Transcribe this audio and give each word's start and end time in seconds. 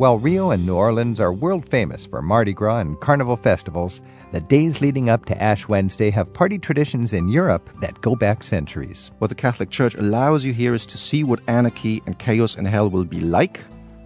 While 0.00 0.18
Rio 0.18 0.50
and 0.50 0.64
New 0.64 0.76
Orleans 0.76 1.20
are 1.20 1.30
world 1.30 1.68
famous 1.68 2.06
for 2.06 2.22
Mardi 2.22 2.54
Gras 2.54 2.78
and 2.78 2.98
carnival 3.00 3.36
festivals, 3.36 4.00
the 4.32 4.40
days 4.40 4.80
leading 4.80 5.10
up 5.10 5.26
to 5.26 5.42
Ash 5.42 5.68
Wednesday 5.68 6.08
have 6.08 6.32
party 6.32 6.58
traditions 6.58 7.12
in 7.12 7.28
Europe 7.28 7.68
that 7.82 8.00
go 8.00 8.16
back 8.16 8.42
centuries. 8.42 9.10
What 9.18 9.28
the 9.28 9.34
Catholic 9.34 9.68
Church 9.68 9.94
allows 9.96 10.42
you 10.42 10.54
here 10.54 10.72
is 10.72 10.86
to 10.86 10.96
see 10.96 11.22
what 11.22 11.40
anarchy 11.48 12.02
and 12.06 12.18
chaos 12.18 12.56
and 12.56 12.66
hell 12.66 12.88
will 12.88 13.04
be 13.04 13.20
like 13.20 13.60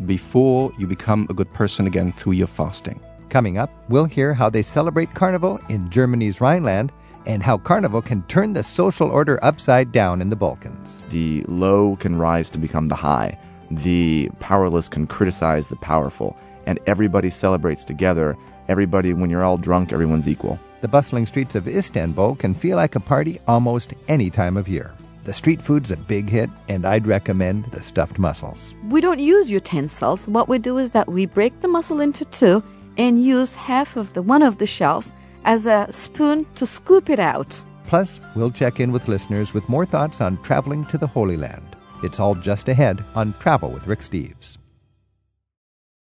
before 0.04 0.72
you 0.80 0.88
become 0.88 1.28
a 1.30 1.32
good 1.32 1.54
person 1.54 1.86
again 1.86 2.10
through 2.10 2.32
your 2.32 2.48
fasting. 2.48 3.00
Coming 3.28 3.56
up, 3.56 3.70
we'll 3.88 4.04
hear 4.06 4.34
how 4.34 4.50
they 4.50 4.62
celebrate 4.62 5.14
Carnival 5.14 5.60
in 5.68 5.90
Germany's 5.90 6.40
Rhineland 6.40 6.90
and 7.24 7.40
how 7.40 7.56
Carnival 7.56 8.02
can 8.02 8.24
turn 8.24 8.52
the 8.52 8.64
social 8.64 9.10
order 9.10 9.38
upside 9.44 9.92
down 9.92 10.20
in 10.20 10.28
the 10.28 10.34
Balkans. 10.34 11.04
The 11.10 11.44
low 11.46 11.94
can 12.00 12.16
rise 12.16 12.50
to 12.50 12.58
become 12.58 12.88
the 12.88 12.96
high 12.96 13.38
the 13.78 14.30
powerless 14.40 14.88
can 14.88 15.06
criticize 15.06 15.68
the 15.68 15.76
powerful, 15.76 16.36
and 16.66 16.78
everybody 16.86 17.30
celebrates 17.30 17.84
together. 17.84 18.36
Everybody, 18.68 19.12
when 19.12 19.30
you're 19.30 19.44
all 19.44 19.58
drunk, 19.58 19.92
everyone's 19.92 20.28
equal. 20.28 20.58
The 20.80 20.88
bustling 20.88 21.26
streets 21.26 21.54
of 21.54 21.68
Istanbul 21.68 22.36
can 22.36 22.54
feel 22.54 22.76
like 22.76 22.94
a 22.94 23.00
party 23.00 23.40
almost 23.46 23.94
any 24.08 24.30
time 24.30 24.56
of 24.56 24.68
year. 24.68 24.94
The 25.22 25.32
street 25.32 25.62
food's 25.62 25.90
a 25.90 25.96
big 25.96 26.28
hit, 26.28 26.50
and 26.68 26.84
I'd 26.84 27.06
recommend 27.06 27.64
the 27.66 27.82
stuffed 27.82 28.18
mussels. 28.18 28.74
We 28.90 29.00
don't 29.00 29.18
use 29.18 29.50
utensils. 29.50 30.28
What 30.28 30.48
we 30.48 30.58
do 30.58 30.76
is 30.76 30.90
that 30.90 31.08
we 31.08 31.24
break 31.24 31.58
the 31.60 31.68
mussel 31.68 32.00
into 32.00 32.26
two 32.26 32.62
and 32.98 33.24
use 33.24 33.54
half 33.54 33.96
of 33.96 34.12
the 34.12 34.20
one 34.20 34.42
of 34.42 34.58
the 34.58 34.66
shells 34.66 35.12
as 35.44 35.64
a 35.64 35.86
spoon 35.90 36.44
to 36.56 36.66
scoop 36.66 37.08
it 37.08 37.18
out. 37.18 37.62
Plus, 37.86 38.20
we'll 38.34 38.50
check 38.50 38.80
in 38.80 38.92
with 38.92 39.08
listeners 39.08 39.54
with 39.54 39.68
more 39.68 39.86
thoughts 39.86 40.20
on 40.20 40.42
traveling 40.42 40.84
to 40.86 40.98
the 40.98 41.06
Holy 41.06 41.36
Land. 41.36 41.73
It's 42.04 42.20
all 42.20 42.34
just 42.34 42.68
ahead 42.68 43.02
on 43.14 43.32
Travel 43.40 43.70
with 43.70 43.86
Rick 43.86 44.00
Steves. 44.00 44.58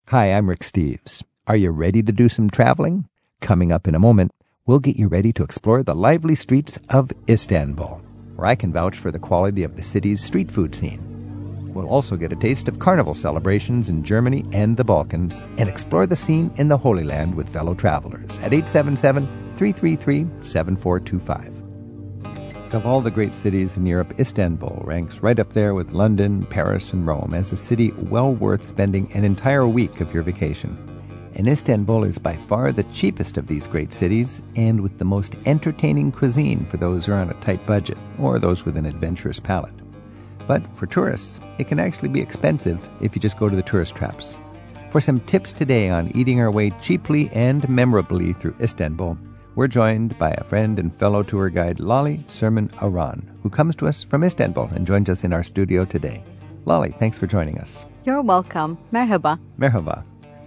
Hi, 0.07 0.33
I'm 0.33 0.49
Rick 0.49 0.61
Steves. 0.61 1.25
Are 1.49 1.57
you 1.57 1.71
ready 1.71 2.05
to 2.05 2.13
do 2.13 2.29
some 2.29 2.49
traveling? 2.49 3.09
Coming 3.41 3.73
up 3.73 3.89
in 3.89 3.97
a 3.97 3.99
moment, 3.99 4.31
we'll 4.65 4.79
get 4.79 4.95
you 4.95 5.09
ready 5.09 5.33
to 5.33 5.43
explore 5.43 5.83
the 5.83 5.97
lively 5.97 6.37
streets 6.37 6.79
of 6.89 7.11
Istanbul, 7.29 8.01
where 8.37 8.47
I 8.47 8.55
can 8.55 8.73
vouch 8.73 8.97
for 8.97 9.11
the 9.11 9.19
quality 9.19 9.65
of 9.65 9.75
the 9.75 9.83
city's 9.83 10.23
street 10.23 10.53
food 10.53 10.73
scene. 10.73 11.03
We'll 11.75 11.89
also 11.89 12.15
get 12.15 12.33
a 12.33 12.37
taste 12.37 12.69
of 12.69 12.79
carnival 12.79 13.15
celebrations 13.15 13.89
in 13.89 14.05
Germany 14.05 14.45
and 14.53 14.77
the 14.77 14.85
Balkans 14.85 15.43
and 15.59 15.69
explore 15.69 16.07
the 16.07 16.15
scene 16.15 16.53
in 16.59 16.69
the 16.69 16.79
Holy 16.79 17.03
Land 17.03 17.35
with 17.35 17.49
fellow 17.49 17.75
travelers 17.75 18.39
at 18.39 18.53
877 18.53 19.27
333 19.57 20.29
7425. 20.43 21.58
Of 22.73 22.85
all 22.85 23.01
the 23.01 23.11
great 23.11 23.33
cities 23.33 23.79
in 23.79 23.87
Europe, 23.87 24.21
Istanbul 24.21 24.83
ranks 24.85 25.21
right 25.21 25.39
up 25.39 25.55
there 25.55 25.73
with 25.73 25.93
London, 25.93 26.45
Paris, 26.45 26.93
and 26.93 27.07
Rome 27.07 27.33
as 27.33 27.51
a 27.51 27.57
city 27.57 27.93
well 27.93 28.35
worth 28.35 28.69
spending 28.69 29.11
an 29.15 29.25
entire 29.25 29.67
week 29.67 30.03
of 30.03 30.13
your 30.13 30.23
vacation. 30.23 30.77
And 31.35 31.49
Istanbul 31.49 32.05
is 32.05 32.19
by 32.19 32.37
far 32.37 32.71
the 32.71 32.83
cheapest 32.93 33.39
of 33.39 33.47
these 33.47 33.67
great 33.67 33.95
cities 33.95 34.43
and 34.55 34.83
with 34.83 34.99
the 34.99 35.07
most 35.07 35.35
entertaining 35.47 36.13
cuisine 36.13 36.67
for 36.67 36.77
those 36.77 37.07
who 37.07 37.13
are 37.13 37.21
on 37.21 37.31
a 37.31 37.41
tight 37.41 37.65
budget 37.65 37.97
or 38.19 38.39
those 38.39 38.67
with 38.67 38.77
an 38.77 38.85
adventurous 38.85 39.41
palate. 39.41 39.73
But 40.47 40.63
for 40.77 40.85
tourists, 40.85 41.41
it 41.57 41.69
can 41.69 41.81
actually 41.81 42.11
be 42.11 42.21
expensive 42.21 42.87
if 43.01 43.17
you 43.17 43.23
just 43.23 43.39
go 43.39 43.49
to 43.49 43.57
the 43.57 43.63
tourist 43.63 43.95
traps. 43.95 44.37
For 44.91 45.01
some 45.01 45.21
tips 45.21 45.55
today 45.55 45.89
on 45.89 46.15
eating 46.15 46.39
our 46.43 46.51
way 46.51 46.69
cheaply 46.83 47.31
and 47.33 47.67
memorably 47.67 48.35
through 48.35 48.57
Istanbul, 48.61 49.17
we're 49.55 49.69
joined 49.69 50.19
by 50.19 50.31
a 50.31 50.45
friend 50.45 50.79
and 50.79 50.95
fellow 50.95 51.23
tour 51.23 51.51
guide, 51.51 51.81
Lali 51.81 52.25
Surmen 52.29 52.71
Aran, 52.81 53.29
who 53.43 53.51
comes 53.51 53.75
to 53.77 53.87
us 53.87 54.03
from 54.03 54.25
Istanbul 54.25 54.71
and 54.75 54.87
joins 54.87 55.09
us 55.09 55.25
in 55.25 55.33
our 55.33 55.43
studio 55.43 55.85
today. 55.85 56.23
Lali, 56.65 56.91
thanks 56.93 57.19
for 57.19 57.27
joining 57.27 57.59
us. 57.59 57.85
You're 58.05 58.23
welcome. 58.23 58.79
Merhaba. 58.93 59.39
Merhaba. 59.59 60.05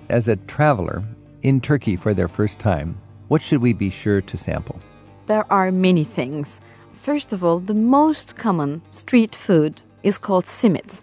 As 0.10 0.28
a 0.28 0.36
traveler 0.36 1.04
in 1.44 1.62
Turkey 1.62 1.96
for 1.96 2.14
their 2.14 2.28
first 2.28 2.60
time, 2.60 2.98
what 3.28 3.42
should 3.42 3.62
we 3.62 3.74
be 3.74 3.90
sure 3.90 4.22
to 4.22 4.38
sample? 4.38 4.80
There 5.26 5.46
are 5.52 5.72
many 5.72 6.04
things. 6.04 6.60
First 7.02 7.34
of 7.34 7.44
all, 7.44 7.60
the 7.60 7.74
most 7.74 8.36
common 8.36 8.82
street 8.92 9.36
food 9.36 9.82
is 10.04 10.18
called 10.18 10.46
simit. 10.46 11.02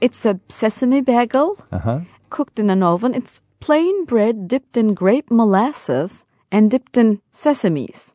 It's 0.00 0.24
a 0.24 0.40
sesame 0.48 1.00
bagel 1.00 1.64
uh-huh. 1.70 2.00
cooked 2.30 2.58
in 2.58 2.70
an 2.70 2.82
oven. 2.82 3.14
It's 3.14 3.40
plain 3.60 4.04
bread 4.04 4.48
dipped 4.48 4.76
in 4.76 4.94
grape 4.94 5.30
molasses 5.30 6.24
and 6.52 6.70
dipped 6.70 6.96
in 6.96 7.20
sesames. 7.32 8.12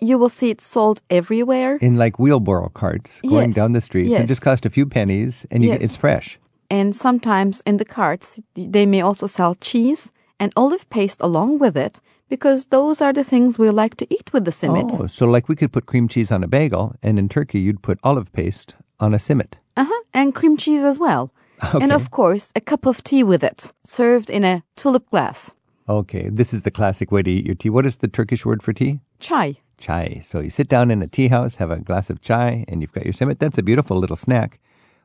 You 0.00 0.18
will 0.18 0.28
see 0.28 0.50
it 0.50 0.60
sold 0.60 1.00
everywhere. 1.08 1.76
In 1.76 1.96
like 1.96 2.18
wheelbarrow 2.18 2.68
carts 2.68 3.20
going 3.22 3.50
yes. 3.50 3.56
down 3.56 3.72
the 3.72 3.80
streets. 3.80 4.10
Yes. 4.10 4.20
It 4.22 4.26
just 4.26 4.42
cost 4.42 4.66
a 4.66 4.70
few 4.70 4.86
pennies 4.86 5.46
and 5.50 5.62
you, 5.62 5.70
yes. 5.70 5.80
it's 5.80 5.96
fresh. 5.96 6.38
And 6.70 6.94
sometimes 6.94 7.62
in 7.64 7.78
the 7.78 7.84
carts, 7.84 8.40
they 8.54 8.84
may 8.84 9.00
also 9.00 9.26
sell 9.26 9.54
cheese 9.54 10.12
and 10.38 10.52
olive 10.54 10.88
paste 10.90 11.18
along 11.20 11.58
with 11.58 11.76
it 11.76 12.00
because 12.28 12.66
those 12.66 13.00
are 13.00 13.12
the 13.12 13.24
things 13.24 13.58
we 13.58 13.70
like 13.70 13.96
to 13.96 14.06
eat 14.14 14.32
with 14.32 14.44
the 14.44 14.50
simit. 14.50 15.00
Oh, 15.00 15.06
so 15.06 15.26
like 15.26 15.48
we 15.48 15.56
could 15.56 15.72
put 15.72 15.86
cream 15.86 16.08
cheese 16.08 16.30
on 16.30 16.44
a 16.44 16.46
bagel, 16.46 16.94
and 17.02 17.18
in 17.18 17.28
Turkey 17.28 17.58
you'd 17.58 17.82
put 17.82 17.98
olive 18.04 18.30
paste 18.32 18.74
on 19.00 19.14
a 19.14 19.16
simit. 19.16 19.54
Uh 19.76 19.86
huh, 19.88 20.02
and 20.12 20.34
cream 20.34 20.56
cheese 20.56 20.84
as 20.84 20.98
well. 20.98 21.32
Okay. 21.74 21.82
And 21.82 21.90
of 21.90 22.12
course, 22.12 22.52
a 22.54 22.60
cup 22.60 22.86
of 22.86 23.02
tea 23.02 23.24
with 23.24 23.42
it, 23.42 23.72
served 23.82 24.30
in 24.30 24.44
a 24.44 24.62
tulip 24.76 25.10
glass. 25.10 25.54
Okay, 25.88 26.28
this 26.28 26.52
is 26.52 26.62
the 26.62 26.70
classic 26.70 27.10
way 27.10 27.22
to 27.22 27.30
eat 27.30 27.46
your 27.46 27.54
tea. 27.54 27.70
What 27.70 27.86
is 27.86 27.96
the 27.96 28.08
Turkish 28.08 28.44
word 28.44 28.62
for 28.62 28.72
tea? 28.72 29.00
Chai. 29.20 29.56
Chai. 29.78 30.20
So 30.22 30.40
you 30.40 30.50
sit 30.50 30.68
down 30.68 30.90
in 30.90 31.00
a 31.00 31.06
tea 31.06 31.28
house, 31.28 31.54
have 31.54 31.70
a 31.70 31.80
glass 31.80 32.10
of 32.10 32.20
chai, 32.20 32.64
and 32.68 32.82
you've 32.82 32.92
got 32.92 33.04
your 33.04 33.14
simit. 33.14 33.38
That's 33.38 33.58
a 33.58 33.62
beautiful 33.62 33.96
little 33.96 34.16
snack. 34.16 34.60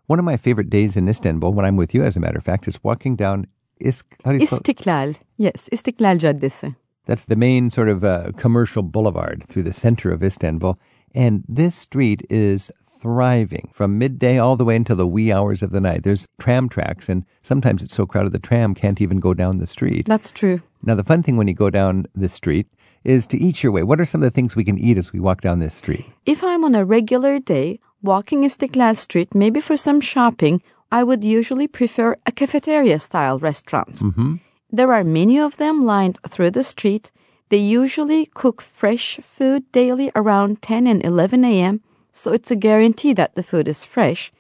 One 0.08 0.20
of 0.20 0.26
my 0.26 0.36
favorite 0.36 0.70
days 0.70 0.98
in 0.98 1.08
Istanbul, 1.08 1.54
when 1.54 1.66
I'm 1.66 1.78
with 1.78 1.94
you, 1.94 2.04
as 2.04 2.18
a 2.18 2.20
matter 2.20 2.38
of 2.38 2.44
fact, 2.44 2.68
is 2.68 2.84
walking 2.84 3.16
down 3.16 3.48
Isk. 3.82 4.04
How 4.26 4.32
do 4.32 4.38
you 4.38 4.48
Istiklal. 4.48 5.16
Yes, 5.38 5.70
Istiklal 5.72 6.20
Caddesi. 6.20 6.76
That's 7.06 7.26
the 7.26 7.36
main 7.36 7.70
sort 7.70 7.90
of 7.90 8.04
uh, 8.04 8.32
commercial 8.38 8.84
boulevard 8.84 9.46
through 9.48 9.64
the 9.64 9.74
center 9.74 10.12
of 10.12 10.24
Istanbul. 10.24 10.78
And 11.16 11.44
this 11.48 11.76
street 11.76 12.26
is 12.30 12.72
thriving 13.03 13.69
from 13.74 13.97
midday 13.97 14.38
all 14.38 14.56
the 14.56 14.64
way 14.64 14.78
until 14.78 14.96
the 14.96 15.06
wee 15.06 15.30
hours 15.30 15.62
of 15.62 15.72
the 15.72 15.81
night. 15.81 16.03
There's 16.03 16.25
tram 16.40 16.69
tracks, 16.69 17.09
and 17.09 17.25
sometimes 17.41 17.84
it's 17.84 17.94
so 17.94 18.06
crowded 18.06 18.31
the 18.31 18.40
tram 18.40 18.74
can't 18.74 19.02
even 19.02 19.19
go 19.19 19.34
down 19.34 19.58
the 19.58 19.68
street. 19.68 20.06
That's 20.06 20.31
true. 20.31 20.62
Now, 20.84 20.96
the 20.96 21.03
fun 21.03 21.22
thing 21.22 21.36
when 21.36 21.50
you 21.50 21.53
go 21.53 21.69
down 21.69 22.08
the 22.16 22.30
street 22.30 22.66
is 23.03 23.28
to 23.28 23.38
eat 23.38 23.62
your 23.62 23.74
way. 23.74 23.84
What 23.84 24.00
are 24.00 24.06
some 24.06 24.24
of 24.24 24.25
the 24.25 24.34
things 24.34 24.56
we 24.56 24.63
can 24.63 24.80
eat 24.80 24.97
as 24.97 25.12
we 25.12 25.19
walk 25.19 25.42
down 25.42 25.59
this 25.59 25.75
street? 25.75 26.06
If 26.25 26.46
I'm 26.46 26.63
on 26.63 26.75
a 26.75 26.86
regular 26.86 27.40
day 27.40 27.81
walking 28.02 28.44
Istiklal 28.44 28.96
Street, 28.96 29.36
maybe 29.36 29.59
for 29.59 29.75
some 29.75 30.00
shopping, 30.00 30.63
I 30.90 31.03
would 31.03 31.25
usually 31.25 31.68
prefer 31.68 32.16
a 32.25 32.31
cafeteria 32.31 33.00
style 33.00 33.38
restaurant. 33.38 33.96
Mm-hmm. 33.96 34.36
There 34.72 34.94
are 34.94 35.03
many 35.03 35.38
of 35.40 35.58
them 35.58 35.84
lined 35.84 36.19
through 36.30 36.52
the 36.52 36.63
street. 36.63 37.12
They 37.50 37.58
usually 37.58 38.28
cook 38.28 38.62
fresh 38.62 39.18
food 39.22 39.69
daily 39.74 40.09
around 40.16 40.62
10 40.62 40.88
and 40.88 41.03
11 41.03 41.44
a.m 41.44 41.81
so 42.13 42.31
it's 42.31 42.51
a 42.51 42.56
guarantee 42.56 43.12
that 43.13 43.35
the 43.35 43.44
food 43.44 43.68
is 43.68 43.84
fresh. 43.84 44.31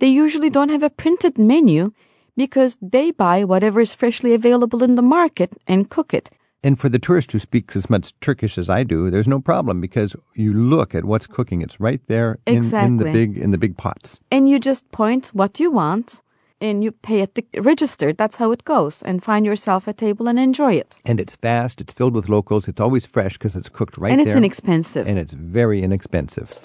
They 0.00 0.08
usually 0.08 0.50
don't 0.50 0.70
have 0.70 0.82
a 0.82 0.90
printed 0.90 1.38
menu 1.38 1.92
because 2.36 2.78
they 2.80 3.10
buy 3.10 3.44
whatever 3.44 3.80
is 3.80 3.94
freshly 3.94 4.32
available 4.32 4.82
in 4.82 4.94
the 4.94 5.02
market 5.02 5.52
and 5.66 5.90
cook 5.90 6.14
it. 6.14 6.30
And 6.64 6.78
for 6.78 6.88
the 6.88 6.98
tourist 6.98 7.30
who 7.32 7.38
speaks 7.38 7.76
as 7.76 7.88
much 7.88 8.18
Turkish 8.20 8.58
as 8.58 8.68
I 8.68 8.82
do, 8.82 9.10
there's 9.10 9.28
no 9.28 9.40
problem 9.40 9.80
because 9.80 10.16
you 10.34 10.52
look 10.52 10.94
at 10.94 11.04
what's 11.04 11.26
cooking. 11.26 11.62
It's 11.62 11.78
right 11.78 12.00
there 12.08 12.38
in, 12.46 12.56
exactly. 12.56 12.88
in 12.88 12.96
the 12.96 13.04
big 13.12 13.38
in 13.38 13.50
the 13.52 13.58
big 13.58 13.76
pots. 13.76 14.20
And 14.30 14.48
you 14.48 14.58
just 14.58 14.90
point 14.90 15.28
what 15.28 15.60
you 15.60 15.70
want 15.70 16.20
and 16.60 16.82
you 16.82 16.90
pay 16.90 17.20
at 17.20 17.36
the 17.36 17.44
register. 17.60 18.12
That's 18.12 18.36
how 18.36 18.50
it 18.50 18.64
goes. 18.64 19.02
And 19.02 19.22
find 19.22 19.46
yourself 19.46 19.86
a 19.86 19.92
table 19.92 20.26
and 20.26 20.38
enjoy 20.38 20.74
it. 20.74 21.00
And 21.04 21.20
it's 21.20 21.36
fast. 21.36 21.80
It's 21.80 21.92
filled 21.92 22.14
with 22.14 22.28
locals. 22.28 22.66
It's 22.66 22.80
always 22.80 23.06
fresh 23.06 23.34
because 23.34 23.54
it's 23.54 23.68
cooked 23.68 23.96
right 23.96 24.10
and 24.10 24.18
there. 24.18 24.26
And 24.26 24.28
it's 24.28 24.36
inexpensive. 24.36 25.06
And 25.06 25.18
it's 25.18 25.34
very 25.34 25.82
inexpensive. 25.82 26.58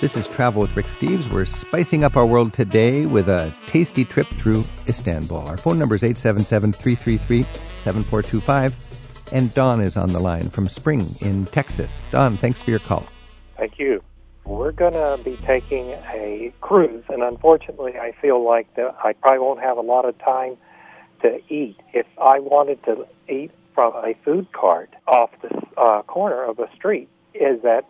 This 0.00 0.16
is 0.16 0.28
Travel 0.28 0.62
with 0.62 0.74
Rick 0.76 0.86
Steves. 0.86 1.30
We're 1.30 1.44
spicing 1.44 2.04
up 2.04 2.16
our 2.16 2.24
world 2.24 2.54
today 2.54 3.04
with 3.04 3.28
a 3.28 3.54
tasty 3.66 4.02
trip 4.02 4.26
through 4.28 4.64
Istanbul. 4.88 5.36
Our 5.36 5.58
phone 5.58 5.78
number 5.78 5.94
is 5.94 6.02
877 6.02 6.72
333 6.72 7.42
7425. 7.82 8.74
And 9.30 9.52
Don 9.52 9.82
is 9.82 9.98
on 9.98 10.14
the 10.14 10.18
line 10.18 10.48
from 10.48 10.68
Spring 10.68 11.14
in 11.20 11.44
Texas. 11.44 12.08
Don, 12.10 12.38
thanks 12.38 12.62
for 12.62 12.70
your 12.70 12.78
call. 12.78 13.06
Thank 13.58 13.78
you. 13.78 14.02
We're 14.46 14.72
going 14.72 14.94
to 14.94 15.22
be 15.22 15.36
taking 15.46 15.90
a 15.90 16.50
cruise, 16.62 17.04
and 17.10 17.22
unfortunately, 17.22 17.98
I 17.98 18.12
feel 18.22 18.42
like 18.42 18.74
that 18.76 18.96
I 19.04 19.12
probably 19.12 19.40
won't 19.40 19.60
have 19.60 19.76
a 19.76 19.82
lot 19.82 20.06
of 20.06 20.18
time 20.20 20.56
to 21.20 21.40
eat. 21.52 21.76
If 21.92 22.06
I 22.16 22.38
wanted 22.38 22.82
to 22.84 23.06
eat 23.28 23.50
from 23.74 23.92
a 23.96 24.14
food 24.24 24.50
cart 24.52 24.94
off 25.06 25.28
the 25.42 25.60
uh, 25.76 26.00
corner 26.04 26.42
of 26.42 26.58
a 26.58 26.74
street, 26.74 27.10
is 27.34 27.60
that 27.64 27.84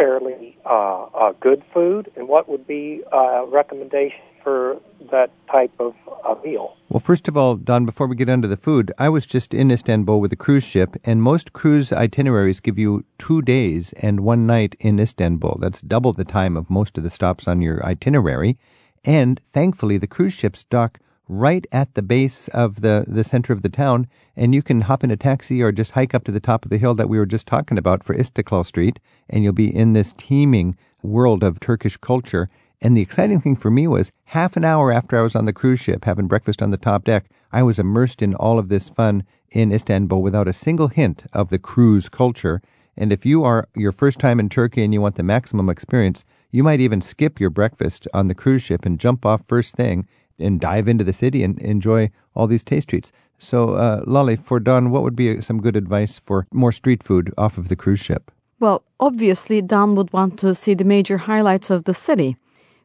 fairly 0.00 0.56
uh, 0.64 1.02
uh, 1.14 1.32
good 1.40 1.62
food, 1.74 2.10
and 2.16 2.26
what 2.26 2.48
would 2.48 2.66
be 2.66 3.02
a 3.12 3.16
uh, 3.16 3.44
recommendation 3.44 4.18
for 4.42 4.80
that 5.10 5.30
type 5.52 5.72
of 5.78 5.94
uh, 6.26 6.34
meal? 6.42 6.74
Well, 6.88 7.00
first 7.00 7.28
of 7.28 7.36
all, 7.36 7.56
Don, 7.56 7.84
before 7.84 8.06
we 8.06 8.16
get 8.16 8.30
into 8.30 8.48
the 8.48 8.56
food, 8.56 8.92
I 8.98 9.10
was 9.10 9.26
just 9.26 9.52
in 9.52 9.70
Istanbul 9.70 10.18
with 10.18 10.32
a 10.32 10.36
cruise 10.36 10.64
ship, 10.64 10.96
and 11.04 11.22
most 11.22 11.52
cruise 11.52 11.92
itineraries 11.92 12.60
give 12.60 12.78
you 12.78 13.04
two 13.18 13.42
days 13.42 13.92
and 13.98 14.20
one 14.20 14.46
night 14.46 14.74
in 14.80 14.98
Istanbul. 14.98 15.58
That's 15.60 15.82
double 15.82 16.14
the 16.14 16.24
time 16.24 16.56
of 16.56 16.70
most 16.70 16.96
of 16.96 17.04
the 17.04 17.10
stops 17.10 17.46
on 17.46 17.60
your 17.60 17.84
itinerary. 17.84 18.56
And 19.04 19.38
thankfully, 19.52 19.98
the 19.98 20.06
cruise 20.06 20.32
ships 20.32 20.64
dock 20.64 20.98
right 21.30 21.64
at 21.70 21.94
the 21.94 22.02
base 22.02 22.48
of 22.48 22.80
the, 22.80 23.04
the 23.06 23.22
center 23.22 23.52
of 23.52 23.62
the 23.62 23.68
town, 23.68 24.08
and 24.34 24.52
you 24.52 24.62
can 24.62 24.82
hop 24.82 25.04
in 25.04 25.12
a 25.12 25.16
taxi 25.16 25.62
or 25.62 25.70
just 25.70 25.92
hike 25.92 26.12
up 26.12 26.24
to 26.24 26.32
the 26.32 26.40
top 26.40 26.64
of 26.64 26.70
the 26.70 26.78
hill 26.78 26.94
that 26.94 27.08
we 27.08 27.18
were 27.18 27.26
just 27.26 27.46
talking 27.46 27.78
about 27.78 28.02
for 28.02 28.14
Istiklal 28.14 28.66
Street, 28.66 28.98
and 29.28 29.44
you'll 29.44 29.52
be 29.52 29.74
in 29.74 29.92
this 29.92 30.12
teeming 30.18 30.76
world 31.02 31.44
of 31.44 31.60
Turkish 31.60 31.96
culture. 31.96 32.50
And 32.80 32.96
the 32.96 33.00
exciting 33.00 33.40
thing 33.40 33.54
for 33.54 33.70
me 33.70 33.86
was 33.86 34.10
half 34.24 34.56
an 34.56 34.64
hour 34.64 34.90
after 34.90 35.18
I 35.18 35.22
was 35.22 35.36
on 35.36 35.44
the 35.44 35.52
cruise 35.52 35.78
ship 35.78 36.04
having 36.04 36.26
breakfast 36.26 36.62
on 36.62 36.70
the 36.70 36.76
top 36.76 37.04
deck, 37.04 37.26
I 37.52 37.62
was 37.62 37.78
immersed 37.78 38.22
in 38.22 38.34
all 38.34 38.58
of 38.58 38.68
this 38.68 38.88
fun 38.88 39.24
in 39.50 39.72
Istanbul 39.72 40.22
without 40.22 40.48
a 40.48 40.52
single 40.52 40.88
hint 40.88 41.24
of 41.32 41.50
the 41.50 41.58
cruise 41.58 42.08
culture. 42.08 42.60
And 42.96 43.12
if 43.12 43.24
you 43.24 43.44
are 43.44 43.68
your 43.76 43.92
first 43.92 44.18
time 44.18 44.40
in 44.40 44.48
Turkey 44.48 44.82
and 44.82 44.92
you 44.92 45.00
want 45.00 45.14
the 45.14 45.22
maximum 45.22 45.68
experience, 45.68 46.24
you 46.50 46.64
might 46.64 46.80
even 46.80 47.00
skip 47.00 47.38
your 47.38 47.50
breakfast 47.50 48.08
on 48.12 48.26
the 48.26 48.34
cruise 48.34 48.62
ship 48.62 48.84
and 48.84 48.98
jump 48.98 49.24
off 49.24 49.46
first 49.46 49.76
thing 49.76 50.08
and 50.40 50.60
dive 50.60 50.88
into 50.88 51.04
the 51.04 51.12
city 51.12 51.42
and 51.42 51.58
enjoy 51.60 52.10
all 52.34 52.46
these 52.46 52.62
taste 52.62 52.88
treats. 52.88 53.12
So, 53.38 53.74
uh, 53.74 54.02
Lolly, 54.06 54.36
for 54.36 54.60
Don, 54.60 54.90
what 54.90 55.02
would 55.02 55.16
be 55.16 55.40
some 55.40 55.62
good 55.62 55.76
advice 55.76 56.18
for 56.18 56.46
more 56.52 56.72
street 56.72 57.02
food 57.02 57.32
off 57.38 57.56
of 57.56 57.68
the 57.68 57.76
cruise 57.76 58.00
ship? 58.00 58.30
Well, 58.58 58.82
obviously, 59.00 59.62
Don 59.62 59.94
would 59.94 60.12
want 60.12 60.38
to 60.40 60.54
see 60.54 60.74
the 60.74 60.84
major 60.84 61.16
highlights 61.16 61.70
of 61.70 61.84
the 61.84 61.94
city. 61.94 62.36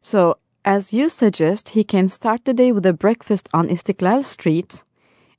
So, 0.02 0.38
as 0.64 0.94
you 0.94 1.10
suggest, 1.10 1.70
he 1.70 1.84
can 1.84 2.08
start 2.08 2.46
the 2.46 2.54
day 2.54 2.72
with 2.72 2.86
a 2.86 2.94
breakfast 2.94 3.50
on 3.54 3.68
Istiklal 3.68 4.24
Street, 4.24 4.84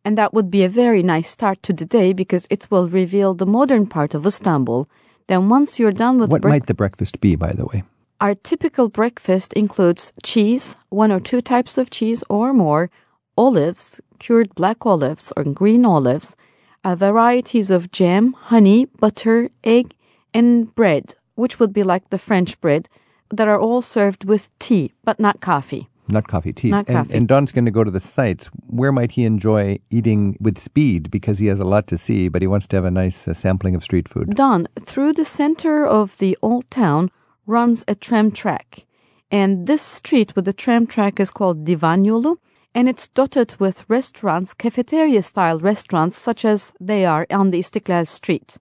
and 0.04 0.18
that 0.18 0.34
would 0.34 0.50
be 0.50 0.62
a 0.62 0.68
very 0.68 1.02
nice 1.02 1.30
start 1.30 1.62
to 1.64 1.72
the 1.72 1.86
day 1.86 2.12
because 2.12 2.46
it 2.50 2.70
will 2.70 2.88
reveal 2.88 3.32
the 3.32 3.46
modern 3.46 3.86
part 3.86 4.14
of 4.14 4.26
Istanbul. 4.26 4.86
Then, 5.28 5.48
once 5.48 5.78
you're 5.78 5.92
done 5.92 6.18
with 6.18 6.30
what 6.30 6.44
might 6.44 6.66
the 6.66 6.74
breakfast 6.74 7.20
be, 7.20 7.36
by 7.36 7.52
the 7.52 7.64
way? 7.64 7.82
Our 8.18 8.34
typical 8.34 8.88
breakfast 8.88 9.52
includes 9.52 10.12
cheese, 10.22 10.74
one 10.88 11.12
or 11.12 11.20
two 11.20 11.42
types 11.42 11.76
of 11.76 11.90
cheese 11.90 12.24
or 12.30 12.54
more, 12.54 12.90
olives, 13.36 14.00
cured 14.18 14.54
black 14.54 14.86
olives 14.86 15.34
or 15.36 15.44
green 15.44 15.84
olives, 15.84 16.34
uh, 16.82 16.96
varieties 16.96 17.70
of 17.70 17.92
jam, 17.92 18.32
honey, 18.32 18.86
butter, 18.86 19.50
egg, 19.64 19.94
and 20.32 20.74
bread, 20.74 21.14
which 21.34 21.60
would 21.60 21.74
be 21.74 21.82
like 21.82 22.08
the 22.08 22.16
French 22.16 22.58
bread, 22.62 22.88
that 23.30 23.48
are 23.48 23.60
all 23.60 23.82
served 23.82 24.24
with 24.24 24.48
tea, 24.58 24.94
but 25.04 25.20
not 25.20 25.42
coffee. 25.42 25.90
Not 26.08 26.26
coffee, 26.26 26.54
tea. 26.54 26.70
Not 26.70 26.88
and, 26.88 26.96
coffee. 26.96 27.18
and 27.18 27.28
Don's 27.28 27.52
going 27.52 27.64
to 27.66 27.70
go 27.70 27.84
to 27.84 27.90
the 27.90 28.00
sites. 28.00 28.46
Where 28.68 28.92
might 28.92 29.12
he 29.12 29.24
enjoy 29.24 29.80
eating 29.90 30.38
with 30.40 30.56
speed 30.58 31.10
because 31.10 31.38
he 31.38 31.46
has 31.46 31.60
a 31.60 31.64
lot 31.64 31.86
to 31.88 31.98
see, 31.98 32.28
but 32.28 32.40
he 32.40 32.48
wants 32.48 32.66
to 32.68 32.76
have 32.76 32.84
a 32.86 32.90
nice 32.90 33.28
uh, 33.28 33.34
sampling 33.34 33.74
of 33.74 33.82
street 33.82 34.08
food? 34.08 34.34
Don, 34.34 34.68
through 34.80 35.12
the 35.12 35.24
center 35.24 35.84
of 35.84 36.16
the 36.18 36.38
old 36.40 36.70
town, 36.70 37.10
runs 37.46 37.84
a 37.88 37.94
tram 37.94 38.30
track. 38.30 38.84
And 39.30 39.66
this 39.66 39.82
street 39.82 40.36
with 40.36 40.44
the 40.44 40.52
tram 40.52 40.86
track 40.86 41.18
is 41.18 41.30
called 41.30 41.64
Divan 41.64 42.04
Yolu, 42.04 42.36
and 42.74 42.88
it's 42.88 43.08
dotted 43.08 43.58
with 43.58 43.88
restaurants, 43.88 44.52
cafeteria 44.52 45.22
style 45.22 45.58
restaurants, 45.58 46.18
such 46.18 46.44
as 46.44 46.72
they 46.78 47.04
are 47.04 47.26
on 47.30 47.50
the 47.50 47.58
Istiklal 47.58 48.06
Street. 48.06 48.58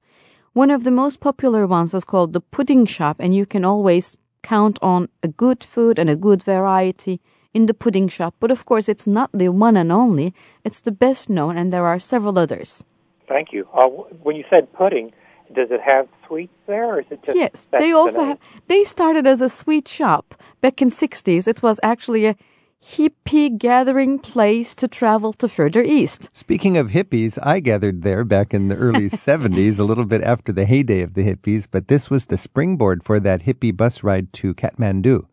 One 0.54 0.72
of 0.72 0.86
the 0.86 0.92
most 0.92 1.20
popular 1.20 1.68
ones 1.68 1.94
is 1.94 2.06
called 2.06 2.32
the 2.32 2.40
Pudding 2.40 2.86
Shop, 2.86 3.18
and 3.20 3.36
you 3.36 3.46
can 3.46 3.66
always 3.66 4.18
count 4.42 4.80
on 4.82 5.10
a 5.22 5.28
good 5.28 5.64
food 5.64 6.00
and 6.00 6.10
a 6.10 6.16
good 6.16 6.42
variety 6.42 7.20
in 7.54 7.66
the 7.66 7.74
pudding 7.74 8.08
shop. 8.08 8.36
But 8.40 8.52
of 8.52 8.66
course, 8.66 8.88
it's 8.88 9.08
not 9.08 9.31
the 9.34 9.50
one 9.50 9.76
and 9.76 9.92
only, 9.92 10.34
it's 10.64 10.80
the 10.80 10.92
best 10.92 11.30
known, 11.30 11.58
and 11.58 11.74
there 11.74 11.86
are 11.86 12.00
several 12.00 12.38
others. 12.38 12.86
Thank 13.28 13.52
you. 13.52 13.68
Uh, 13.74 13.88
when 14.24 14.36
you 14.36 14.46
said 14.50 14.72
pudding, 14.72 15.12
does 15.53 15.69
it 15.71 15.81
have 15.81 16.07
sweets 16.27 16.53
there, 16.68 16.86
or 16.86 17.00
is 17.01 17.06
it 17.09 17.24
just? 17.24 17.38
Yes, 17.38 17.68
they 17.71 17.92
also 17.92 18.24
have. 18.24 18.39
They 18.68 18.83
started 18.83 19.27
as 19.27 19.42
a 19.42 19.50
sweet 19.50 19.88
shop 19.88 20.36
back 20.62 20.81
in 20.81 20.89
'60s. 20.89 21.47
It 21.47 21.62
was 21.62 21.80
actually 21.83 22.25
a 22.25 22.36
hippie 22.81 23.57
gathering 23.57 24.19
place 24.19 24.75
to 24.75 24.88
travel 24.88 25.33
to 25.33 25.47
further 25.47 25.81
east. 25.81 26.30
Speaking 26.33 26.77
of 26.77 26.92
hippies, 26.92 27.39
I 27.42 27.59
gathered 27.59 28.03
there 28.03 28.24
back 28.24 28.53
in 28.53 28.68
the 28.68 28.75
early 28.75 29.09
70s, 29.09 29.80
a 29.80 29.83
little 29.83 30.06
bit 30.06 30.21
after 30.21 30.51
the 30.51 30.65
heyday 30.65 31.01
of 31.01 31.15
the 31.15 31.24
hippies, 31.24 31.68
but 31.69 31.88
this 31.88 32.09
was 32.09 32.25
the 32.25 32.38
springboard 32.38 33.03
for 33.03 33.19
that 33.19 33.44
hippie 33.44 33.75
bus 33.75 34.03
ride 34.03 34.31
to 34.33 34.53
Kathmandu. 34.53 35.25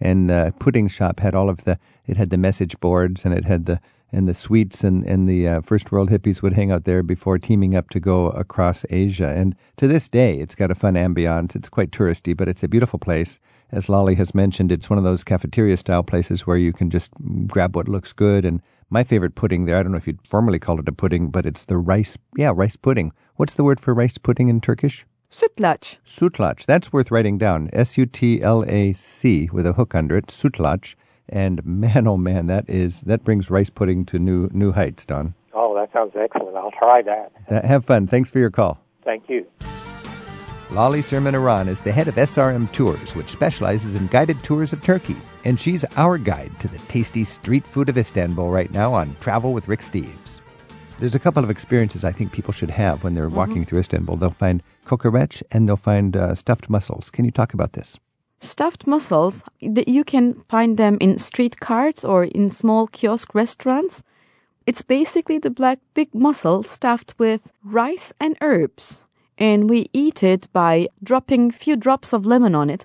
And 0.00 0.30
uh, 0.30 0.50
Pudding 0.58 0.88
Shop 0.88 1.20
had 1.20 1.34
all 1.34 1.48
of 1.48 1.64
the, 1.64 1.78
it 2.06 2.16
had 2.16 2.30
the 2.30 2.36
message 2.36 2.78
boards 2.78 3.24
and 3.24 3.34
it 3.34 3.46
had 3.46 3.66
the, 3.66 3.80
and 4.10 4.26
the 4.26 4.34
sweets 4.34 4.82
and, 4.84 5.04
and 5.04 5.28
the 5.28 5.46
uh, 5.46 5.60
first 5.60 5.92
world 5.92 6.10
hippies 6.10 6.42
would 6.42 6.54
hang 6.54 6.70
out 6.70 6.84
there 6.84 7.02
before 7.02 7.38
teaming 7.38 7.74
up 7.74 7.90
to 7.90 8.00
go 8.00 8.28
across 8.30 8.84
Asia. 8.90 9.34
And 9.36 9.54
to 9.76 9.86
this 9.86 10.08
day, 10.08 10.38
it's 10.38 10.54
got 10.54 10.70
a 10.70 10.74
fun 10.74 10.94
ambiance. 10.94 11.54
It's 11.54 11.68
quite 11.68 11.90
touristy, 11.90 12.36
but 12.36 12.48
it's 12.48 12.62
a 12.62 12.68
beautiful 12.68 12.98
place. 12.98 13.38
As 13.70 13.88
Lolly 13.88 14.14
has 14.14 14.34
mentioned, 14.34 14.72
it's 14.72 14.88
one 14.88 14.98
of 14.98 15.04
those 15.04 15.24
cafeteria 15.24 15.76
style 15.76 16.02
places 16.02 16.46
where 16.46 16.56
you 16.56 16.72
can 16.72 16.88
just 16.88 17.12
grab 17.46 17.76
what 17.76 17.88
looks 17.88 18.12
good. 18.14 18.44
And 18.44 18.62
my 18.88 19.04
favorite 19.04 19.34
pudding 19.34 19.66
there, 19.66 19.76
I 19.76 19.82
don't 19.82 19.92
know 19.92 19.98
if 19.98 20.06
you'd 20.06 20.26
formally 20.26 20.58
call 20.58 20.80
it 20.80 20.88
a 20.88 20.92
pudding, 20.92 21.30
but 21.30 21.44
it's 21.44 21.66
the 21.66 21.76
rice, 21.76 22.16
yeah, 22.36 22.52
rice 22.54 22.76
pudding. 22.76 23.12
What's 23.36 23.54
the 23.54 23.64
word 23.64 23.78
for 23.78 23.92
rice 23.92 24.16
pudding 24.16 24.48
in 24.48 24.60
Turkish? 24.60 25.04
Sütlaç. 25.30 25.98
Sutlaç. 26.06 26.64
That's 26.64 26.90
worth 26.90 27.10
writing 27.10 27.36
down. 27.36 27.68
S 27.74 27.98
U 27.98 28.06
T 28.06 28.40
L 28.40 28.64
A 28.66 28.94
C 28.94 29.50
with 29.52 29.66
a 29.66 29.74
hook 29.74 29.94
under 29.94 30.16
it. 30.16 30.28
Sutlaç. 30.28 30.94
And 31.28 31.64
man, 31.64 32.06
oh 32.06 32.16
man, 32.16 32.46
that 32.46 32.68
is 32.68 33.02
that 33.02 33.24
brings 33.24 33.50
rice 33.50 33.70
pudding 33.70 34.04
to 34.06 34.18
new 34.18 34.48
new 34.52 34.72
heights, 34.72 35.04
Don. 35.04 35.34
Oh, 35.52 35.74
that 35.74 35.92
sounds 35.92 36.12
excellent. 36.16 36.56
I'll 36.56 36.70
try 36.70 37.02
that. 37.02 37.32
Uh, 37.48 37.66
have 37.66 37.84
fun. 37.84 38.06
Thanks 38.06 38.30
for 38.30 38.38
your 38.38 38.50
call. 38.50 38.78
Thank 39.04 39.28
you. 39.28 39.46
Lolly 40.70 41.00
Surmen 41.00 41.34
Aran 41.34 41.66
is 41.66 41.80
the 41.80 41.92
head 41.92 42.08
of 42.08 42.16
SRM 42.16 42.70
Tours, 42.72 43.14
which 43.14 43.28
specializes 43.28 43.94
in 43.94 44.06
guided 44.08 44.42
tours 44.42 44.74
of 44.74 44.82
Turkey, 44.82 45.16
and 45.44 45.58
she's 45.58 45.82
our 45.96 46.18
guide 46.18 46.52
to 46.60 46.68
the 46.68 46.78
tasty 46.88 47.24
street 47.24 47.66
food 47.66 47.88
of 47.88 47.96
Istanbul 47.96 48.50
right 48.50 48.70
now 48.70 48.92
on 48.92 49.16
Travel 49.20 49.54
with 49.54 49.66
Rick 49.66 49.80
Steves. 49.80 50.42
There's 50.98 51.14
a 51.14 51.18
couple 51.18 51.42
of 51.42 51.48
experiences 51.48 52.04
I 52.04 52.12
think 52.12 52.32
people 52.32 52.52
should 52.52 52.70
have 52.70 53.02
when 53.02 53.14
they're 53.14 53.30
walking 53.30 53.64
through 53.64 53.78
Istanbul. 53.78 54.16
They'll 54.16 54.30
find 54.30 54.62
kokoreç 54.84 55.42
and 55.50 55.66
they'll 55.66 55.76
find 55.76 56.16
uh, 56.16 56.34
stuffed 56.34 56.68
mussels. 56.68 57.10
Can 57.10 57.24
you 57.24 57.30
talk 57.30 57.54
about 57.54 57.72
this? 57.72 57.98
Stuffed 58.40 58.86
mussels, 58.86 59.42
you 59.60 60.04
can 60.04 60.44
find 60.48 60.76
them 60.76 60.96
in 61.00 61.18
street 61.18 61.58
carts 61.58 62.04
or 62.04 62.24
in 62.24 62.50
small 62.50 62.86
kiosk 62.86 63.34
restaurants. 63.34 64.02
It's 64.66 64.82
basically 64.82 65.38
the 65.38 65.50
black 65.50 65.80
big 65.94 66.14
mussel 66.14 66.62
stuffed 66.62 67.14
with 67.18 67.50
rice 67.64 68.12
and 68.20 68.36
herbs. 68.40 69.04
And 69.38 69.68
we 69.68 69.90
eat 69.92 70.22
it 70.22 70.46
by 70.52 70.88
dropping 71.02 71.50
few 71.50 71.74
drops 71.74 72.12
of 72.12 72.26
lemon 72.26 72.54
on 72.54 72.70
it. 72.70 72.84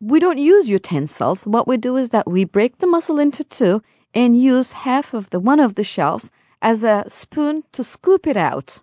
We 0.00 0.18
don't 0.20 0.38
use 0.38 0.68
utensils. 0.68 1.44
What 1.46 1.68
we 1.68 1.76
do 1.76 1.96
is 1.96 2.10
that 2.10 2.30
we 2.30 2.44
break 2.44 2.78
the 2.78 2.86
mussel 2.86 3.18
into 3.18 3.44
two 3.44 3.82
and 4.14 4.40
use 4.40 4.72
half 4.72 5.14
of 5.14 5.30
the 5.30 5.40
one 5.40 5.60
of 5.60 5.74
the 5.74 5.84
shells 5.84 6.30
as 6.60 6.82
a 6.84 7.04
spoon 7.08 7.62
to 7.72 7.82
scoop 7.82 8.26
it 8.26 8.36
out 8.36 8.80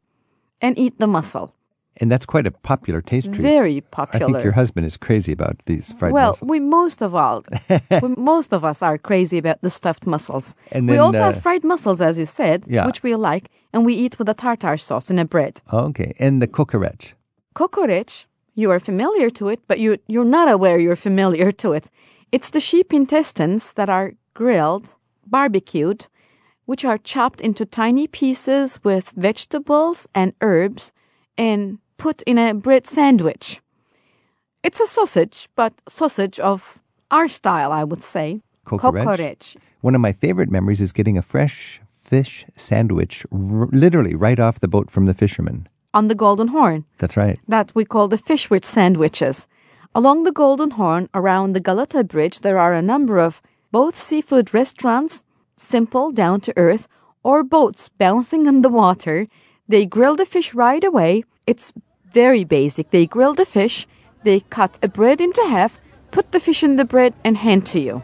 and 0.62 0.78
eat 0.78 0.98
the 0.98 1.08
mussel. 1.08 1.54
And 2.01 2.10
that's 2.12 2.25
quite 2.25 2.48
a 2.48 2.51
popular 2.51 3.01
taste 3.01 3.27
treat. 3.27 3.41
Very 3.41 3.82
popular. 3.82 4.25
I 4.25 4.32
think 4.32 4.44
your 4.44 4.53
husband 4.53 4.86
is 4.86 4.98
crazy 4.98 5.34
about 5.34 5.58
these 5.65 5.91
fried 5.94 6.13
well, 6.13 6.29
mussels. 6.32 6.48
Well, 6.48 6.60
we 6.60 6.60
most 6.60 7.01
of 7.01 7.13
all, 7.13 7.44
we, 8.01 8.15
most 8.15 8.53
of 8.53 8.63
us 8.63 8.82
are 8.82 8.98
crazy 8.98 9.38
about 9.38 9.62
the 9.62 9.70
stuffed 9.70 10.08
mussels. 10.08 10.56
And 10.72 10.88
we 10.88 10.98
also 10.98 11.20
uh, 11.20 11.34
have 11.34 11.41
fried 11.44 11.63
mussels, 11.63 12.01
as 12.01 12.18
you 12.18 12.25
said, 12.25 12.63
Yeah. 12.68 12.86
which 12.86 13.03
we 13.03 13.15
like, 13.15 13.50
and 13.74 13.86
we 13.86 13.94
eat 13.94 14.18
with 14.18 14.29
a 14.29 14.34
tartar 14.34 14.77
sauce 14.77 15.12
in 15.12 15.20
a 15.20 15.25
bread. 15.25 15.62
okay, 15.74 16.13
and 16.20 16.41
the 16.41 16.48
kokoreç. 16.48 17.13
Kokoreç, 17.53 18.25
you 18.56 18.72
are 18.72 18.79
familiar 18.79 19.29
to 19.32 19.50
it, 19.50 19.60
but 19.68 19.79
you 19.79 19.98
you're 20.08 20.32
not 20.39 20.48
aware 20.50 20.79
you're 20.79 20.96
familiar 20.96 21.51
to 21.51 21.74
it. 21.74 21.89
It's 22.32 22.50
the 22.51 22.60
sheep 22.60 22.94
intestines 22.94 23.74
that 23.74 23.89
are 23.89 24.13
grilled, 24.34 24.96
barbecued, 25.25 26.08
which 26.65 26.86
are 26.86 26.98
chopped 26.98 27.41
into 27.41 27.65
tiny 27.65 28.08
pieces 28.08 28.79
with 28.84 29.13
vegetables 29.18 30.08
and 30.13 30.34
herbs, 30.41 30.91
and 31.38 31.79
put 32.00 32.22
in 32.24 32.38
a 32.38 32.53
bread 32.53 32.88
sandwich. 32.88 33.62
It's 34.63 34.79
a 34.79 34.86
sausage, 34.88 35.48
but 35.56 35.74
sausage 35.88 36.39
of 36.39 36.82
our 37.12 37.27
style, 37.27 37.72
I 37.72 37.84
would 37.84 38.03
say. 38.03 38.41
Kokoreç. 38.65 39.56
One 39.82 39.96
of 39.96 40.01
my 40.01 40.13
favorite 40.13 40.51
memories 40.51 40.82
is 40.82 40.91
getting 40.91 41.18
a 41.18 41.22
fresh 41.22 41.82
fish 41.89 42.46
sandwich, 42.56 43.25
r- 43.32 43.70
literally 43.72 44.15
right 44.15 44.39
off 44.39 44.60
the 44.60 44.68
boat 44.68 44.89
from 44.91 45.06
the 45.06 45.13
fisherman. 45.13 45.68
On 45.94 46.08
the 46.08 46.15
Golden 46.15 46.50
Horn. 46.50 46.86
That's 46.98 47.18
right. 47.18 47.39
that 47.48 47.72
we 47.75 47.86
call 47.86 48.08
the 48.08 48.18
fishwich 48.18 48.65
sandwiches. 48.65 49.48
Along 49.96 50.24
the 50.24 50.32
Golden 50.32 50.72
Horn, 50.72 51.10
around 51.13 51.53
the 51.53 51.60
Galata 51.60 52.03
Bridge, 52.03 52.41
there 52.41 52.60
are 52.60 52.74
a 52.74 52.82
number 52.82 53.18
of 53.18 53.41
both 53.72 53.96
seafood 53.98 54.53
restaurants, 54.53 55.24
simple, 55.58 56.12
down 56.12 56.41
to 56.41 56.53
earth, 56.58 56.88
or 57.24 57.44
boats 57.44 57.89
bouncing 57.98 58.46
in 58.46 58.62
the 58.62 58.70
water. 58.70 59.27
They 59.68 59.86
grill 59.86 60.15
the 60.15 60.25
fish 60.25 60.53
right 60.53 60.84
away. 60.84 61.24
It's 61.48 61.74
very 62.12 62.44
basic. 62.44 62.89
They 62.92 63.06
grill 63.06 63.34
the 63.34 63.46
fish, 63.46 63.88
they 64.24 64.42
cut 64.50 64.78
a 64.82 64.88
bread 64.88 65.22
into 65.22 65.42
half, 65.44 65.80
put 66.12 66.32
the 66.32 66.39
fish 66.39 66.63
in 66.63 66.75
the 66.75 66.86
bread, 66.86 67.13
and 67.24 67.38
hand 67.38 67.66
to 67.68 67.80
you. 67.80 68.04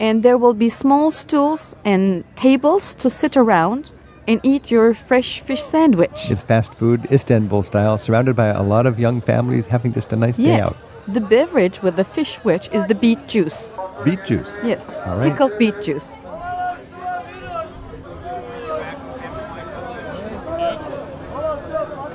And 0.00 0.22
there 0.22 0.38
will 0.38 0.54
be 0.54 0.68
small 0.68 1.10
stools 1.10 1.76
and 1.84 2.24
tables 2.36 2.94
to 2.94 3.08
sit 3.10 3.36
around 3.36 3.92
and 4.26 4.40
eat 4.42 4.70
your 4.70 4.94
fresh 4.94 5.40
fish 5.40 5.62
sandwich. 5.62 6.30
It's 6.30 6.42
fast 6.42 6.74
food, 6.74 7.06
Istanbul 7.10 7.62
style, 7.62 7.98
surrounded 7.98 8.36
by 8.36 8.48
a 8.48 8.62
lot 8.62 8.86
of 8.86 8.98
young 8.98 9.20
families 9.20 9.66
having 9.66 9.92
just 9.92 10.12
a 10.12 10.16
nice 10.16 10.36
day 10.36 10.44
Yes. 10.56 10.68
out. 10.68 10.76
The 11.08 11.20
beverage 11.20 11.82
with 11.82 11.96
the 11.96 12.04
fish 12.04 12.36
which 12.44 12.68
is 12.72 12.86
the 12.86 12.94
beet 12.94 13.26
juice. 13.26 13.68
Beet 14.04 14.24
juice. 14.24 14.50
Yes. 14.64 14.88
All 15.06 15.18
right. 15.18 15.30
Pickled 15.32 15.58
beet 15.58 15.82
juice. 15.82 16.14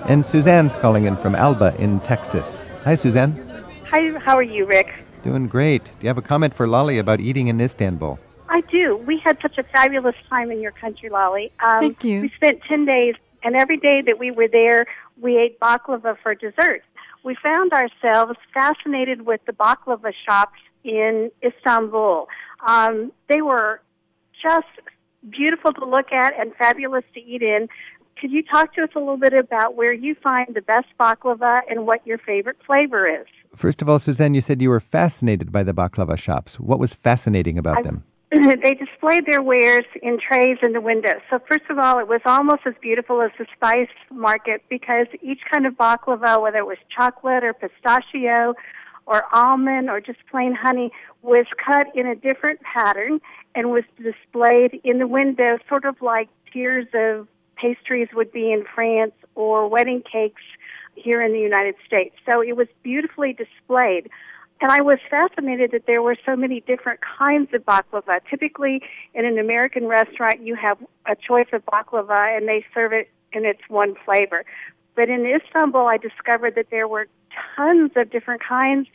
And 0.08 0.26
Suzanne's 0.26 0.74
calling 0.76 1.04
in 1.04 1.18
from 1.18 1.36
Alba 1.36 1.76
in 1.80 2.00
Texas. 2.00 2.70
Hi, 2.86 2.96
Suzanne. 2.96 3.34
Hi, 3.90 4.18
how 4.20 4.38
are 4.38 4.42
you, 4.42 4.66
Rick? 4.66 4.88
Doing 5.22 5.48
great. 5.48 5.84
Do 5.84 5.92
you 6.00 6.08
have 6.08 6.18
a 6.18 6.22
comment 6.22 6.54
for 6.54 6.66
Lolly 6.66 6.98
about 6.98 7.20
eating 7.20 7.50
in 7.50 7.60
Istanbul? 7.60 8.18
I 8.48 8.62
do. 8.62 8.96
We 8.96 9.20
had 9.20 9.38
such 9.42 9.58
a 9.58 9.64
fabulous 9.64 10.16
time 10.30 10.50
in 10.50 10.62
your 10.62 10.72
country, 10.72 11.10
Lolly. 11.10 11.52
Um, 11.60 11.80
Thank 11.80 12.06
you. 12.06 12.22
We 12.22 12.30
spent 12.38 12.62
10 12.70 12.86
days, 12.86 13.16
and 13.44 13.58
every 13.58 13.76
day 13.76 14.02
that 14.06 14.18
we 14.18 14.32
were 14.32 14.48
there, 14.48 14.86
we 15.20 15.38
ate 15.38 15.60
baklava 15.60 16.16
for 16.24 16.34
dessert. 16.34 16.84
We 17.26 17.36
found 17.44 17.74
ourselves 17.74 18.40
fascinated 18.54 19.26
with 19.26 19.42
the 19.46 19.52
baklava 19.52 20.14
shops 20.26 20.60
in 20.86 21.32
Istanbul. 21.44 22.30
Um, 22.66 23.12
they 23.28 23.42
were 23.42 23.82
just 24.42 24.68
beautiful 25.30 25.74
to 25.74 25.86
look 25.86 26.14
at 26.14 26.40
and 26.40 26.56
fabulous 26.56 27.04
to 27.14 27.20
eat 27.20 27.42
in. 27.42 27.68
Could 28.20 28.32
you 28.32 28.42
talk 28.44 28.74
to 28.74 28.84
us 28.84 28.90
a 28.96 29.00
little 29.00 29.18
bit 29.18 29.34
about 29.34 29.76
where 29.76 29.94
you 29.94 30.16
find 30.16 30.48
the 30.56 30.62
best 30.62 30.88
baklava 31.00 31.62
and 31.70 31.86
what 31.86 32.06
your 32.06 32.18
favorite 32.18 32.58
flavor 32.66 33.08
is? 33.08 33.28
First 33.56 33.82
of 33.82 33.90
all, 33.90 34.00
Suzanne, 34.00 34.34
you 34.34 34.42
said 34.42 34.62
you 34.62 34.70
were 34.70 34.80
fascinated 34.80 35.52
by 35.52 35.64
the 35.64 35.74
baklava 35.74 36.18
shops. 36.18 36.60
What 36.60 36.80
was 36.80 36.94
fascinating 36.94 37.58
about 37.60 37.80
I, 37.80 37.82
them? 37.84 38.04
they 38.32 38.74
displayed 38.74 39.26
their 39.26 39.42
wares 39.42 39.86
in 40.02 40.20
trays 40.20 40.58
in 40.64 40.74
the 40.74 40.82
window. 40.82 41.14
So 41.30 41.40
first 41.48 41.64
of 41.70 41.78
all, 41.78 42.00
it 42.00 42.08
was 42.08 42.22
almost 42.26 42.62
as 42.66 42.74
beautiful 42.82 43.22
as 43.22 43.32
the 43.38 43.46
spice 43.56 43.88
market 44.12 44.64
because 44.70 45.08
each 45.22 45.42
kind 45.52 45.66
of 45.66 45.76
baklava, 45.76 46.42
whether 46.42 46.58
it 46.58 46.66
was 46.66 46.78
chocolate 46.96 47.44
or 47.44 47.54
pistachio 47.54 48.56
or 49.06 49.24
almond 49.32 49.90
or 49.90 50.02
just 50.02 50.20
plain 50.30 50.58
honey, 50.60 50.92
was 51.22 51.46
cut 51.64 51.88
in 51.96 52.08
a 52.08 52.16
different 52.16 52.60
pattern 52.62 53.22
and 53.56 53.70
was 53.70 53.84
displayed 53.96 54.82
in 54.84 55.00
the 55.00 55.08
window, 55.08 55.58
sort 55.70 55.86
of 55.86 56.02
like 56.02 56.30
tiers 56.52 56.88
of 56.94 57.28
pastries 57.60 58.08
would 58.14 58.32
be 58.32 58.52
in 58.52 58.64
France 58.74 59.14
or 59.36 59.68
wedding 59.68 60.02
cakes 60.10 60.42
here 60.96 61.22
in 61.22 61.32
the 61.32 61.40
United 61.40 61.76
States. 61.86 62.16
So 62.26 62.42
it 62.42 62.56
was 62.56 62.68
beautifully 62.84 63.34
displayed. 63.34 64.10
And 64.60 64.72
I 64.72 64.82
was 64.82 64.98
fascinated 65.10 65.72
that 65.72 65.86
there 65.86 66.02
were 66.02 66.16
so 66.26 66.36
many 66.36 66.62
different 66.62 67.00
kinds 67.02 67.54
of 67.54 67.64
baklava. 67.64 68.20
Typically, 68.28 68.82
in 69.14 69.26
an 69.26 69.38
American 69.38 69.86
restaurant, 69.88 70.42
you 70.42 70.56
have 70.56 70.80
a 71.06 71.16
choice 71.16 71.48
of 71.54 71.64
baklava 71.66 72.36
and 72.36 72.48
they 72.48 72.66
serve 72.74 72.92
it 72.94 73.10
in 73.34 73.46
its 73.46 73.62
one 73.68 73.96
flavor. 74.04 74.46
But 74.96 75.10
in 75.10 75.26
Istanbul, 75.28 75.86
I 75.86 75.98
discovered 75.98 76.56
that 76.56 76.72
there 76.72 76.88
were 76.88 77.08
tons 77.56 77.92
of 77.96 78.10
different 78.10 78.42
kinds, 78.42 78.88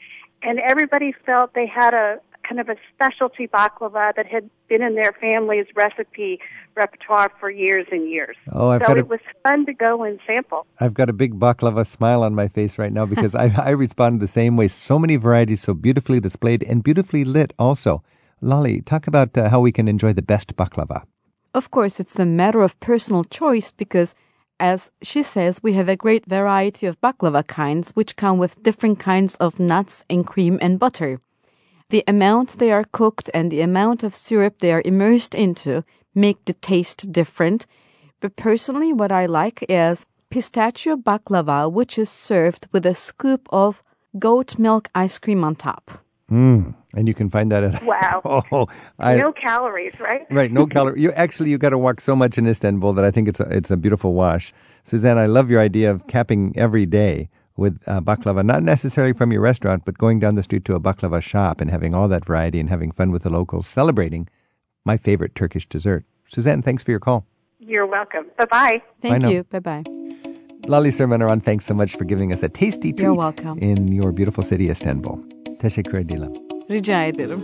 and 0.42 0.58
everybody 0.58 1.14
felt 1.24 1.54
they 1.54 1.66
had 1.66 1.94
a 1.94 2.18
kind 2.52 2.68
of 2.68 2.76
a 2.76 2.78
specialty 2.94 3.46
baklava 3.48 4.14
that 4.14 4.26
had 4.26 4.50
been 4.68 4.82
in 4.82 4.94
their 4.94 5.12
family's 5.20 5.66
recipe 5.74 6.38
repertoire 6.74 7.30
for 7.40 7.50
years 7.50 7.86
and 7.90 8.10
years. 8.10 8.36
Oh, 8.52 8.68
I've 8.68 8.82
so 8.82 8.88
got 8.88 8.98
it 8.98 9.04
a, 9.04 9.06
was 9.06 9.20
fun 9.46 9.64
to 9.66 9.72
go 9.72 10.02
and 10.04 10.18
sample. 10.26 10.66
I've 10.78 10.92
got 10.92 11.08
a 11.08 11.14
big 11.14 11.38
baklava 11.38 11.86
smile 11.86 12.22
on 12.22 12.34
my 12.34 12.48
face 12.48 12.78
right 12.78 12.92
now 12.92 13.06
because 13.06 13.34
I, 13.34 13.46
I 13.56 13.70
responded 13.70 14.20
the 14.20 14.28
same 14.28 14.56
way. 14.56 14.68
So 14.68 14.98
many 14.98 15.16
varieties, 15.16 15.62
so 15.62 15.72
beautifully 15.72 16.20
displayed 16.20 16.62
and 16.64 16.82
beautifully 16.82 17.24
lit 17.24 17.52
also. 17.58 18.02
Lolly, 18.42 18.82
talk 18.82 19.06
about 19.06 19.36
uh, 19.38 19.48
how 19.48 19.60
we 19.60 19.72
can 19.72 19.88
enjoy 19.88 20.12
the 20.12 20.22
best 20.22 20.54
baklava. 20.56 21.04
Of 21.54 21.70
course, 21.70 22.00
it's 22.00 22.18
a 22.18 22.26
matter 22.26 22.60
of 22.60 22.78
personal 22.80 23.24
choice 23.24 23.72
because, 23.72 24.14
as 24.60 24.90
she 25.02 25.22
says, 25.22 25.62
we 25.62 25.72
have 25.74 25.88
a 25.88 25.96
great 25.96 26.26
variety 26.26 26.86
of 26.86 27.00
baklava 27.00 27.46
kinds 27.46 27.90
which 27.90 28.16
come 28.16 28.36
with 28.38 28.62
different 28.62 28.98
kinds 28.98 29.36
of 29.36 29.58
nuts 29.58 30.04
and 30.10 30.26
cream 30.26 30.58
and 30.60 30.78
butter. 30.78 31.20
The 31.92 32.04
amount 32.08 32.58
they 32.58 32.72
are 32.72 32.84
cooked 32.90 33.28
and 33.34 33.52
the 33.52 33.60
amount 33.60 34.02
of 34.02 34.16
syrup 34.16 34.60
they 34.60 34.72
are 34.72 34.80
immersed 34.82 35.34
into 35.34 35.84
make 36.14 36.42
the 36.46 36.54
taste 36.54 37.12
different. 37.12 37.66
But 38.20 38.34
personally, 38.34 38.94
what 38.94 39.12
I 39.12 39.26
like 39.26 39.62
is 39.68 40.06
pistachio 40.30 40.96
baklava, 40.96 41.70
which 41.70 41.98
is 41.98 42.08
served 42.08 42.66
with 42.72 42.86
a 42.86 42.94
scoop 42.94 43.46
of 43.50 43.82
goat 44.18 44.58
milk 44.58 44.88
ice 44.94 45.18
cream 45.18 45.44
on 45.44 45.54
top. 45.54 46.00
Mm, 46.30 46.74
and 46.94 47.08
you 47.08 47.12
can 47.12 47.28
find 47.28 47.52
that 47.52 47.62
at 47.62 47.82
wow. 47.82 48.22
oh, 48.50 48.68
I, 48.98 49.16
no 49.16 49.30
calories, 49.30 49.92
right? 50.00 50.26
Right, 50.30 50.50
no 50.50 50.66
calories. 50.66 51.02
You 51.02 51.12
actually 51.12 51.50
you 51.50 51.58
got 51.58 51.70
to 51.76 51.78
walk 51.78 52.00
so 52.00 52.16
much 52.16 52.38
in 52.38 52.46
Istanbul 52.46 52.94
that 52.94 53.04
I 53.04 53.10
think 53.10 53.28
it's 53.28 53.40
a, 53.40 53.48
it's 53.50 53.70
a 53.70 53.76
beautiful 53.76 54.14
wash. 54.14 54.54
Suzanne, 54.82 55.18
I 55.18 55.26
love 55.26 55.50
your 55.50 55.60
idea 55.60 55.90
of 55.90 56.06
capping 56.06 56.54
every 56.56 56.86
day 56.86 57.28
with 57.56 57.78
uh, 57.86 58.00
baklava, 58.00 58.44
not 58.44 58.62
necessarily 58.62 59.12
from 59.12 59.32
your 59.32 59.40
restaurant, 59.42 59.84
but 59.84 59.98
going 59.98 60.18
down 60.20 60.34
the 60.34 60.42
street 60.42 60.64
to 60.64 60.74
a 60.74 60.80
baklava 60.80 61.20
shop 61.22 61.60
and 61.60 61.70
having 61.70 61.94
all 61.94 62.08
that 62.08 62.24
variety 62.24 62.60
and 62.60 62.68
having 62.70 62.92
fun 62.92 63.10
with 63.10 63.22
the 63.22 63.30
locals, 63.30 63.66
celebrating 63.66 64.28
my 64.84 64.96
favorite 64.96 65.34
Turkish 65.34 65.68
dessert. 65.68 66.04
Suzanne, 66.28 66.62
thanks 66.62 66.82
for 66.82 66.90
your 66.90 67.00
call. 67.00 67.26
You're 67.58 67.86
welcome. 67.86 68.26
Bye 68.38 68.46
bye. 68.46 68.82
Thank 69.02 69.24
you. 69.26 69.44
Bye 69.44 69.60
bye. 69.60 69.82
Lolly 70.66 70.90
Surmen 70.92 71.22
Aran, 71.22 71.40
thanks 71.40 71.64
so 71.64 71.74
much 71.74 71.96
for 71.96 72.04
giving 72.04 72.32
us 72.32 72.42
a 72.42 72.48
tasty 72.48 72.92
treat 72.92 73.02
You're 73.02 73.14
welcome. 73.14 73.58
in 73.58 73.88
your 73.92 74.12
beautiful 74.12 74.42
city, 74.42 74.70
Istanbul. 74.70 75.18
Teşekkür 75.58 75.98
ederim. 75.98 76.32
Rica 76.70 77.06
ederim. 77.06 77.42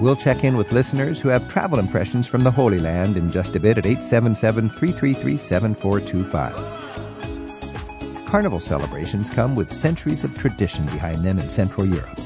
We'll 0.00 0.16
check 0.16 0.44
in 0.44 0.56
with 0.56 0.72
listeners 0.72 1.20
who 1.20 1.28
have 1.28 1.52
travel 1.52 1.78
impressions 1.78 2.26
from 2.26 2.42
the 2.42 2.50
Holy 2.50 2.78
Land 2.80 3.16
in 3.16 3.30
just 3.30 3.54
a 3.56 3.60
bit 3.60 3.78
at 3.78 3.86
877 3.86 4.70
333 4.70 5.36
7425. 5.36 6.79
Carnival 8.30 8.60
celebrations 8.60 9.28
come 9.28 9.56
with 9.56 9.72
centuries 9.72 10.22
of 10.22 10.38
tradition 10.38 10.86
behind 10.86 11.24
them 11.24 11.40
in 11.40 11.50
Central 11.50 11.84
Europe. 11.84 12.16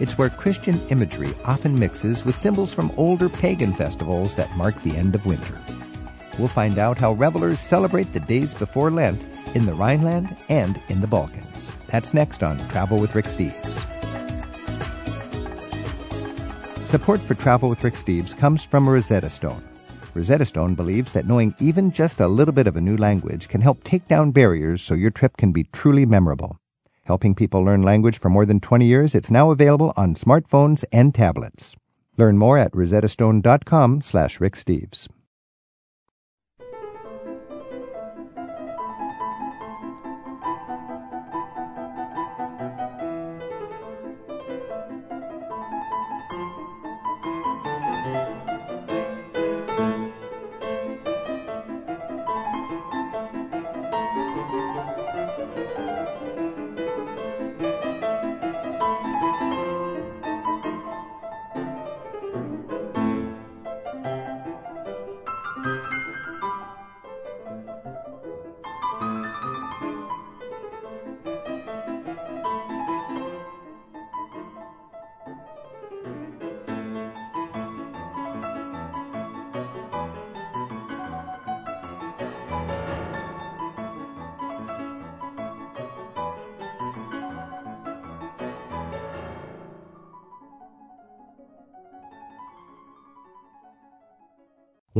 It's 0.00 0.18
where 0.18 0.28
Christian 0.28 0.80
imagery 0.88 1.32
often 1.44 1.78
mixes 1.78 2.24
with 2.24 2.36
symbols 2.36 2.74
from 2.74 2.90
older 2.96 3.28
pagan 3.28 3.72
festivals 3.72 4.34
that 4.34 4.50
mark 4.56 4.74
the 4.82 4.96
end 4.96 5.14
of 5.14 5.24
winter. 5.24 5.56
We'll 6.40 6.48
find 6.48 6.80
out 6.80 6.98
how 6.98 7.12
revelers 7.12 7.60
celebrate 7.60 8.12
the 8.12 8.18
days 8.18 8.52
before 8.52 8.90
Lent 8.90 9.28
in 9.54 9.64
the 9.64 9.74
Rhineland 9.74 10.36
and 10.48 10.80
in 10.88 11.00
the 11.00 11.06
Balkans. 11.06 11.72
That's 11.86 12.12
next 12.12 12.42
on 12.42 12.58
Travel 12.70 12.98
with 12.98 13.14
Rick 13.14 13.26
Steves. 13.26 13.78
Support 16.84 17.20
for 17.20 17.34
Travel 17.34 17.68
with 17.68 17.84
Rick 17.84 17.94
Steves 17.94 18.36
comes 18.36 18.64
from 18.64 18.88
Rosetta 18.88 19.30
Stone. 19.30 19.62
Rosetta 20.14 20.44
Stone 20.44 20.76
believes 20.76 21.12
that 21.12 21.26
knowing 21.26 21.54
even 21.58 21.90
just 21.90 22.20
a 22.20 22.28
little 22.28 22.54
bit 22.54 22.68
of 22.68 22.76
a 22.76 22.80
new 22.80 22.96
language 22.96 23.48
can 23.48 23.60
help 23.60 23.82
take 23.82 24.06
down 24.06 24.30
barriers 24.30 24.80
so 24.80 24.94
your 24.94 25.10
trip 25.10 25.36
can 25.36 25.50
be 25.50 25.64
truly 25.64 26.06
memorable. 26.06 26.58
Helping 27.02 27.34
people 27.34 27.62
learn 27.62 27.82
language 27.82 28.18
for 28.18 28.30
more 28.30 28.46
than 28.46 28.60
20 28.60 28.86
years, 28.86 29.14
it's 29.14 29.30
now 29.30 29.50
available 29.50 29.92
on 29.96 30.14
smartphones 30.14 30.84
and 30.92 31.14
tablets. 31.14 31.74
Learn 32.16 32.38
more 32.38 32.58
at 32.58 32.72
rosettastone.com 32.72 34.02
slash 34.02 34.40
Rick 34.40 34.54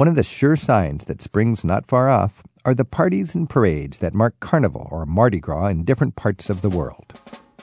One 0.05 0.11
of 0.11 0.17
the 0.17 0.23
sure 0.23 0.55
signs 0.55 1.07
that 1.07 1.23
spring's 1.23 1.65
not 1.65 1.87
far 1.87 2.11
off 2.11 2.43
are 2.67 2.75
the 2.75 2.85
parties 2.85 3.35
and 3.35 3.49
parades 3.49 4.01
that 4.01 4.13
mark 4.13 4.39
Carnival 4.39 4.87
or 4.91 5.07
Mardi 5.07 5.41
Gras 5.41 5.69
in 5.69 5.83
different 5.83 6.15
parts 6.15 6.51
of 6.51 6.61
the 6.61 6.69
world. 6.69 7.19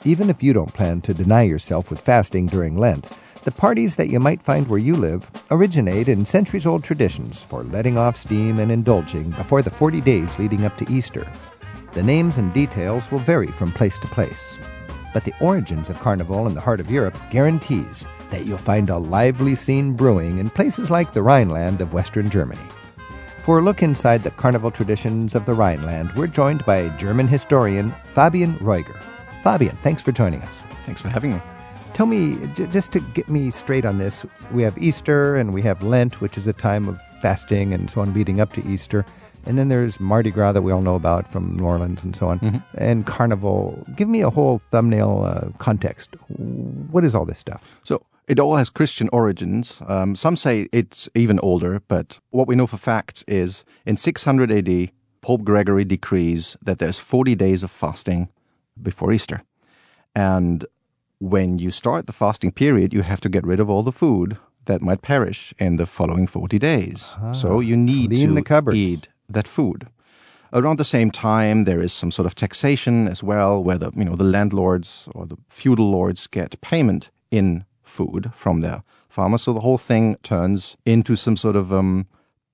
Even 0.05 0.27
if 0.27 0.41
you 0.41 0.51
don't 0.51 0.73
plan 0.73 1.01
to 1.01 1.13
deny 1.13 1.43
yourself 1.43 1.91
with 1.91 1.99
fasting 1.99 2.47
during 2.47 2.75
Lent, 2.75 3.07
the 3.43 3.51
parties 3.51 3.95
that 3.95 4.09
you 4.09 4.19
might 4.19 4.41
find 4.41 4.67
where 4.67 4.79
you 4.79 4.95
live 4.95 5.29
originate 5.51 6.07
in 6.07 6.25
centuries 6.25 6.65
old 6.65 6.83
traditions 6.83 7.43
for 7.43 7.63
letting 7.65 7.99
off 7.99 8.17
steam 8.17 8.57
and 8.57 8.71
indulging 8.71 9.29
before 9.29 9.61
the 9.61 9.69
40 9.69 10.01
days 10.01 10.39
leading 10.39 10.65
up 10.65 10.75
to 10.77 10.91
Easter. 10.91 11.31
The 11.93 12.01
names 12.01 12.39
and 12.39 12.51
details 12.55 13.11
will 13.11 13.19
vary 13.19 13.51
from 13.51 13.71
place 13.71 13.99
to 13.99 14.07
place. 14.07 14.57
But 15.13 15.25
the 15.25 15.35
origins 15.41 15.91
of 15.91 15.99
Carnival 15.99 16.47
in 16.47 16.55
the 16.55 16.61
heart 16.61 16.79
of 16.79 16.89
Europe 16.89 17.19
guarantees 17.29 18.07
that 18.31 18.45
you'll 18.45 18.57
find 18.57 18.89
a 18.89 18.97
lively 18.97 19.55
scene 19.55 19.93
brewing 19.93 20.37
in 20.39 20.49
places 20.49 20.89
like 20.89 21.13
the 21.13 21.21
Rhineland 21.21 21.79
of 21.81 21.93
Western 21.93 22.29
Germany. 22.29 22.59
For 23.43 23.59
a 23.59 23.61
look 23.61 23.81
inside 23.81 24.23
the 24.23 24.31
carnival 24.31 24.71
traditions 24.71 25.35
of 25.35 25.45
the 25.45 25.53
Rhineland, 25.53 26.11
we're 26.15 26.27
joined 26.27 26.65
by 26.65 26.89
German 26.97 27.27
historian 27.27 27.93
Fabian 28.13 28.55
Reuger. 28.59 28.99
Fabian, 29.43 29.77
thanks 29.83 30.01
for 30.01 30.11
joining 30.11 30.41
us. 30.43 30.61
Thanks 30.85 31.01
for 31.01 31.09
having 31.09 31.33
me. 31.33 31.41
Tell 31.93 32.05
me, 32.05 32.37
j- 32.55 32.67
just 32.67 32.91
to 32.93 32.99
get 32.99 33.27
me 33.29 33.49
straight 33.51 33.83
on 33.85 33.97
this, 33.97 34.25
we 34.51 34.61
have 34.63 34.77
Easter 34.77 35.35
and 35.35 35.53
we 35.53 35.61
have 35.63 35.81
Lent, 35.83 36.21
which 36.21 36.37
is 36.37 36.47
a 36.47 36.53
time 36.53 36.87
of 36.87 36.99
fasting 37.21 37.73
and 37.73 37.89
so 37.89 38.01
on 38.01 38.13
leading 38.13 38.39
up 38.39 38.53
to 38.53 38.65
Easter. 38.67 39.05
And 39.45 39.57
then 39.57 39.69
there's 39.69 39.99
Mardi 39.99 40.29
Gras 40.29 40.51
that 40.51 40.61
we 40.61 40.71
all 40.71 40.81
know 40.83 40.93
about 40.95 41.29
from 41.31 41.57
New 41.57 41.65
Orleans 41.65 42.03
and 42.03 42.15
so 42.15 42.27
on, 42.27 42.39
Mm-hmm. 42.39 42.57
and 42.77 43.05
Carnival. 43.07 43.83
Give 43.95 44.07
me 44.07 44.21
a 44.21 44.29
whole 44.29 44.59
thumbnail 44.69 45.23
uh, 45.25 45.57
context. 45.57 46.11
What 46.37 47.03
is 47.03 47.15
all 47.15 47.25
this 47.25 47.39
stuff? 47.39 47.63
So 47.83 48.03
it 48.31 48.39
all 48.39 48.55
has 48.55 48.69
Christian 48.69 49.09
origins. 49.11 49.81
Um, 49.87 50.15
some 50.15 50.37
say 50.37 50.69
it's 50.71 51.09
even 51.13 51.37
older, 51.43 51.81
but 51.89 52.19
what 52.29 52.47
we 52.47 52.55
know 52.55 52.65
for 52.65 52.77
facts 52.77 53.25
is 53.27 53.65
in 53.85 53.97
600 53.97 54.49
AD, 54.49 54.91
Pope 55.19 55.43
Gregory 55.43 55.83
decrees 55.83 56.55
that 56.61 56.79
there's 56.79 56.97
40 56.97 57.35
days 57.35 57.61
of 57.61 57.69
fasting 57.69 58.29
before 58.81 59.11
Easter. 59.11 59.43
And 60.15 60.65
when 61.19 61.59
you 61.59 61.71
start 61.71 62.07
the 62.07 62.13
fasting 62.13 62.53
period, 62.53 62.93
you 62.93 63.01
have 63.01 63.19
to 63.19 63.29
get 63.29 63.45
rid 63.45 63.59
of 63.59 63.69
all 63.69 63.83
the 63.83 63.91
food 63.91 64.37
that 64.63 64.81
might 64.81 65.01
perish 65.01 65.53
in 65.59 65.75
the 65.75 65.85
following 65.85 66.25
40 66.25 66.57
days. 66.57 67.17
so 67.33 67.59
you 67.59 67.75
need 67.75 68.11
to 68.27 68.33
eat 68.77 69.09
that 69.27 69.47
food. 69.47 69.89
Around 70.53 70.77
the 70.77 70.85
same 70.85 71.11
time, 71.11 71.65
there 71.65 71.81
is 71.81 71.91
some 71.91 72.11
sort 72.11 72.25
of 72.25 72.35
taxation 72.35 73.09
as 73.09 73.21
well, 73.23 73.61
where 73.61 73.77
the 73.77 73.91
you 73.95 74.05
know 74.05 74.15
the 74.15 74.23
landlords 74.23 75.09
or 75.13 75.25
the 75.25 75.37
feudal 75.49 75.91
lords 75.91 76.27
get 76.27 76.59
payment 76.61 77.09
in 77.29 77.65
food 77.91 78.31
from 78.33 78.61
their 78.61 78.83
farmers. 79.09 79.43
So 79.43 79.53
the 79.53 79.59
whole 79.59 79.77
thing 79.77 80.15
turns 80.23 80.77
into 80.85 81.15
some 81.15 81.37
sort 81.37 81.55
of 81.55 81.71
um, 81.71 82.07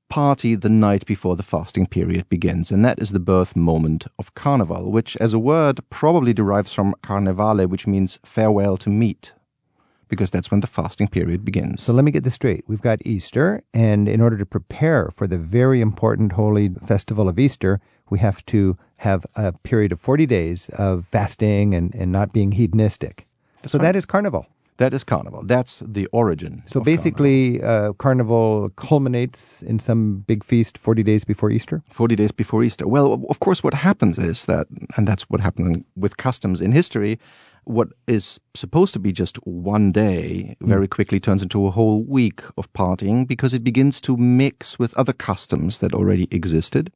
party 0.10 0.56
the 0.56 0.70
night 0.70 1.06
before 1.06 1.36
the 1.36 1.44
fasting 1.44 1.86
period 1.88 2.28
begins, 2.30 2.72
and 2.72 2.84
that 2.84 3.00
is 3.00 3.12
the 3.12 3.20
birth 3.20 3.56
moment 3.56 4.08
of 4.18 4.34
Carnival, 4.34 4.92
which, 4.92 5.16
as 5.18 5.34
a 5.34 5.40
word, 5.40 5.80
probably 5.90 6.34
derives 6.34 6.74
from 6.74 6.96
carnevale, 7.04 7.68
which 7.68 7.88
means 7.88 8.20
farewell 8.24 8.78
to 8.78 8.90
meat, 8.90 9.34
because 10.08 10.32
that's 10.32 10.50
when 10.50 10.62
the 10.62 10.68
fasting 10.68 11.08
period 11.08 11.44
begins. 11.44 11.84
So 11.84 11.94
let 11.94 12.06
me 12.06 12.12
get 12.12 12.24
this 12.24 12.36
straight. 12.36 12.64
We've 12.68 12.82
got 12.82 13.06
Easter, 13.06 13.64
and 13.74 14.08
in 14.08 14.22
order 14.22 14.38
to 14.38 14.46
prepare 14.46 15.10
for 15.12 15.28
the 15.28 15.38
very 15.38 15.82
important 15.82 16.34
holy 16.34 16.70
festival 16.70 17.28
of 17.28 17.38
Easter, 17.38 17.80
we 18.10 18.20
have 18.20 18.46
to 18.48 18.78
have 18.98 19.26
a 19.36 19.52
period 19.52 19.92
of 19.92 20.00
40 20.00 20.26
days 20.26 20.70
of 20.74 21.06
fasting 21.06 21.76
and, 21.76 21.94
and 21.94 22.12
not 22.12 22.34
being 22.34 22.54
hedonistic. 22.54 23.28
so 23.66 23.78
that 23.78 23.96
is 23.96 24.06
Carnival. 24.06 24.48
That 24.78 24.94
is 24.94 25.04
Carnival. 25.04 25.42
That's 25.44 25.82
the 25.86 26.06
origin. 26.12 26.64
So 26.68 26.80
basically, 26.80 27.62
uh, 27.64 27.94
Carnival 27.94 28.70
culminates 28.76 29.64
in 29.64 29.80
some 29.80 30.24
big 30.28 30.44
feast 30.44 30.78
40 30.78 31.02
days 31.04 31.24
before 31.24 31.50
Easter? 31.50 31.84
40 31.92 32.16
days 32.16 32.32
before 32.32 32.64
Easter. 32.64 32.88
Well, 32.88 33.26
of 33.30 33.40
course, 33.40 33.64
what 33.64 33.74
happens 33.74 34.20
is 34.20 34.46
that, 34.46 34.68
and 34.96 35.08
that's 35.08 35.24
what 35.24 35.42
happened 35.42 35.84
with 35.96 36.18
customs 36.18 36.62
in 36.62 36.72
history, 36.72 37.20
what 37.64 37.90
is 38.08 38.40
supposed 38.54 38.94
to 38.94 39.00
be 39.00 39.12
just 39.12 39.38
one 39.46 39.92
day 39.92 40.56
very 40.62 40.88
quickly 40.88 41.20
turns 41.20 41.42
into 41.42 41.66
a 41.66 41.72
whole 41.72 42.02
week 42.04 42.42
of 42.56 42.72
partying 42.74 43.28
because 43.28 43.54
it 43.54 43.64
begins 43.64 44.00
to 44.02 44.16
mix 44.16 44.80
with 44.80 44.96
other 44.98 45.12
customs 45.12 45.80
that 45.80 45.94
already 45.94 46.28
existed. 46.32 46.92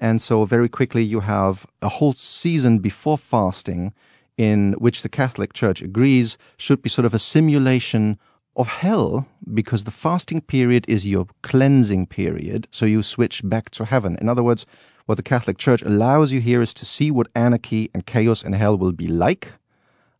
And 0.00 0.22
so 0.22 0.44
very 0.44 0.68
quickly 0.68 1.02
you 1.02 1.20
have 1.20 1.66
a 1.82 1.88
whole 1.88 2.14
season 2.14 2.78
before 2.78 3.18
fasting 3.18 3.92
in 4.38 4.72
which 4.78 5.02
the 5.02 5.08
Catholic 5.08 5.52
Church 5.52 5.82
agrees 5.82 6.38
should 6.56 6.80
be 6.80 6.88
sort 6.88 7.04
of 7.04 7.12
a 7.12 7.18
simulation 7.18 8.18
of 8.56 8.68
hell 8.68 9.26
because 9.52 9.84
the 9.84 9.90
fasting 9.90 10.40
period 10.40 10.84
is 10.88 11.04
your 11.04 11.26
cleansing 11.42 12.06
period, 12.06 12.66
so 12.70 12.86
you 12.86 13.02
switch 13.02 13.42
back 13.44 13.70
to 13.70 13.84
heaven. 13.84 14.16
In 14.20 14.28
other 14.28 14.42
words, 14.42 14.64
what 15.06 15.16
the 15.16 15.22
Catholic 15.22 15.58
Church 15.58 15.82
allows 15.82 16.32
you 16.32 16.40
here 16.40 16.62
is 16.62 16.72
to 16.74 16.84
see 16.84 17.10
what 17.10 17.28
anarchy 17.34 17.90
and 17.92 18.06
chaos 18.06 18.42
and 18.42 18.54
hell 18.54 18.78
will 18.78 18.92
be 18.92 19.06
like 19.06 19.52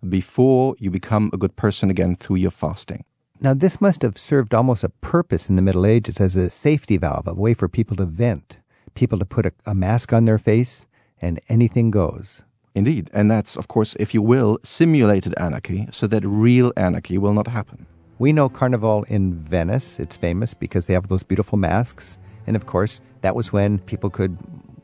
before 0.08 0.74
you 0.78 0.90
become 0.90 1.30
a 1.32 1.36
good 1.36 1.56
person 1.56 1.90
again 1.90 2.16
through 2.16 2.36
your 2.36 2.50
fasting. 2.50 3.04
Now, 3.40 3.54
this 3.54 3.80
must 3.80 4.02
have 4.02 4.18
served 4.18 4.52
almost 4.52 4.82
a 4.82 4.88
purpose 4.88 5.48
in 5.48 5.56
the 5.56 5.62
Middle 5.62 5.86
Ages 5.86 6.20
as 6.20 6.34
a 6.34 6.50
safety 6.50 6.96
valve, 6.96 7.28
a 7.28 7.34
way 7.34 7.54
for 7.54 7.68
people 7.68 7.96
to 7.96 8.04
vent, 8.04 8.56
people 8.94 9.18
to 9.18 9.24
put 9.24 9.46
a, 9.46 9.52
a 9.64 9.74
mask 9.74 10.12
on 10.12 10.24
their 10.24 10.38
face, 10.38 10.86
and 11.20 11.40
anything 11.48 11.90
goes. 11.90 12.42
Indeed. 12.78 13.10
And 13.12 13.28
that's, 13.28 13.56
of 13.56 13.66
course, 13.66 13.96
if 13.98 14.14
you 14.14 14.22
will, 14.22 14.58
simulated 14.62 15.34
anarchy 15.36 15.88
so 15.90 16.06
that 16.06 16.24
real 16.24 16.72
anarchy 16.76 17.18
will 17.18 17.34
not 17.34 17.48
happen. 17.48 17.86
We 18.20 18.32
know 18.32 18.48
Carnival 18.48 19.04
in 19.08 19.34
Venice. 19.34 19.98
It's 19.98 20.16
famous 20.16 20.54
because 20.54 20.86
they 20.86 20.94
have 20.94 21.08
those 21.08 21.24
beautiful 21.24 21.58
masks. 21.58 22.18
And 22.46 22.54
of 22.54 22.66
course, 22.66 23.00
that 23.22 23.34
was 23.34 23.52
when 23.52 23.80
people 23.80 24.10
could 24.10 24.38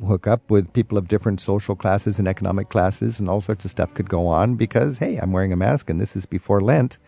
hook 0.05 0.27
up 0.27 0.51
with 0.51 0.73
people 0.73 0.99
of 0.99 1.07
different 1.07 1.41
social 1.41 1.77
classes 1.77 2.19
and 2.19 2.27
economic 2.27 2.69
classes, 2.69 3.21
and 3.21 3.31
all 3.31 3.41
sorts 3.41 3.65
of 3.65 3.71
stuff 3.71 3.95
could 3.95 4.09
go 4.09 4.27
on 4.27 4.57
because, 4.57 4.99
hey, 4.99 5.17
I'm 5.19 5.31
wearing 5.31 5.53
a 5.53 5.57
mask 5.57 5.89
and 5.89 6.01
this 6.01 6.17
is 6.17 6.27
before 6.27 6.61
Lent. 6.61 6.99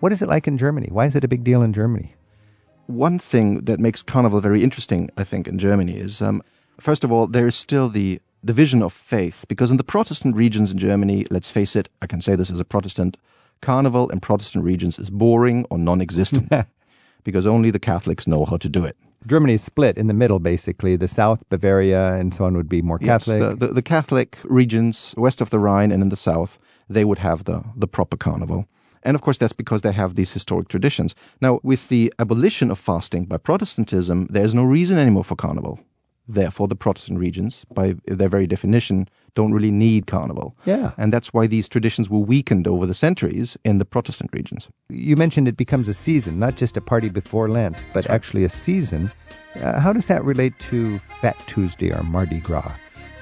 What 0.00 0.10
is 0.10 0.22
it 0.22 0.28
like 0.28 0.48
in 0.48 0.56
Germany? 0.56 0.88
Why 0.90 1.04
is 1.04 1.14
it 1.14 1.22
a 1.22 1.28
big 1.28 1.44
deal 1.44 1.62
in 1.62 1.74
Germany? 1.74 2.14
One 2.86 3.18
thing 3.18 3.66
that 3.66 3.78
makes 3.78 4.02
Carnival 4.02 4.40
very 4.40 4.62
interesting, 4.64 5.10
I 5.18 5.24
think, 5.24 5.46
in 5.46 5.58
Germany 5.58 5.96
is, 5.96 6.22
um, 6.22 6.42
first 6.80 7.04
of 7.04 7.12
all, 7.12 7.26
there 7.26 7.46
is 7.46 7.54
still 7.54 7.90
the 7.90 8.20
division 8.44 8.82
of 8.82 8.92
faith, 8.92 9.44
because 9.48 9.70
in 9.70 9.76
the 9.76 9.84
Protestant 9.84 10.36
regions 10.36 10.72
in 10.72 10.78
Germany, 10.78 11.26
let's 11.30 11.50
face 11.50 11.76
it, 11.76 11.88
I 12.00 12.06
can 12.06 12.20
say 12.20 12.34
this 12.36 12.50
as 12.50 12.60
a 12.60 12.64
Protestant, 12.64 13.16
Carnival 13.60 14.08
in 14.10 14.20
Protestant 14.20 14.64
regions 14.64 14.98
is 14.98 15.10
boring 15.10 15.64
or 15.70 15.78
non 15.78 16.00
existent, 16.00 16.52
because 17.24 17.46
only 17.46 17.70
the 17.70 17.78
Catholics 17.78 18.26
know 18.26 18.44
how 18.44 18.56
to 18.56 18.68
do 18.68 18.84
it. 18.84 18.96
Germany 19.26 19.54
is 19.54 19.62
split 19.62 19.96
in 19.96 20.08
the 20.08 20.14
middle, 20.14 20.40
basically. 20.40 20.96
The 20.96 21.06
South, 21.06 21.48
Bavaria, 21.48 22.14
and 22.14 22.34
so 22.34 22.44
on 22.44 22.56
would 22.56 22.68
be 22.68 22.82
more 22.82 22.98
Catholic. 22.98 23.38
Yes, 23.38 23.50
the, 23.50 23.66
the, 23.66 23.74
the 23.74 23.82
Catholic 23.82 24.36
regions 24.44 25.14
west 25.16 25.40
of 25.40 25.50
the 25.50 25.60
Rhine 25.60 25.92
and 25.92 26.02
in 26.02 26.08
the 26.08 26.16
south, 26.16 26.58
they 26.88 27.04
would 27.04 27.18
have 27.18 27.44
the, 27.44 27.62
the 27.76 27.86
proper 27.86 28.16
carnival. 28.16 28.66
And 29.04 29.14
of 29.14 29.22
course, 29.22 29.38
that's 29.38 29.52
because 29.52 29.82
they 29.82 29.92
have 29.92 30.14
these 30.14 30.32
historic 30.32 30.68
traditions. 30.68 31.14
Now, 31.40 31.60
with 31.62 31.88
the 31.88 32.12
abolition 32.18 32.70
of 32.70 32.78
fasting 32.78 33.24
by 33.24 33.36
Protestantism, 33.36 34.26
there's 34.30 34.54
no 34.54 34.64
reason 34.64 34.98
anymore 34.98 35.24
for 35.24 35.36
carnival. 35.36 35.80
Therefore, 36.28 36.68
the 36.68 36.76
Protestant 36.76 37.18
regions, 37.18 37.64
by 37.74 37.96
their 38.06 38.28
very 38.28 38.46
definition, 38.46 39.08
don't 39.34 39.52
really 39.52 39.70
need 39.70 40.06
carnival. 40.06 40.56
Yeah. 40.64 40.92
And 40.96 41.12
that's 41.12 41.32
why 41.32 41.46
these 41.46 41.68
traditions 41.68 42.08
were 42.08 42.18
weakened 42.18 42.68
over 42.68 42.86
the 42.86 42.94
centuries 42.94 43.56
in 43.64 43.78
the 43.78 43.84
Protestant 43.84 44.30
regions. 44.32 44.68
you 44.88 45.16
mentioned 45.16 45.48
it 45.48 45.56
becomes 45.56 45.88
a 45.88 45.94
season, 45.94 46.38
not 46.38 46.56
just 46.56 46.76
a 46.76 46.80
party 46.80 47.08
before 47.08 47.48
Lent, 47.48 47.76
but 47.92 48.08
actually 48.08 48.44
a 48.44 48.48
season. 48.48 49.10
Uh, 49.56 49.80
how 49.80 49.92
does 49.92 50.06
that 50.06 50.24
relate 50.24 50.58
to 50.58 50.98
Fat 50.98 51.36
Tuesday 51.46 51.92
or 51.92 52.02
Mardi 52.02 52.40
Gras? 52.40 52.72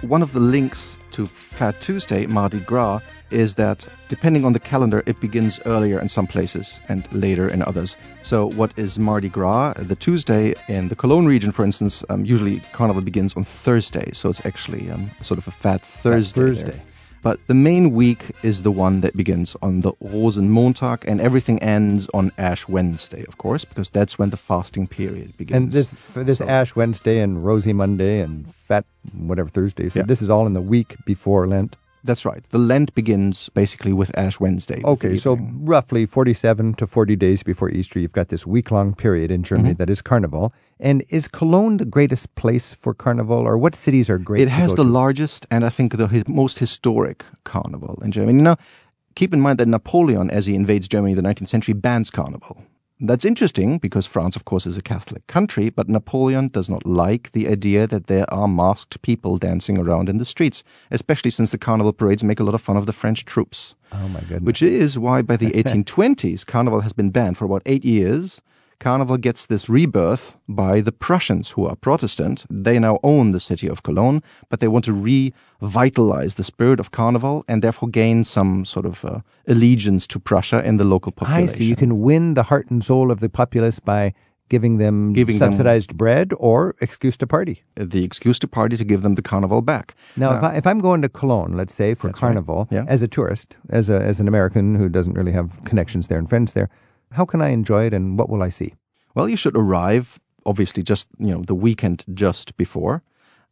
One 0.03 0.23
of 0.23 0.33
the 0.33 0.41
links 0.41 0.99
to 1.13 1.27
Fat 1.27 1.81
Tuesday, 1.81 2.27
Mardi 2.27 2.61
Gras, 2.61 3.01
is 3.31 3.55
that 3.57 3.87
depending 4.09 4.45
on 4.45 4.53
the 4.53 4.61
calendar, 4.61 5.03
it 5.07 5.21
begins 5.21 5.61
earlier 5.67 6.01
in 6.01 6.09
some 6.09 6.27
places 6.27 6.81
and 6.89 7.11
later 7.13 7.49
in 7.49 7.63
others. 7.63 7.97
So, 8.23 8.51
what 8.51 8.73
is 8.77 8.99
Mardi 8.99 9.29
Gras? 9.29 9.75
The 9.75 9.97
Tuesday 9.97 10.55
in 10.69 10.89
the 10.89 10.97
Cologne 10.97 11.27
region, 11.27 11.53
for 11.53 11.65
instance, 11.65 12.05
um, 12.09 12.25
usually 12.25 12.61
Carnival 12.73 13.03
begins 13.03 13.37
on 13.37 13.45
Thursday. 13.45 14.11
So, 14.13 14.29
it's 14.29 14.45
actually 14.45 14.91
um, 14.91 15.11
sort 15.23 15.39
of 15.39 15.47
a 15.47 15.51
Fat 15.51 15.81
Thursday. 15.81 16.41
there. 16.41 16.55
Thursday. 16.55 16.83
But 17.23 17.39
the 17.49 17.55
main 17.55 17.91
week 17.93 18.31
is 18.43 18.63
the 18.63 18.71
one 18.71 19.01
that 19.01 19.15
begins 19.15 19.55
on 19.61 19.81
the 19.81 19.93
Rosenmontag, 20.01 21.05
and 21.07 21.21
everything 21.21 21.59
ends 21.63 22.09
on 22.15 22.33
Ash 22.39 22.67
Wednesday, 22.67 23.25
of 23.29 23.37
course, 23.37 23.65
because 23.65 23.91
that's 23.91 24.19
when 24.19 24.31
the 24.31 24.39
fasting 24.39 24.87
period 24.87 25.37
begins. 25.37 25.57
And 25.57 25.73
this 25.73 25.93
for 25.93 26.25
this 26.25 26.39
So- 26.39 26.49
Ash 26.49 26.75
Wednesday 26.75 27.21
and 27.21 27.45
Rosy 27.45 27.75
Monday 27.75 28.21
and 28.21 28.47
Fat 28.55 28.85
whatever 29.13 29.51
Thursday. 29.51 29.91
So 29.91 30.01
Yeah. 30.01 30.07
this 30.07 30.23
is 30.23 30.31
all 30.31 30.47
in 30.47 30.55
the 30.55 30.63
week 30.63 30.97
before 31.05 31.47
Lent. 31.47 31.77
That's 32.03 32.25
right. 32.25 32.43
The 32.51 32.59
Lent 32.59 32.95
begins 32.95 33.51
basically 33.51 33.93
with 33.93 34.11
Ash 34.17 34.41
Wednesday. 34.41 34.81
Okay, 34.85 35.17
so 35.17 35.37
roughly 35.53 36.07
47 36.07 36.75
to 36.75 36.87
40 36.87 37.17
days 37.17 37.43
before 37.43 37.71
Easter, 37.71 37.99
you've 37.99 38.13
got 38.13 38.29
this 38.29 38.47
week 38.47 38.71
long 38.71 38.95
period 38.95 39.31
in 39.31 39.41
Mm-hmm. 39.43 39.55
Germany 39.57 39.75
that 39.75 39.91
is 39.91 40.01
Carnival. 40.03 40.53
And 40.79 41.05
is 41.09 41.29
Cologne 41.29 41.77
the 41.77 41.85
greatest 41.85 42.35
place 42.37 42.73
for 42.73 42.95
Carnival, 42.95 43.39
or 43.39 43.59
what 43.59 43.75
cities 43.75 44.09
are 44.09 44.19
great? 44.19 44.41
It 44.43 44.49
has 44.49 44.75
the 44.75 44.85
to? 44.85 44.91
largest 44.91 45.47
and 45.51 45.65
I 45.65 45.69
think 45.69 45.97
the 45.97 46.25
most 46.27 46.59
historic 46.59 47.25
carnival 47.45 47.99
in 48.03 48.13
Germany. 48.13 48.41
Now, 48.43 48.57
keep 49.15 49.35
in 49.35 49.41
mind 49.41 49.59
that 49.59 49.69
Napoleon, 49.69 50.31
as 50.31 50.47
he 50.47 50.55
invades 50.55 50.89
Germany 50.89 51.13
in 51.13 51.23
the 51.23 51.29
19th 51.29 51.49
century, 51.49 51.75
bans 51.75 52.11
carnival. 52.11 52.63
That's 53.03 53.25
interesting 53.25 53.79
because 53.79 54.07
France, 54.07 54.37
of 54.37 54.45
course, 54.45 54.67
is 54.67 54.77
a 54.77 54.83
Catholic 54.83 55.27
country, 55.27 55.71
but 55.71 55.89
Napoleon 55.89 56.49
does 56.49 56.69
not 56.69 56.85
like 56.85 57.33
the 57.33 57.49
idea 57.49 57.87
that 57.87 58.09
there 58.09 58.33
are 58.33 58.47
masked 58.47 59.01
people 59.01 59.39
dancing 59.39 59.79
around 59.79 60.11
in 60.11 60.19
the 60.19 60.27
streets, 60.27 60.63
especially 60.91 61.31
since 61.31 61.51
the 61.51 61.57
carnival 61.59 61.95
parades 61.95 62.23
make 62.23 62.41
a 62.41 62.45
lot 62.45 62.55
of 62.55 62.61
fun 62.61 62.77
of 62.77 62.85
the 62.85 62.93
French 62.93 63.25
troops. 63.25 63.75
Oh 63.93 64.09
my 64.09 64.21
goodness! 64.21 64.43
Which 64.43 64.63
is 64.63 64.99
why 64.99 65.23
by 65.23 65.37
the 65.37 65.51
1820s, 65.53 66.45
carnival 66.45 66.83
has 66.83 66.93
been 66.93 67.11
banned 67.11 67.39
for 67.39 67.47
about 67.47 67.63
eight 67.65 67.85
years. 67.85 68.43
Carnival 68.81 69.19
gets 69.19 69.47
this 69.47 69.69
rebirth 69.69 70.37
by 70.49 70.81
the 70.81 70.91
Prussians, 70.91 71.51
who 71.51 71.67
are 71.67 71.77
Protestant. 71.77 72.45
They 72.51 72.79
now 72.79 72.99
own 73.03 73.31
the 73.31 73.39
city 73.41 73.69
of 73.69 73.83
Cologne, 73.83 74.23
but 74.49 74.61
they 74.61 74.69
want 74.69 74.87
to 74.87 74.93
revitalize 75.61 76.35
the 76.37 76.45
spirit 76.45 76.81
of 76.81 76.91
Carnival 76.91 77.45
and 77.47 77.63
therefore 77.63 77.91
gain 77.91 78.25
some 78.25 78.65
sort 78.65 78.87
of 78.87 79.05
uh, 79.05 79.21
allegiance 79.47 80.07
to 80.09 80.19
Prussia 80.19 80.65
in 80.65 80.79
the 80.79 80.85
local 80.85 81.13
I 81.19 81.21
population. 81.21 81.57
see. 81.57 81.65
You 81.65 81.77
can 81.77 82.01
win 82.01 82.35
the 82.35 82.45
heart 82.45 82.71
and 82.71 82.83
soul 82.85 83.11
of 83.11 83.21
the 83.21 83.29
populace 83.29 83.81
by 83.81 84.15
giving 84.49 84.79
them 84.79 85.13
Giving 85.13 85.39
them- 85.39 85.53
subsidized 85.53 85.97
bread 85.97 86.33
or 86.39 86.75
excuse 86.81 87.17
to 87.19 87.27
party. 87.27 87.63
The 87.77 88.03
excuse 88.03 88.39
to 88.41 88.49
party 88.49 88.77
to 88.79 88.85
give 88.85 89.03
them 89.03 89.15
the 89.15 89.23
carnival 89.23 89.61
back. 89.63 89.95
Now, 90.17 90.37
if, 90.39 90.43
I, 90.43 90.55
if 90.57 90.67
I'm 90.67 90.81
going 90.81 91.03
to 91.03 91.09
Cologne, 91.09 91.55
let's 91.57 91.75
say 91.75 91.95
for 91.95 92.09
That's 92.09 92.17
right. 92.23 92.29
Carnival, 92.29 92.67
Yeah. 92.71 92.85
as 92.89 93.03
a 93.03 93.09
tourist, 93.09 93.57
as 93.69 93.89
a 93.91 94.01
as 94.03 94.19
an 94.21 94.27
American 94.27 94.75
who 94.75 94.89
doesn't 94.89 95.13
really 95.15 95.33
have 95.33 95.51
connections 95.65 96.07
there 96.09 96.19
and 96.19 96.29
friends 96.29 96.53
there, 96.55 96.69
how 97.13 97.25
can 97.25 97.43
I 97.43 97.49
enjoy 97.49 97.87
it, 97.87 97.95
and 97.95 98.19
what 98.19 98.29
will 98.29 98.43
I 98.43 98.51
see? 98.51 98.75
Well, 99.15 99.29
you 99.29 99.37
should 99.37 99.57
arrive 99.57 100.21
obviously 100.47 100.83
just 100.83 101.09
you 101.19 101.33
know 101.33 101.43
the 101.43 101.55
weekend 101.55 102.05
just 102.15 102.57
before, 102.57 103.03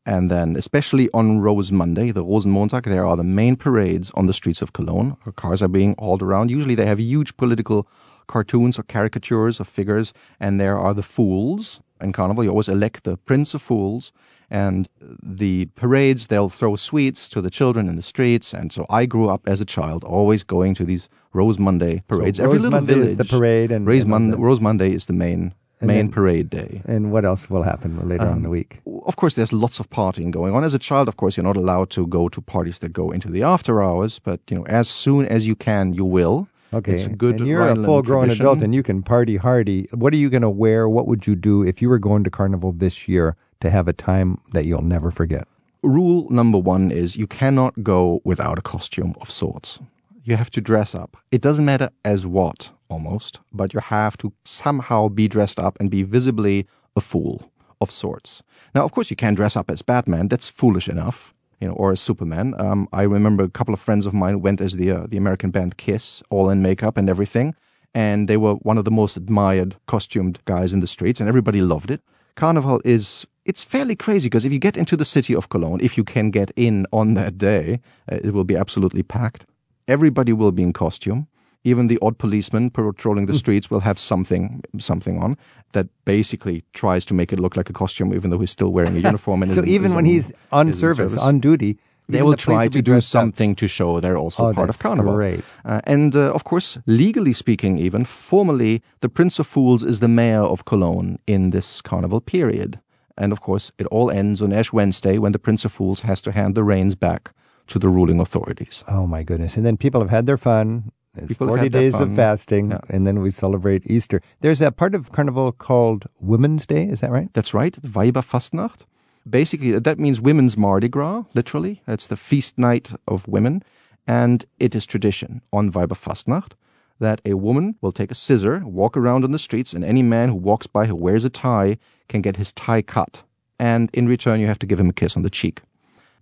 and 0.06 0.30
then 0.30 0.56
especially 0.56 1.10
on 1.12 1.40
Rose 1.40 1.70
Monday, 1.70 2.10
the 2.10 2.24
Rosenmontag, 2.24 2.84
there 2.84 3.06
are 3.06 3.16
the 3.16 3.22
main 3.22 3.56
parades 3.56 4.10
on 4.12 4.26
the 4.26 4.32
streets 4.32 4.62
of 4.62 4.72
Cologne. 4.72 5.16
Cars 5.36 5.62
are 5.62 5.68
being 5.68 5.94
hauled 5.98 6.22
around. 6.22 6.50
Usually, 6.50 6.74
they 6.74 6.86
have 6.86 7.00
huge 7.00 7.36
political 7.36 7.86
cartoons 8.26 8.78
or 8.78 8.84
caricatures 8.84 9.60
of 9.60 9.68
figures, 9.68 10.12
and 10.38 10.60
there 10.60 10.78
are 10.78 10.94
the 10.94 11.02
fools. 11.02 11.80
In 12.00 12.12
Carnival, 12.12 12.44
you 12.44 12.50
always 12.50 12.68
elect 12.68 13.04
the 13.04 13.16
Prince 13.16 13.54
of 13.54 13.62
Fools. 13.62 14.12
And 14.50 14.88
the 15.22 15.66
parades, 15.76 16.28
they'll 16.28 16.48
throw 16.48 16.76
sweets 16.76 17.28
to 17.30 17.40
the 17.42 17.50
children 17.50 17.88
in 17.88 17.96
the 17.96 18.02
streets. 18.02 18.54
And 18.54 18.72
so 18.72 18.86
I 18.88 19.04
grew 19.06 19.28
up 19.28 19.42
as 19.46 19.60
a 19.60 19.64
child 19.66 20.04
always 20.04 20.42
going 20.42 20.74
to 20.76 20.84
these 20.84 21.08
Rose 21.34 21.58
Monday 21.58 22.02
parades. 22.08 22.40
Every 22.40 22.54
Rose 22.54 22.62
little 22.62 22.78
Monday 22.80 22.94
village. 22.94 23.08
is 23.10 23.16
the 23.16 23.24
parade, 23.24 23.70
and, 23.70 23.86
Rose, 23.86 24.02
and 24.02 24.10
Mon- 24.10 24.40
Rose 24.40 24.60
Monday 24.60 24.92
is 24.94 25.04
the 25.06 25.12
main 25.12 25.52
And 25.80 25.88
main 25.88 25.96
then- 25.96 26.10
parade 26.10 26.48
day. 26.50 26.80
and 26.86 27.12
what 27.12 27.24
else 27.26 27.50
will 27.50 27.62
happen 27.62 28.08
later 28.08 28.22
on 28.22 28.28
in 28.28 28.32
Um, 28.38 28.42
the 28.42 28.48
week? 28.50 28.80
Of 29.06 29.16
course, 29.16 29.34
there's 29.34 29.52
lots 29.52 29.78
of 29.80 29.90
partying 29.90 30.30
going 30.30 30.54
on. 30.54 30.64
As 30.64 30.72
a 30.74 30.78
child, 30.78 31.08
of 31.08 31.16
course, 31.18 31.36
you're 31.36 31.44
not 31.44 31.56
allowed 31.58 31.90
to 31.90 32.06
go 32.06 32.28
to 32.30 32.40
parties 32.40 32.78
that 32.80 32.92
go 32.94 33.10
into 33.10 33.28
the 33.30 33.42
after 33.42 33.82
hours. 33.82 34.18
But 34.18 34.40
you 34.50 34.56
know, 34.56 34.64
as 34.66 34.88
soon 34.88 35.26
as 35.26 35.46
you 35.46 35.54
can, 35.54 35.92
you 35.92 36.04
will. 36.06 36.48
Okay, 36.72 36.94
it's 36.94 37.06
a 37.06 37.08
good. 37.08 37.38
and 37.40 37.48
you're 37.48 37.66
a 37.66 37.74
full-grown 37.74 38.24
tradition. 38.26 38.44
adult, 38.44 38.62
and 38.62 38.74
you 38.74 38.82
can 38.82 39.02
party 39.02 39.36
hardy. 39.36 39.88
What 39.92 40.12
are 40.12 40.16
you 40.16 40.28
going 40.28 40.42
to 40.42 40.50
wear? 40.50 40.88
What 40.88 41.06
would 41.06 41.26
you 41.26 41.34
do 41.34 41.62
if 41.62 41.80
you 41.80 41.88
were 41.88 41.98
going 41.98 42.24
to 42.24 42.30
Carnival 42.30 42.72
this 42.72 43.08
year 43.08 43.36
to 43.60 43.70
have 43.70 43.88
a 43.88 43.92
time 43.92 44.40
that 44.52 44.66
you'll 44.66 44.82
never 44.82 45.10
forget? 45.10 45.48
Rule 45.82 46.28
number 46.28 46.58
one 46.58 46.90
is 46.90 47.16
you 47.16 47.26
cannot 47.26 47.82
go 47.82 48.20
without 48.24 48.58
a 48.58 48.62
costume 48.62 49.14
of 49.20 49.30
sorts. 49.30 49.78
You 50.24 50.36
have 50.36 50.50
to 50.50 50.60
dress 50.60 50.94
up. 50.94 51.16
It 51.30 51.40
doesn't 51.40 51.64
matter 51.64 51.88
as 52.04 52.26
what, 52.26 52.70
almost, 52.90 53.40
but 53.52 53.72
you 53.72 53.80
have 53.80 54.18
to 54.18 54.32
somehow 54.44 55.08
be 55.08 55.26
dressed 55.28 55.58
up 55.58 55.78
and 55.80 55.90
be 55.90 56.02
visibly 56.02 56.66
a 56.96 57.00
fool 57.00 57.50
of 57.80 57.90
sorts. 57.90 58.42
Now, 58.74 58.84
of 58.84 58.92
course, 58.92 59.08
you 59.08 59.16
can 59.16 59.34
dress 59.34 59.56
up 59.56 59.70
as 59.70 59.80
Batman. 59.82 60.28
That's 60.28 60.48
foolish 60.48 60.88
enough, 60.88 61.32
you 61.60 61.68
know, 61.68 61.74
or 61.74 61.92
as 61.92 62.00
Superman. 62.00 62.54
Um, 62.58 62.88
I 62.92 63.02
remember 63.02 63.44
a 63.44 63.50
couple 63.50 63.74
of 63.74 63.80
friends 63.80 64.06
of 64.06 64.14
mine 64.14 64.40
went 64.40 64.60
as 64.60 64.76
the 64.76 64.90
uh, 64.90 65.06
the 65.08 65.16
American 65.16 65.50
band 65.50 65.76
Kiss, 65.76 66.22
all 66.30 66.50
in 66.50 66.62
makeup 66.62 66.96
and 66.96 67.08
everything, 67.08 67.54
and 67.94 68.28
they 68.28 68.36
were 68.36 68.54
one 68.54 68.78
of 68.78 68.84
the 68.84 68.90
most 68.90 69.16
admired 69.16 69.76
costumed 69.86 70.38
guys 70.44 70.72
in 70.72 70.80
the 70.80 70.86
streets, 70.86 71.20
and 71.20 71.28
everybody 71.28 71.60
loved 71.60 71.90
it. 71.90 72.00
Carnival 72.36 72.80
is 72.84 73.26
it's 73.44 73.64
fairly 73.64 73.96
crazy 73.96 74.28
because 74.28 74.44
if 74.44 74.52
you 74.52 74.58
get 74.58 74.76
into 74.76 74.96
the 74.96 75.04
city 75.04 75.34
of 75.34 75.48
Cologne, 75.48 75.80
if 75.82 75.96
you 75.96 76.04
can 76.04 76.30
get 76.30 76.52
in 76.54 76.86
on 76.92 77.14
that 77.14 77.38
day, 77.38 77.80
uh, 78.12 78.16
it 78.22 78.32
will 78.32 78.44
be 78.44 78.56
absolutely 78.56 79.02
packed. 79.02 79.46
Everybody 79.88 80.32
will 80.32 80.52
be 80.52 80.62
in 80.62 80.72
costume. 80.72 81.26
Even 81.64 81.88
the 81.88 81.98
odd 82.00 82.18
policeman 82.18 82.70
patrolling 82.70 83.24
Hmm. 83.26 83.32
the 83.32 83.38
streets 83.38 83.70
will 83.70 83.80
have 83.80 83.98
something 83.98 84.62
something 84.78 85.18
on 85.22 85.36
that 85.72 85.86
basically 86.04 86.62
tries 86.72 87.04
to 87.06 87.14
make 87.14 87.32
it 87.32 87.40
look 87.40 87.56
like 87.56 87.68
a 87.68 87.72
costume, 87.72 88.14
even 88.14 88.30
though 88.30 88.38
he's 88.38 88.50
still 88.50 88.70
wearing 88.72 88.96
a 88.96 89.00
uniform. 89.12 89.42
And 89.42 89.52
So 89.52 89.62
is- 89.62 89.68
even 89.68 89.90
is 89.90 89.94
when 89.96 90.04
on- 90.04 90.10
he's 90.10 90.32
on 90.52 90.72
service, 90.72 91.12
service. 91.12 91.16
on 91.18 91.40
duty, 91.40 91.76
they 92.08 92.22
will 92.22 92.30
the 92.30 92.36
try 92.38 92.68
to 92.68 92.80
do 92.80 92.92
dressed 92.92 93.14
up. 93.14 93.20
something 93.22 93.54
to 93.56 93.66
show 93.68 94.00
they're 94.00 94.16
also 94.16 94.46
Oh, 94.48 94.52
part 94.54 94.70
of 94.70 94.78
Carnival. 94.78 95.14
great. 95.14 95.42
Uh, 95.64 95.80
and 95.84 96.14
uh, 96.16 96.32
of 96.32 96.44
course, 96.44 96.78
legally 96.86 97.34
speaking, 97.34 97.76
even 97.78 98.04
formally, 98.06 98.80
the 99.00 99.08
Prince 99.10 99.38
of 99.38 99.46
Fools 99.46 99.82
is 99.82 99.98
the 100.00 100.08
mayor 100.08 100.40
of 100.42 100.64
Cologne 100.64 101.18
in 101.26 101.50
this 101.50 101.82
Carnival 101.82 102.20
period. 102.20 102.78
And 103.18 103.32
of 103.32 103.40
course, 103.40 103.72
it 103.78 103.86
all 103.90 104.10
ends 104.10 104.40
on 104.40 104.52
Ash 104.52 104.72
Wednesday 104.72 105.18
when 105.18 105.32
the 105.32 105.38
Prince 105.40 105.64
of 105.66 105.72
Fools 105.72 106.00
has 106.02 106.22
to 106.22 106.30
hand 106.32 106.54
the 106.54 106.62
reins 106.64 106.94
back 106.94 107.32
to 107.66 107.78
the 107.78 107.88
ruling 107.88 108.20
authorities. 108.20 108.84
Oh 108.88 109.06
my 109.06 109.22
goodness! 109.24 109.56
And 109.56 109.66
then 109.66 109.76
people 109.76 110.00
have 110.00 110.08
had 110.10 110.24
their 110.26 110.38
fun. 110.38 110.92
It's 111.18 111.28
People 111.28 111.48
forty 111.48 111.68
days 111.68 111.94
of 111.94 112.14
fasting, 112.14 112.70
Yeah. 112.70 112.80
and 112.88 113.06
then 113.06 113.20
we 113.20 113.30
celebrate 113.30 113.82
Easter. 113.90 114.20
There's 114.40 114.60
a 114.60 114.70
part 114.70 114.94
of 114.94 115.12
Carnival 115.12 115.52
called 115.52 116.06
Women's 116.20 116.66
Day. 116.66 116.84
Is 116.88 117.00
that 117.00 117.10
right? 117.10 117.32
That's 117.32 117.52
right, 117.54 117.74
Weiberfastnacht. 117.82 118.86
Basically, 119.28 119.78
that 119.78 119.98
means 119.98 120.20
women's 120.20 120.56
Mardi 120.56 120.88
Gras, 120.88 121.24
literally. 121.34 121.82
It's 121.86 122.08
the 122.08 122.16
feast 122.16 122.56
night 122.58 122.92
of 123.06 123.28
women. 123.28 123.62
And 124.06 124.46
it 124.58 124.74
is 124.74 124.86
tradition 124.86 125.42
on 125.52 125.70
Weiberfastnacht 125.70 126.52
that 126.98 127.20
a 127.26 127.34
woman 127.34 127.74
will 127.82 127.92
take 127.92 128.10
a 128.10 128.14
scissor, 128.14 128.62
walk 128.64 128.96
around 128.96 129.22
on 129.24 129.32
the 129.32 129.38
streets, 129.38 129.74
and 129.74 129.84
any 129.84 130.02
man 130.02 130.30
who 130.30 130.34
walks 130.34 130.66
by 130.66 130.86
who 130.86 130.96
wears 130.96 131.24
a 131.26 131.30
tie 131.30 131.76
can 132.08 132.22
get 132.22 132.36
his 132.36 132.52
tie 132.54 132.80
cut. 132.80 133.22
And 133.60 133.90
in 133.92 134.08
return, 134.08 134.40
you 134.40 134.46
have 134.46 134.58
to 134.60 134.66
give 134.66 134.80
him 134.80 134.88
a 134.88 134.94
kiss 134.94 135.16
on 135.16 135.22
the 135.22 135.30
cheek. 135.30 135.60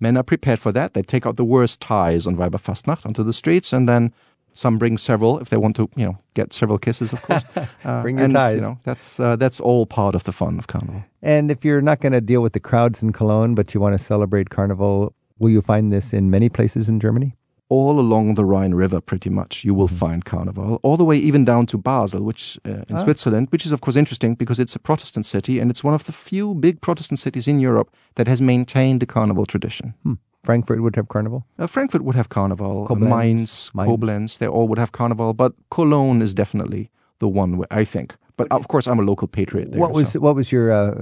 Men 0.01 0.17
are 0.17 0.23
prepared 0.25 0.59
for 0.59 0.73
that. 0.73 0.95
They 0.95 1.03
take 1.03 1.25
out 1.27 1.37
the 1.37 1.45
worst 1.45 1.81
ties 1.81 2.27
on 2.27 2.37
Weiberfastnacht 2.37 3.07
onto 3.07 3.23
the 3.23 3.33
streets, 3.33 3.73
and 3.73 3.89
then 3.89 4.13
some 4.57 4.79
bring 4.79 4.99
several 4.99 5.39
if 5.39 5.49
they 5.49 5.57
want 5.57 5.77
to, 5.77 5.89
you 5.97 6.07
know, 6.07 6.19
get 6.35 6.53
several 6.53 6.79
kisses, 6.79 7.13
of 7.13 7.23
course. 7.23 7.45
Uh, 7.85 8.03
Bring 8.03 8.17
your 8.17 8.25
and, 8.25 8.35
ties. 8.35 8.55
You 8.57 8.61
know, 8.63 8.79
that's 8.83 9.21
uh, 9.21 9.37
that's 9.37 9.61
all 9.61 9.87
part 9.87 10.15
of 10.15 10.25
the 10.25 10.33
fun 10.33 10.59
of 10.59 10.67
Carnival. 10.67 11.03
And 11.23 11.51
if 11.51 11.65
you're 11.65 11.83
not 11.83 12.01
going 12.01 12.13
to 12.15 12.21
deal 12.21 12.43
with 12.43 12.53
the 12.53 12.61
crowds 12.61 13.03
in 13.03 13.13
Cologne, 13.13 13.55
but 13.55 13.75
you 13.75 13.81
want 13.81 13.99
to 13.99 14.05
celebrate 14.05 14.51
Carnival, 14.51 15.13
will 15.39 15.51
you 15.51 15.63
find 15.63 15.93
this 15.93 16.13
in 16.13 16.31
many 16.31 16.49
places 16.49 16.89
in 16.89 16.99
Germany? 17.01 17.37
all 17.69 17.99
along 17.99 18.35
the 18.35 18.45
Rhine 18.45 18.75
River, 18.75 19.01
pretty 19.01 19.29
much, 19.29 19.65
you 19.65 19.75
will 19.75 19.89
find 19.89 20.25
Carnival, 20.25 20.79
all 20.83 20.97
the 20.97 21.05
way 21.05 21.17
even 21.17 21.45
down 21.45 21.67
to 21.67 21.77
Basel, 21.79 22.23
which 22.23 22.59
uh, 22.65 22.85
in 22.89 22.95
Ah. 22.97 23.03
Switzerland, 23.03 23.49
which 23.51 23.67
is 23.67 23.73
of 23.73 23.81
course 23.81 23.97
interesting 23.97 24.37
because 24.37 24.61
it's 24.61 24.77
a 24.77 24.79
Protestant 24.79 25.27
city 25.27 25.59
and 25.59 25.71
it's 25.71 25.83
one 25.83 25.95
of 25.95 26.05
the 26.05 26.13
few 26.13 26.55
big 26.55 26.81
Protestant 26.81 27.19
cities 27.19 27.49
in 27.49 27.59
Europe 27.59 27.91
that 28.15 28.29
has 28.29 28.41
maintained 28.41 29.01
the 29.01 29.07
Carnival 29.07 29.47
tradition. 29.47 29.95
Hmm. 30.05 30.15
Frankfurt 30.47 30.81
would 30.83 30.97
have 30.97 31.09
Carnival. 31.09 31.41
Uh, 31.59 31.67
Frankfurt 31.67 32.03
would 32.03 32.17
have 32.17 32.29
Carnival, 32.29 32.85
uh, 32.85 32.89
Koblenz, 32.95 33.09
Mainz, 33.17 33.71
Mainz. 33.75 33.89
Koblenz, 33.91 34.39
they 34.39 34.47
all 34.49 34.67
would 34.69 34.79
have 34.79 34.93
Carnival, 34.93 35.35
but 35.35 35.53
Cologne 35.71 36.23
is 36.23 36.33
definitely 36.35 36.91
the 37.19 37.29
one 37.29 37.51
where 37.59 37.69
I 37.71 37.85
think. 37.85 38.15
But 38.39 38.49
of 38.53 38.69
course, 38.69 38.87
I'm 38.87 38.99
a 38.99 39.03
local 39.13 39.27
patriot 39.29 39.71
there. 39.73 39.81
what 39.81 39.93
was 39.99 40.13
so- 40.13 40.21
what 40.21 40.35
was 40.37 40.53
your 40.53 40.67
uh, 40.71 40.93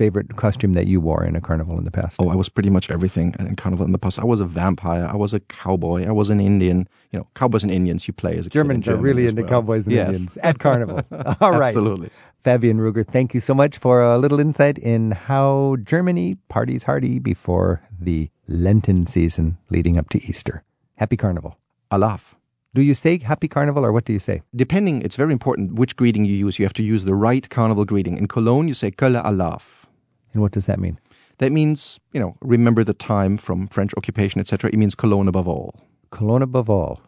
favorite 0.00 0.28
costume 0.36 0.74
that 0.74 0.86
you 0.86 1.00
wore 1.00 1.24
in 1.24 1.34
a 1.36 1.40
carnival 1.40 1.78
in 1.78 1.84
the 1.84 1.90
past? 2.00 2.16
Oh, 2.20 2.28
I 2.28 2.36
was 2.42 2.50
pretty 2.50 2.68
much 2.76 2.90
everything 2.90 3.34
in 3.38 3.56
Carnival 3.56 3.86
in 3.86 3.92
the 3.92 3.98
past. 4.04 4.18
I 4.18 4.26
was 4.26 4.40
a 4.40 4.44
vampire. 4.60 5.06
I 5.10 5.16
was 5.16 5.32
a 5.32 5.40
cowboy. 5.40 6.00
I 6.06 6.12
was 6.12 6.28
an 6.28 6.38
Indian. 6.38 6.78
You 7.12 7.18
know, 7.20 7.26
cowboys 7.34 7.62
and 7.62 7.72
Indians 7.72 8.06
you 8.06 8.12
play 8.22 8.36
as 8.36 8.44
a 8.46 8.50
kid 8.50 8.58
in 8.58 8.64
Germans 8.66 8.88
are 8.88 8.90
Germany 8.92 9.04
really 9.08 9.26
into 9.26 9.40
well. 9.42 9.50
cowboys 9.54 9.84
and 9.86 9.94
Yes. 9.94 10.08
Indians 10.08 10.36
at 10.48 10.58
Carnival. 10.58 11.00
All 11.40 11.52
right. 11.62 11.68
Absolutely. 11.74 12.10
Fabian 12.44 12.78
Ruger, 12.78 13.04
thank 13.06 13.32
you 13.32 13.40
so 13.40 13.54
much 13.54 13.78
for 13.78 14.02
a 14.02 14.18
little 14.18 14.38
insight 14.38 14.76
in 14.76 15.12
how 15.12 15.76
Germany 15.84 16.36
parties 16.50 16.82
hardy 16.82 17.18
before 17.18 17.80
the 17.98 18.28
Lenten 18.48 19.06
season 19.06 19.58
leading 19.70 19.96
up 19.96 20.08
to 20.10 20.22
Easter. 20.24 20.64
Happy 20.96 21.16
Carnival. 21.16 21.56
Alaf. 21.90 22.34
Do 22.74 22.82
you 22.82 22.94
say 22.94 23.18
Happy 23.18 23.48
Carnival 23.48 23.84
or 23.84 23.92
what 23.92 24.04
do 24.04 24.12
you 24.12 24.18
say? 24.18 24.42
Depending, 24.56 25.02
it's 25.02 25.16
very 25.16 25.32
important 25.32 25.74
which 25.74 25.96
greeting 25.96 26.24
you 26.24 26.34
use. 26.34 26.58
You 26.58 26.64
have 26.64 26.72
to 26.74 26.82
use 26.82 27.04
the 27.04 27.14
right 27.14 27.48
carnival 27.50 27.84
greeting. 27.84 28.16
In 28.16 28.26
Cologne, 28.28 28.68
you 28.68 28.74
say 28.74 28.90
Kölle 28.90 29.22
Alaf. 29.24 29.84
And 30.32 30.42
what 30.42 30.52
does 30.52 30.66
that 30.66 30.80
mean? 30.80 30.98
That 31.38 31.52
means, 31.52 32.00
you 32.12 32.20
know, 32.20 32.36
remember 32.40 32.82
the 32.84 32.94
time 32.94 33.36
from 33.36 33.68
French 33.68 33.92
occupation, 33.96 34.40
etc. 34.40 34.70
It 34.72 34.78
means 34.78 34.94
Cologne 34.94 35.28
above 35.28 35.46
all. 35.46 35.74
Cologne 36.10 36.42
above 36.42 36.70
all. 36.70 37.00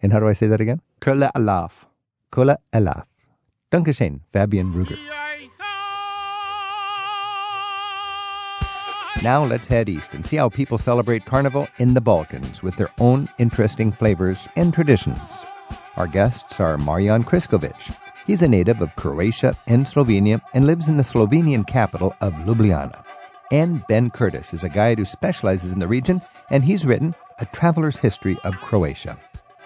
And 0.00 0.12
how 0.12 0.20
do 0.20 0.28
I 0.28 0.32
say 0.32 0.46
that 0.46 0.60
again? 0.60 0.80
Kölle 1.00 1.30
Alaf. 1.34 1.86
Kola 2.30 2.58
Elaf. 2.72 3.04
Dankeschön, 3.72 4.20
Fabian 4.32 4.72
Ruger. 4.72 4.98
Now 9.22 9.44
let's 9.44 9.66
head 9.66 9.88
east 9.88 10.14
and 10.14 10.24
see 10.24 10.36
how 10.36 10.48
people 10.48 10.78
celebrate 10.78 11.24
Carnival 11.24 11.66
in 11.78 11.92
the 11.92 12.00
Balkans 12.00 12.62
with 12.62 12.76
their 12.76 12.90
own 13.00 13.28
interesting 13.38 13.90
flavors 13.90 14.48
and 14.54 14.72
traditions. 14.72 15.44
Our 15.96 16.06
guests 16.06 16.60
are 16.60 16.78
Marian 16.78 17.24
Kriskovic. 17.24 17.92
He's 18.28 18.42
a 18.42 18.48
native 18.48 18.80
of 18.80 18.94
Croatia 18.94 19.56
and 19.66 19.86
Slovenia 19.86 20.40
and 20.54 20.68
lives 20.68 20.86
in 20.86 20.98
the 20.98 21.02
Slovenian 21.02 21.66
capital 21.66 22.14
of 22.20 22.32
Ljubljana. 22.34 23.02
And 23.50 23.84
Ben 23.88 24.08
Curtis 24.10 24.54
is 24.54 24.62
a 24.62 24.68
guide 24.68 24.98
who 24.98 25.04
specializes 25.04 25.72
in 25.72 25.80
the 25.80 25.88
region, 25.88 26.22
and 26.50 26.64
he's 26.64 26.86
written 26.86 27.12
A 27.40 27.46
Traveler's 27.46 27.96
History 27.96 28.38
of 28.44 28.54
Croatia. 28.58 29.18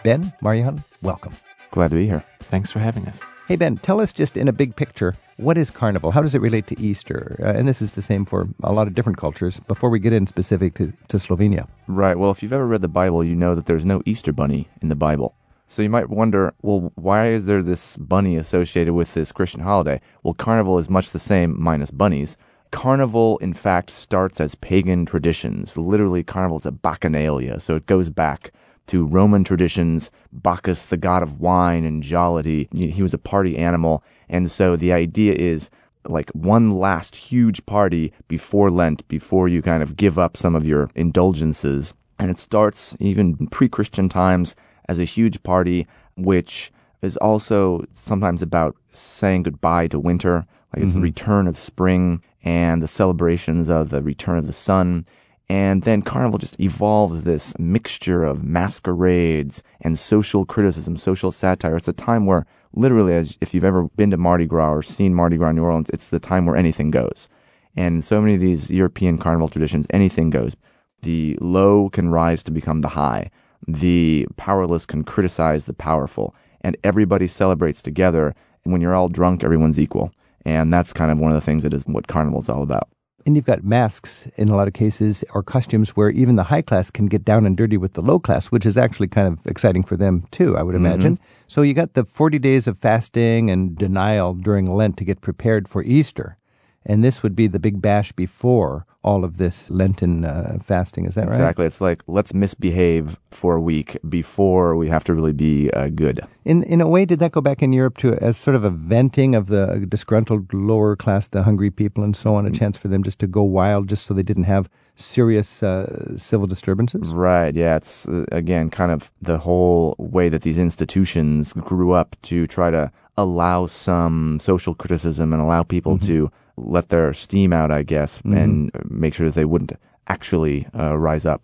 Ben, 0.02 0.32
Marian, 0.40 0.82
welcome. 1.02 1.34
Glad 1.72 1.90
to 1.90 1.96
be 1.96 2.06
here. 2.06 2.24
Thanks 2.44 2.70
for 2.70 2.78
having 2.78 3.06
us. 3.06 3.20
Hey, 3.48 3.56
Ben, 3.56 3.76
tell 3.76 4.00
us 4.00 4.14
just 4.14 4.38
in 4.38 4.48
a 4.48 4.52
big 4.52 4.76
picture 4.76 5.14
what 5.42 5.58
is 5.58 5.70
Carnival? 5.70 6.12
How 6.12 6.22
does 6.22 6.34
it 6.34 6.40
relate 6.40 6.66
to 6.68 6.80
Easter? 6.80 7.36
Uh, 7.40 7.48
and 7.48 7.66
this 7.66 7.82
is 7.82 7.92
the 7.92 8.02
same 8.02 8.24
for 8.24 8.48
a 8.62 8.72
lot 8.72 8.86
of 8.86 8.94
different 8.94 9.18
cultures 9.18 9.60
before 9.66 9.90
we 9.90 9.98
get 9.98 10.12
in 10.12 10.26
specific 10.26 10.74
to, 10.74 10.92
to 11.08 11.16
Slovenia. 11.16 11.66
Right. 11.88 12.16
Well, 12.16 12.30
if 12.30 12.42
you've 12.42 12.52
ever 12.52 12.66
read 12.66 12.82
the 12.82 12.88
Bible, 12.88 13.24
you 13.24 13.34
know 13.34 13.54
that 13.54 13.66
there's 13.66 13.84
no 13.84 14.02
Easter 14.06 14.32
bunny 14.32 14.68
in 14.80 14.88
the 14.88 14.96
Bible. 14.96 15.34
So 15.68 15.82
you 15.82 15.90
might 15.90 16.10
wonder, 16.10 16.54
well, 16.62 16.92
why 16.94 17.30
is 17.30 17.46
there 17.46 17.62
this 17.62 17.96
bunny 17.96 18.36
associated 18.36 18.92
with 18.94 19.14
this 19.14 19.32
Christian 19.32 19.62
holiday? 19.62 20.00
Well, 20.22 20.34
Carnival 20.34 20.78
is 20.78 20.90
much 20.90 21.10
the 21.10 21.18
same, 21.18 21.60
minus 21.60 21.90
bunnies. 21.90 22.36
Carnival, 22.70 23.38
in 23.38 23.52
fact, 23.52 23.90
starts 23.90 24.40
as 24.40 24.54
pagan 24.54 25.06
traditions. 25.06 25.76
Literally, 25.76 26.22
Carnival 26.22 26.58
is 26.58 26.66
a 26.66 26.72
bacchanalia, 26.72 27.60
so 27.60 27.76
it 27.76 27.86
goes 27.86 28.10
back 28.10 28.52
to 28.88 29.06
Roman 29.06 29.44
traditions. 29.44 30.10
Bacchus, 30.32 30.86
the 30.86 30.96
god 30.96 31.22
of 31.22 31.40
wine 31.40 31.84
and 31.84 32.02
jollity, 32.02 32.68
he 32.72 33.02
was 33.02 33.14
a 33.14 33.18
party 33.18 33.56
animal. 33.56 34.02
And 34.28 34.50
so 34.50 34.76
the 34.76 34.92
idea 34.92 35.34
is 35.34 35.70
like 36.08 36.30
one 36.30 36.78
last 36.78 37.16
huge 37.16 37.64
party 37.66 38.12
before 38.28 38.70
Lent, 38.70 39.06
before 39.08 39.48
you 39.48 39.62
kind 39.62 39.82
of 39.82 39.96
give 39.96 40.18
up 40.18 40.36
some 40.36 40.54
of 40.54 40.66
your 40.66 40.90
indulgences. 40.94 41.94
And 42.18 42.30
it 42.30 42.38
starts 42.38 42.96
even 42.98 43.46
pre 43.48 43.68
Christian 43.68 44.08
times 44.08 44.54
as 44.88 44.98
a 44.98 45.04
huge 45.04 45.42
party, 45.42 45.86
which 46.16 46.72
is 47.02 47.16
also 47.18 47.84
sometimes 47.92 48.42
about 48.42 48.76
saying 48.92 49.44
goodbye 49.44 49.88
to 49.88 49.98
winter. 49.98 50.46
Like 50.74 50.84
it's 50.84 50.92
the 50.92 50.98
mm-hmm. 50.98 51.04
return 51.04 51.46
of 51.46 51.58
spring 51.58 52.22
and 52.44 52.82
the 52.82 52.88
celebrations 52.88 53.68
of 53.68 53.90
the 53.90 54.02
return 54.02 54.38
of 54.38 54.46
the 54.46 54.52
sun. 54.52 55.06
And 55.52 55.82
then 55.82 56.00
Carnival 56.00 56.38
just 56.38 56.58
evolves 56.58 57.24
this 57.24 57.52
mixture 57.58 58.24
of 58.24 58.42
masquerades 58.42 59.62
and 59.82 59.98
social 59.98 60.46
criticism, 60.46 60.96
social 60.96 61.30
satire. 61.30 61.76
It's 61.76 61.88
a 61.88 61.92
time 61.92 62.24
where 62.24 62.46
literally, 62.72 63.14
as 63.14 63.36
if 63.42 63.52
you've 63.52 63.62
ever 63.62 63.82
been 63.94 64.10
to 64.12 64.16
Mardi 64.16 64.46
Gras 64.46 64.72
or 64.72 64.82
seen 64.82 65.14
Mardi 65.14 65.36
Gras 65.36 65.50
in 65.50 65.56
New 65.56 65.64
Orleans, 65.64 65.90
it's 65.90 66.08
the 66.08 66.18
time 66.18 66.46
where 66.46 66.56
anything 66.56 66.90
goes. 66.90 67.28
And 67.76 68.02
so 68.02 68.18
many 68.18 68.36
of 68.36 68.40
these 68.40 68.70
European 68.70 69.18
carnival 69.18 69.48
traditions, 69.48 69.86
anything 69.90 70.30
goes. 70.30 70.56
The 71.02 71.36
low 71.38 71.90
can 71.90 72.08
rise 72.08 72.42
to 72.44 72.50
become 72.50 72.80
the 72.80 72.96
high. 72.96 73.30
The 73.68 74.26
powerless 74.38 74.86
can 74.86 75.04
criticize 75.04 75.66
the 75.66 75.74
powerful. 75.74 76.34
And 76.62 76.78
everybody 76.82 77.28
celebrates 77.28 77.82
together. 77.82 78.34
And 78.64 78.72
when 78.72 78.80
you're 78.80 78.94
all 78.94 79.10
drunk, 79.10 79.44
everyone's 79.44 79.78
equal. 79.78 80.14
And 80.46 80.72
that's 80.72 80.94
kind 80.94 81.12
of 81.12 81.18
one 81.18 81.30
of 81.30 81.36
the 81.36 81.44
things 81.44 81.62
that 81.64 81.74
is 81.74 81.84
what 81.84 82.08
carnival 82.08 82.40
is 82.40 82.48
all 82.48 82.62
about. 82.62 82.88
And 83.24 83.36
you've 83.36 83.44
got 83.44 83.62
masks 83.62 84.26
in 84.36 84.48
a 84.48 84.56
lot 84.56 84.68
of 84.68 84.74
cases 84.74 85.24
or 85.32 85.42
costumes 85.42 85.90
where 85.90 86.10
even 86.10 86.36
the 86.36 86.44
high 86.44 86.62
class 86.62 86.90
can 86.90 87.06
get 87.06 87.24
down 87.24 87.46
and 87.46 87.56
dirty 87.56 87.76
with 87.76 87.92
the 87.92 88.02
low 88.02 88.18
class, 88.18 88.46
which 88.46 88.66
is 88.66 88.76
actually 88.76 89.08
kind 89.08 89.28
of 89.28 89.46
exciting 89.46 89.84
for 89.84 89.96
them 89.96 90.26
too, 90.30 90.56
I 90.56 90.62
would 90.62 90.74
mm-hmm. 90.74 90.86
imagine. 90.86 91.18
So 91.46 91.62
you 91.62 91.74
got 91.74 91.94
the 91.94 92.04
40 92.04 92.38
days 92.38 92.66
of 92.66 92.78
fasting 92.78 93.50
and 93.50 93.76
denial 93.76 94.34
during 94.34 94.70
Lent 94.70 94.96
to 94.98 95.04
get 95.04 95.20
prepared 95.20 95.68
for 95.68 95.82
Easter. 95.82 96.36
And 96.84 97.04
this 97.04 97.22
would 97.22 97.36
be 97.36 97.46
the 97.46 97.60
big 97.60 97.80
bash 97.80 98.10
before 98.12 98.86
all 99.04 99.24
of 99.24 99.36
this 99.36 99.68
Lenten 99.70 100.24
uh, 100.24 100.58
fasting. 100.64 101.06
Is 101.06 101.14
that 101.14 101.26
right? 101.26 101.34
Exactly. 101.34 101.66
It's 101.66 101.80
like 101.80 102.02
let's 102.06 102.32
misbehave 102.32 103.18
for 103.30 103.56
a 103.56 103.60
week 103.60 103.98
before 104.08 104.76
we 104.76 104.88
have 104.88 105.04
to 105.04 105.14
really 105.14 105.32
be 105.32 105.70
uh, 105.70 105.88
good. 105.88 106.20
In 106.44 106.62
in 106.64 106.80
a 106.80 106.88
way, 106.88 107.04
did 107.04 107.18
that 107.18 107.32
go 107.32 107.40
back 107.40 107.62
in 107.62 107.72
Europe 107.72 107.96
to 107.98 108.14
as 108.14 108.36
sort 108.36 108.56
of 108.56 108.64
a 108.64 108.70
venting 108.70 109.34
of 109.34 109.46
the 109.46 109.86
disgruntled 109.88 110.52
lower 110.54 110.96
class, 110.96 111.28
the 111.28 111.42
hungry 111.42 111.70
people, 111.70 112.04
and 112.04 112.16
so 112.16 112.34
on, 112.34 112.46
a 112.46 112.50
chance 112.50 112.78
for 112.78 112.88
them 112.88 113.02
just 113.02 113.18
to 113.20 113.26
go 113.26 113.42
wild, 113.42 113.88
just 113.88 114.06
so 114.06 114.14
they 114.14 114.22
didn't 114.22 114.44
have 114.44 114.68
serious 114.96 115.62
uh, 115.62 116.16
civil 116.16 116.46
disturbances? 116.46 117.12
Right. 117.12 117.54
Yeah. 117.54 117.76
It's 117.76 118.06
uh, 118.06 118.24
again 118.30 118.70
kind 118.70 118.92
of 118.92 119.10
the 119.20 119.38
whole 119.38 119.96
way 119.98 120.28
that 120.28 120.42
these 120.42 120.58
institutions 120.58 121.52
grew 121.52 121.92
up 121.92 122.16
to 122.22 122.46
try 122.46 122.70
to 122.70 122.92
allow 123.16 123.66
some 123.66 124.38
social 124.38 124.74
criticism 124.74 125.32
and 125.32 125.42
allow 125.42 125.62
people 125.62 125.98
to 125.98 126.30
let 126.56 126.88
their 126.88 127.14
steam 127.14 127.52
out, 127.52 127.70
I 127.70 127.82
guess, 127.82 128.20
and 128.24 128.70
make 128.88 129.14
sure 129.14 129.26
that 129.26 129.34
they 129.34 129.44
wouldn't 129.44 129.72
actually 130.08 130.66
uh, 130.78 130.96
rise 130.98 131.24
up. 131.24 131.42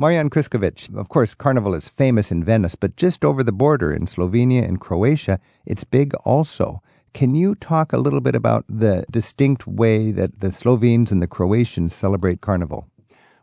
Marian 0.00 0.30
Kriskovic, 0.30 0.96
of 0.96 1.08
course, 1.08 1.34
Carnival 1.34 1.74
is 1.74 1.88
famous 1.88 2.30
in 2.30 2.44
Venice, 2.44 2.76
but 2.76 2.94
just 2.94 3.24
over 3.24 3.42
the 3.42 3.50
border 3.50 3.92
in 3.92 4.06
Slovenia 4.06 4.62
and 4.62 4.80
Croatia, 4.80 5.40
it's 5.66 5.82
big 5.82 6.14
also. 6.24 6.80
Can 7.14 7.34
you 7.34 7.56
talk 7.56 7.92
a 7.92 7.98
little 7.98 8.20
bit 8.20 8.36
about 8.36 8.64
the 8.68 9.04
distinct 9.10 9.66
way 9.66 10.12
that 10.12 10.38
the 10.38 10.52
Slovenes 10.52 11.10
and 11.10 11.20
the 11.20 11.26
Croatians 11.26 11.94
celebrate 11.94 12.40
Carnival? 12.40 12.86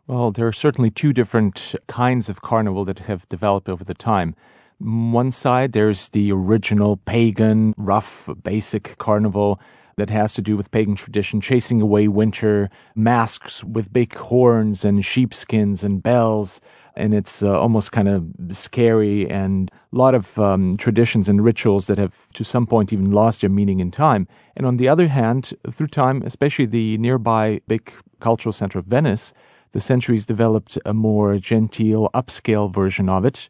Well, 0.06 0.30
there 0.30 0.46
are 0.46 0.52
certainly 0.52 0.90
two 0.90 1.12
different 1.12 1.74
kinds 1.88 2.28
of 2.28 2.40
carnival 2.40 2.84
that 2.86 3.00
have 3.00 3.28
developed 3.28 3.68
over 3.68 3.84
the 3.84 3.92
time. 3.92 4.34
One 4.78 5.32
side, 5.32 5.72
there's 5.72 6.10
the 6.10 6.32
original 6.32 6.96
pagan, 6.96 7.74
rough, 7.76 8.30
basic 8.42 8.96
carnival 8.98 9.60
that 9.96 10.10
has 10.10 10.34
to 10.34 10.42
do 10.42 10.56
with 10.56 10.70
pagan 10.70 10.94
tradition, 10.94 11.40
chasing 11.40 11.80
away 11.80 12.06
winter, 12.06 12.68
masks 12.94 13.64
with 13.64 13.92
big 13.92 14.14
horns 14.14 14.84
and 14.84 15.04
sheepskins 15.04 15.82
and 15.82 16.02
bells. 16.02 16.60
And 16.94 17.14
it's 17.14 17.42
uh, 17.42 17.58
almost 17.58 17.92
kind 17.92 18.08
of 18.08 18.26
scary 18.50 19.28
and 19.30 19.70
a 19.92 19.96
lot 19.96 20.14
of 20.14 20.38
um, 20.38 20.76
traditions 20.76 21.28
and 21.28 21.42
rituals 21.44 21.86
that 21.86 21.98
have 21.98 22.28
to 22.34 22.44
some 22.44 22.66
point 22.66 22.92
even 22.92 23.10
lost 23.10 23.40
their 23.40 23.50
meaning 23.50 23.80
in 23.80 23.90
time. 23.90 24.28
And 24.54 24.66
on 24.66 24.76
the 24.76 24.88
other 24.88 25.08
hand, 25.08 25.54
through 25.70 25.88
time, 25.88 26.22
especially 26.24 26.66
the 26.66 26.98
nearby 26.98 27.60
big 27.66 27.92
cultural 28.20 28.52
center 28.52 28.78
of 28.78 28.86
Venice, 28.86 29.32
the 29.72 29.80
centuries 29.80 30.24
developed 30.24 30.78
a 30.86 30.94
more 30.94 31.38
genteel, 31.38 32.10
upscale 32.14 32.72
version 32.72 33.08
of 33.08 33.24
it. 33.24 33.48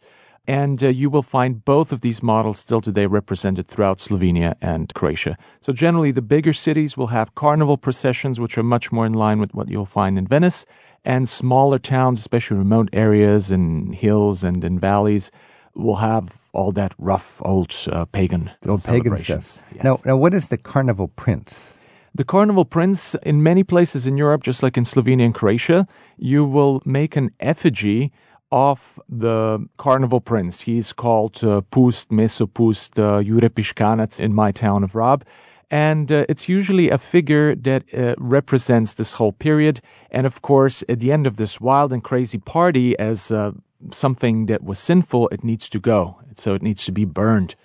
And 0.48 0.82
uh, 0.82 0.88
you 0.88 1.10
will 1.10 1.22
find 1.22 1.64
both 1.64 1.92
of 1.92 2.02
these 2.02 2.22
models 2.22 2.58
still 2.58 2.80
today 2.80 3.06
represented 3.06 3.66
throughout 3.66 3.98
Slovenia 3.98 4.54
and 4.60 4.92
Croatia. 4.94 5.36
So, 5.60 5.72
generally, 5.72 6.12
the 6.12 6.22
bigger 6.22 6.52
cities 6.52 6.96
will 6.96 7.08
have 7.08 7.34
carnival 7.34 7.76
processions, 7.76 8.38
which 8.38 8.56
are 8.56 8.62
much 8.62 8.92
more 8.92 9.06
in 9.06 9.14
line 9.14 9.40
with 9.40 9.54
what 9.54 9.68
you'll 9.68 9.86
find 9.86 10.16
in 10.18 10.26
Venice. 10.26 10.64
And 11.04 11.28
smaller 11.28 11.78
towns, 11.78 12.18
especially 12.18 12.58
remote 12.58 12.88
areas 12.92 13.50
and 13.50 13.94
hills 13.94 14.42
and 14.42 14.64
in 14.64 14.78
valleys, 14.78 15.30
will 15.74 15.96
have 15.96 16.48
all 16.52 16.72
that 16.72 16.94
rough 16.98 17.40
old 17.44 17.74
uh, 17.92 18.04
pagan 18.06 18.50
old 18.66 18.82
pagan 18.84 19.16
stuff. 19.18 19.62
Yes. 19.74 19.84
Now, 19.84 19.98
now, 20.04 20.16
what 20.16 20.34
is 20.34 20.48
the 20.48 20.56
Carnival 20.56 21.08
Prince? 21.08 21.76
The 22.14 22.24
Carnival 22.24 22.64
Prince, 22.64 23.14
in 23.24 23.42
many 23.42 23.62
places 23.62 24.06
in 24.06 24.16
Europe, 24.16 24.42
just 24.42 24.62
like 24.62 24.78
in 24.78 24.84
Slovenia 24.84 25.26
and 25.26 25.34
Croatia, 25.34 25.86
you 26.16 26.46
will 26.46 26.80
make 26.86 27.14
an 27.14 27.30
effigy 27.40 28.10
of 28.52 29.00
the 29.08 29.66
Carnival 29.76 30.20
Prince. 30.20 30.60
He's 30.60 30.92
called 30.92 31.42
uh, 31.42 31.60
Pust, 31.62 32.10
Mesopust, 32.10 32.98
uh, 32.98 34.22
in 34.22 34.34
my 34.34 34.52
town 34.52 34.84
of 34.84 34.94
Rab. 34.94 35.24
And 35.70 36.12
uh, 36.12 36.26
it's 36.28 36.48
usually 36.48 36.90
a 36.90 36.98
figure 36.98 37.56
that 37.56 37.82
uh, 37.92 38.14
represents 38.18 38.94
this 38.94 39.14
whole 39.14 39.32
period. 39.32 39.80
And 40.12 40.26
of 40.26 40.42
course, 40.42 40.84
at 40.88 41.00
the 41.00 41.10
end 41.10 41.26
of 41.26 41.36
this 41.36 41.60
wild 41.60 41.92
and 41.92 42.04
crazy 42.04 42.38
party, 42.38 42.96
as 42.98 43.32
uh, 43.32 43.50
something 43.90 44.46
that 44.46 44.62
was 44.62 44.78
sinful, 44.78 45.28
it 45.28 45.42
needs 45.42 45.68
to 45.70 45.80
go. 45.80 46.20
So 46.36 46.54
it 46.54 46.62
needs 46.62 46.84
to 46.84 46.92
be 46.92 47.04
burned. 47.04 47.56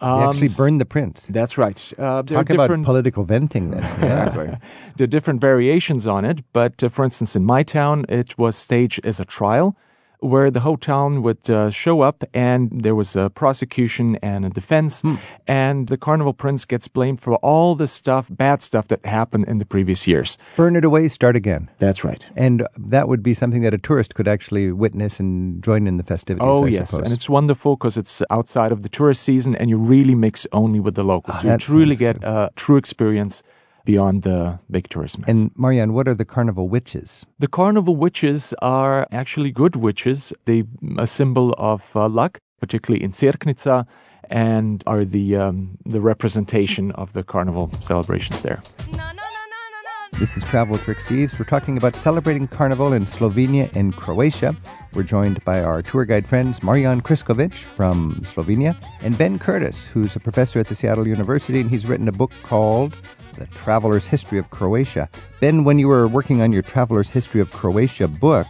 They 0.00 0.06
actually 0.06 0.48
Um, 0.48 0.54
burned 0.56 0.80
the 0.80 0.84
prince. 0.86 1.24
That's 1.30 1.56
right. 1.56 1.92
Uh, 1.96 2.22
Talk 2.24 2.50
about 2.50 2.82
political 2.82 3.22
venting 3.24 3.70
then. 3.70 3.84
Exactly. 3.94 4.46
there 4.96 5.04
are 5.04 5.06
different 5.06 5.40
variations 5.40 6.06
on 6.06 6.24
it, 6.24 6.40
but 6.52 6.82
uh, 6.82 6.88
for 6.88 7.04
instance, 7.04 7.36
in 7.36 7.44
my 7.44 7.62
town, 7.62 8.04
it 8.08 8.36
was 8.36 8.56
staged 8.56 9.00
as 9.04 9.20
a 9.20 9.24
trial 9.24 9.76
where 10.24 10.50
the 10.50 10.60
whole 10.60 10.78
town 10.78 11.22
would 11.22 11.50
uh, 11.50 11.70
show 11.70 12.00
up 12.00 12.24
and 12.32 12.70
there 12.82 12.94
was 12.94 13.14
a 13.14 13.28
prosecution 13.28 14.16
and 14.22 14.46
a 14.46 14.50
defense, 14.50 15.02
and 15.46 15.88
the 15.88 15.98
Carnival 15.98 16.32
Prince 16.32 16.64
gets 16.64 16.88
blamed 16.88 17.20
for 17.20 17.34
all 17.36 17.74
the 17.74 17.86
stuff, 17.86 18.28
bad 18.30 18.62
stuff 18.62 18.88
that 18.88 19.04
happened 19.04 19.44
in 19.46 19.58
the 19.58 19.66
previous 19.66 20.06
years. 20.06 20.38
Burn 20.56 20.76
it 20.76 20.84
away, 20.84 21.08
start 21.08 21.36
again. 21.36 21.70
That's 21.78 22.04
right. 22.04 22.24
And 22.36 22.66
that 22.78 23.06
would 23.08 23.22
be 23.22 23.34
something 23.34 23.60
that 23.62 23.74
a 23.74 23.78
tourist 23.78 24.14
could 24.14 24.26
actually 24.26 24.72
witness 24.72 25.20
and 25.20 25.62
join 25.62 25.86
in 25.86 25.98
the 25.98 26.02
festivities. 26.02 26.48
Oh, 26.48 26.64
I 26.64 26.68
yes. 26.68 26.90
suppose. 26.90 27.04
And 27.04 27.12
it's 27.12 27.28
wonderful 27.28 27.76
because 27.76 27.96
it's 27.96 28.22
outside 28.30 28.72
of 28.72 28.82
the 28.82 28.88
tourist 28.88 29.22
season 29.22 29.54
and 29.56 29.68
you 29.68 29.76
really 29.76 30.14
mix 30.14 30.46
only 30.52 30.80
with 30.80 30.94
the 30.94 31.04
locals. 31.04 31.36
Ah, 31.40 31.52
you 31.52 31.58
truly 31.58 31.96
get 31.96 32.16
a 32.22 32.50
true 32.56 32.76
experience 32.76 33.42
beyond 33.84 34.22
the 34.22 34.58
big 34.70 34.88
tourist. 34.88 35.16
And 35.26 35.50
Marianne, 35.56 35.92
what 35.92 36.08
are 36.08 36.14
the 36.14 36.24
carnival 36.24 36.68
witches? 36.68 37.26
The 37.38 37.48
carnival 37.48 37.96
witches 37.96 38.54
are 38.62 39.06
actually 39.12 39.52
good 39.52 39.76
witches. 39.76 40.32
They 40.44 40.64
a 40.98 41.06
symbol 41.06 41.54
of 41.58 41.84
uh, 41.94 42.08
luck, 42.08 42.40
particularly 42.60 43.02
in 43.02 43.12
Cerknica, 43.12 43.86
and 44.30 44.82
are 44.86 45.04
the 45.04 45.36
um, 45.36 45.78
the 45.84 46.00
representation 46.00 46.90
of 46.92 47.12
the 47.12 47.22
carnival 47.22 47.70
celebrations 47.80 48.40
there. 48.40 48.60
This 50.18 50.36
is 50.36 50.44
Travel 50.44 50.74
with 50.74 50.86
Rick 50.86 50.98
Steves. 50.98 51.36
We're 51.40 51.44
talking 51.44 51.76
about 51.76 51.96
celebrating 51.96 52.46
Carnival 52.46 52.92
in 52.92 53.04
Slovenia 53.04 53.74
and 53.74 53.92
Croatia. 53.96 54.54
We're 54.94 55.02
joined 55.02 55.44
by 55.44 55.60
our 55.60 55.82
tour 55.82 56.04
guide 56.04 56.24
friends 56.24 56.62
Marian 56.62 57.00
Kriskovic 57.00 57.52
from 57.52 58.20
Slovenia 58.22 58.76
and 59.00 59.18
Ben 59.18 59.40
Curtis, 59.40 59.86
who's 59.86 60.14
a 60.14 60.20
professor 60.20 60.60
at 60.60 60.68
the 60.68 60.76
Seattle 60.76 61.08
University, 61.08 61.60
and 61.60 61.68
he's 61.68 61.84
written 61.84 62.06
a 62.06 62.12
book 62.12 62.30
called 62.42 62.94
The 63.36 63.46
Traveler's 63.46 64.06
History 64.06 64.38
of 64.38 64.50
Croatia. 64.50 65.08
Ben, 65.40 65.64
when 65.64 65.78
you 65.78 65.88
were 65.88 66.06
working 66.06 66.40
on 66.40 66.52
your 66.52 66.62
Traveler's 66.62 67.10
History 67.10 67.40
of 67.40 67.50
Croatia 67.50 68.08
book, 68.08 68.46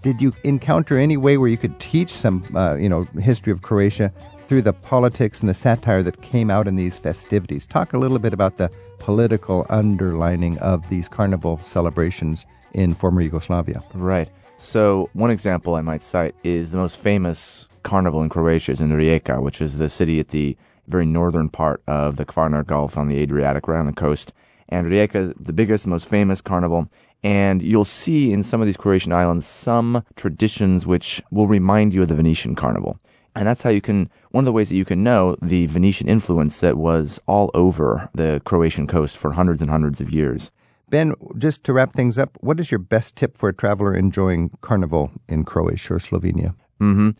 did 0.00 0.20
you 0.20 0.32
encounter 0.42 0.98
any 0.98 1.16
way 1.16 1.36
where 1.36 1.48
you 1.48 1.56
could 1.56 1.78
teach 1.78 2.10
some, 2.10 2.42
uh, 2.54 2.74
you 2.74 2.88
know, 2.88 3.02
history 3.20 3.52
of 3.52 3.62
Croatia 3.62 4.12
through 4.46 4.62
the 4.62 4.72
politics 4.72 5.40
and 5.40 5.48
the 5.48 5.54
satire 5.54 6.02
that 6.02 6.20
came 6.22 6.50
out 6.50 6.66
in 6.66 6.76
these 6.76 6.98
festivities? 6.98 7.66
Talk 7.66 7.92
a 7.92 7.98
little 7.98 8.18
bit 8.18 8.32
about 8.32 8.56
the 8.56 8.70
political 8.98 9.66
underlining 9.68 10.58
of 10.58 10.88
these 10.88 11.08
carnival 11.08 11.58
celebrations 11.62 12.46
in 12.72 12.94
former 12.94 13.20
Yugoslavia. 13.20 13.82
Right. 13.94 14.28
So 14.58 15.10
one 15.12 15.30
example 15.30 15.74
I 15.74 15.82
might 15.82 16.02
cite 16.02 16.34
is 16.42 16.70
the 16.70 16.78
most 16.78 16.96
famous 16.96 17.68
carnival 17.82 18.22
in 18.22 18.28
Croatia 18.28 18.72
is 18.72 18.80
in 18.80 18.90
Rijeka, 18.90 19.42
which 19.42 19.60
is 19.60 19.78
the 19.78 19.88
city 19.88 20.20
at 20.20 20.28
the 20.28 20.56
very 20.86 21.06
northern 21.06 21.48
part 21.48 21.82
of 21.86 22.16
the 22.16 22.24
Kvarner 22.24 22.66
Gulf 22.66 22.96
on 22.96 23.08
the 23.08 23.18
Adriatic, 23.18 23.68
right 23.68 23.78
on 23.78 23.86
the 23.86 23.92
coast. 23.92 24.32
And 24.68 24.86
Rijeka 24.86 25.34
the 25.38 25.52
biggest, 25.52 25.86
most 25.86 26.08
famous 26.08 26.40
carnival. 26.40 26.90
And 27.22 27.62
you'll 27.62 27.84
see 27.84 28.32
in 28.32 28.42
some 28.42 28.60
of 28.60 28.66
these 28.66 28.76
Croatian 28.76 29.12
islands 29.12 29.46
some 29.46 30.04
traditions 30.16 30.86
which 30.86 31.22
will 31.30 31.46
remind 31.46 31.94
you 31.94 32.02
of 32.02 32.08
the 32.08 32.14
Venetian 32.14 32.54
carnival. 32.54 32.98
And 33.34 33.46
that's 33.46 33.62
how 33.62 33.70
you 33.70 33.80
can, 33.80 34.10
one 34.30 34.42
of 34.42 34.46
the 34.46 34.52
ways 34.52 34.68
that 34.68 34.76
you 34.76 34.84
can 34.84 35.02
know 35.02 35.36
the 35.40 35.66
Venetian 35.66 36.08
influence 36.08 36.60
that 36.60 36.76
was 36.76 37.20
all 37.26 37.50
over 37.54 38.10
the 38.14 38.42
Croatian 38.44 38.86
coast 38.86 39.16
for 39.16 39.32
hundreds 39.32 39.62
and 39.62 39.70
hundreds 39.70 40.00
of 40.00 40.10
years. 40.10 40.50
Ben, 40.90 41.14
just 41.38 41.64
to 41.64 41.72
wrap 41.72 41.94
things 41.94 42.18
up, 42.18 42.36
what 42.40 42.60
is 42.60 42.70
your 42.70 42.78
best 42.78 43.16
tip 43.16 43.38
for 43.38 43.48
a 43.48 43.54
traveler 43.54 43.94
enjoying 43.94 44.50
Carnival 44.60 45.10
in 45.28 45.44
Croatia 45.44 45.94
or 45.94 45.98
Slovenia? 45.98 46.54
Mm-hmm 46.80 47.10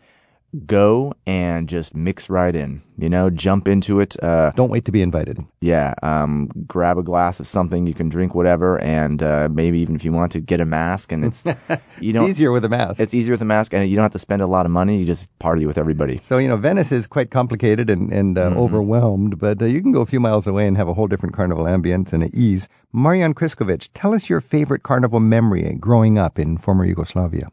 go 0.65 1.13
and 1.25 1.67
just 1.67 1.95
mix 1.95 2.29
right 2.29 2.55
in. 2.55 2.81
You 2.97 3.09
know, 3.09 3.29
jump 3.31 3.67
into 3.67 3.99
it. 3.99 4.21
Uh, 4.23 4.51
Don't 4.55 4.69
wait 4.69 4.85
to 4.85 4.91
be 4.91 5.01
invited. 5.01 5.43
Yeah, 5.61 5.95
um, 6.03 6.49
grab 6.67 6.97
a 6.99 7.03
glass 7.03 7.39
of 7.39 7.47
something. 7.47 7.87
You 7.87 7.95
can 7.95 8.07
drink 8.07 8.35
whatever, 8.35 8.79
and 8.81 9.23
uh, 9.23 9.49
maybe 9.51 9.79
even 9.79 9.95
if 9.95 10.05
you 10.05 10.11
want 10.11 10.31
to, 10.33 10.39
get 10.39 10.59
a 10.59 10.65
mask. 10.65 11.11
And 11.11 11.25
it's 11.25 11.43
you 11.99 12.13
know, 12.13 12.23
it's 12.23 12.31
easier 12.31 12.51
with 12.51 12.63
a 12.65 12.69
mask. 12.69 12.99
It's 12.99 13.13
easier 13.13 13.33
with 13.33 13.41
a 13.41 13.45
mask, 13.45 13.73
and 13.73 13.89
you 13.89 13.95
don't 13.95 14.03
have 14.03 14.11
to 14.11 14.19
spend 14.19 14.43
a 14.43 14.47
lot 14.47 14.65
of 14.65 14.71
money. 14.71 14.99
You 14.99 15.05
just 15.05 15.27
party 15.39 15.65
with 15.65 15.77
everybody. 15.77 16.19
So 16.21 16.37
you 16.37 16.47
know, 16.47 16.57
Venice 16.57 16.91
is 16.91 17.07
quite 17.07 17.31
complicated 17.31 17.89
and 17.89 18.13
and 18.13 18.37
uh, 18.37 18.49
mm-hmm. 18.49 18.59
overwhelmed, 18.59 19.39
but 19.39 19.61
uh, 19.61 19.65
you 19.65 19.81
can 19.81 19.91
go 19.91 20.01
a 20.01 20.05
few 20.05 20.19
miles 20.19 20.45
away 20.45 20.67
and 20.67 20.77
have 20.77 20.87
a 20.87 20.93
whole 20.93 21.07
different 21.07 21.35
carnival 21.35 21.65
ambience 21.65 22.13
and 22.13 22.33
ease. 22.33 22.69
Marian 22.93 23.33
Kriskovic, 23.33 23.89
tell 23.95 24.13
us 24.13 24.29
your 24.29 24.39
favorite 24.39 24.83
carnival 24.83 25.19
memory 25.19 25.75
growing 25.79 26.19
up 26.19 26.37
in 26.37 26.59
former 26.59 26.85
Yugoslavia. 26.85 27.49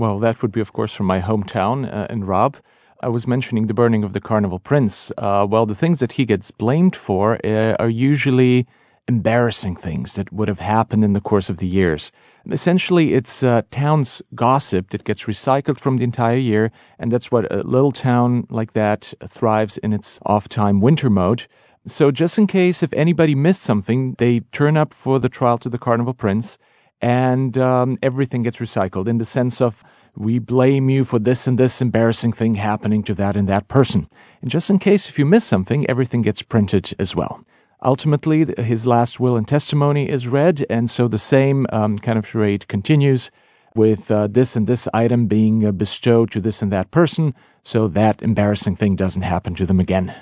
Well, 0.00 0.18
that 0.20 0.40
would 0.40 0.50
be, 0.50 0.62
of 0.62 0.72
course, 0.72 0.94
from 0.94 1.04
my 1.04 1.20
hometown 1.20 1.84
uh, 1.94 2.06
in 2.08 2.24
Rab. 2.24 2.56
I 3.02 3.08
was 3.10 3.26
mentioning 3.26 3.66
the 3.66 3.74
burning 3.74 4.02
of 4.02 4.14
the 4.14 4.20
Carnival 4.20 4.58
Prince. 4.58 5.12
Uh, 5.18 5.46
well, 5.46 5.66
the 5.66 5.74
things 5.74 6.00
that 6.00 6.12
he 6.12 6.24
gets 6.24 6.50
blamed 6.50 6.96
for 6.96 7.38
uh, 7.44 7.74
are 7.78 7.90
usually 7.90 8.66
embarrassing 9.08 9.76
things 9.76 10.14
that 10.14 10.32
would 10.32 10.48
have 10.48 10.60
happened 10.60 11.04
in 11.04 11.12
the 11.12 11.20
course 11.20 11.50
of 11.50 11.58
the 11.58 11.66
years. 11.66 12.12
Essentially, 12.50 13.12
it's 13.12 13.42
uh, 13.42 13.60
town's 13.70 14.22
gossip 14.34 14.88
that 14.88 15.04
gets 15.04 15.24
recycled 15.24 15.78
from 15.78 15.98
the 15.98 16.04
entire 16.04 16.38
year, 16.38 16.72
and 16.98 17.12
that's 17.12 17.30
what 17.30 17.52
a 17.52 17.62
little 17.62 17.92
town 17.92 18.46
like 18.48 18.72
that 18.72 19.12
thrives 19.28 19.76
in 19.76 19.92
its 19.92 20.18
off 20.24 20.48
time 20.48 20.80
winter 20.80 21.10
mode. 21.10 21.46
So, 21.86 22.10
just 22.10 22.38
in 22.38 22.46
case 22.46 22.82
if 22.82 22.94
anybody 22.94 23.34
missed 23.34 23.60
something, 23.60 24.14
they 24.16 24.40
turn 24.50 24.78
up 24.78 24.94
for 24.94 25.18
the 25.18 25.28
trial 25.28 25.58
to 25.58 25.68
the 25.68 25.76
Carnival 25.76 26.14
Prince 26.14 26.56
and 27.00 27.56
um, 27.58 27.98
everything 28.02 28.42
gets 28.42 28.58
recycled 28.58 29.08
in 29.08 29.18
the 29.18 29.24
sense 29.24 29.60
of 29.60 29.82
we 30.16 30.38
blame 30.38 30.90
you 30.90 31.04
for 31.04 31.18
this 31.18 31.46
and 31.46 31.58
this 31.58 31.80
embarrassing 31.80 32.32
thing 32.32 32.54
happening 32.54 33.02
to 33.04 33.14
that 33.14 33.36
and 33.36 33.48
that 33.48 33.68
person. 33.68 34.08
And 34.42 34.50
just 34.50 34.70
in 34.70 34.78
case 34.78 35.08
if 35.08 35.18
you 35.18 35.24
miss 35.24 35.44
something, 35.44 35.88
everything 35.88 36.22
gets 36.22 36.42
printed 36.42 36.94
as 36.98 37.14
well. 37.14 37.44
Ultimately, 37.82 38.44
his 38.62 38.86
last 38.86 39.20
will 39.20 39.36
and 39.36 39.48
testimony 39.48 40.08
is 40.08 40.28
read, 40.28 40.66
and 40.68 40.90
so 40.90 41.08
the 41.08 41.18
same 41.18 41.66
um, 41.72 41.98
kind 41.98 42.18
of 42.18 42.26
charade 42.26 42.68
continues 42.68 43.30
with 43.74 44.10
uh, 44.10 44.26
this 44.26 44.56
and 44.56 44.66
this 44.66 44.88
item 44.92 45.26
being 45.26 45.64
uh, 45.64 45.72
bestowed 45.72 46.30
to 46.32 46.40
this 46.40 46.60
and 46.60 46.70
that 46.72 46.90
person, 46.90 47.34
so 47.62 47.88
that 47.88 48.20
embarrassing 48.20 48.76
thing 48.76 48.96
doesn't 48.96 49.22
happen 49.22 49.54
to 49.54 49.64
them 49.64 49.80
again 49.80 50.14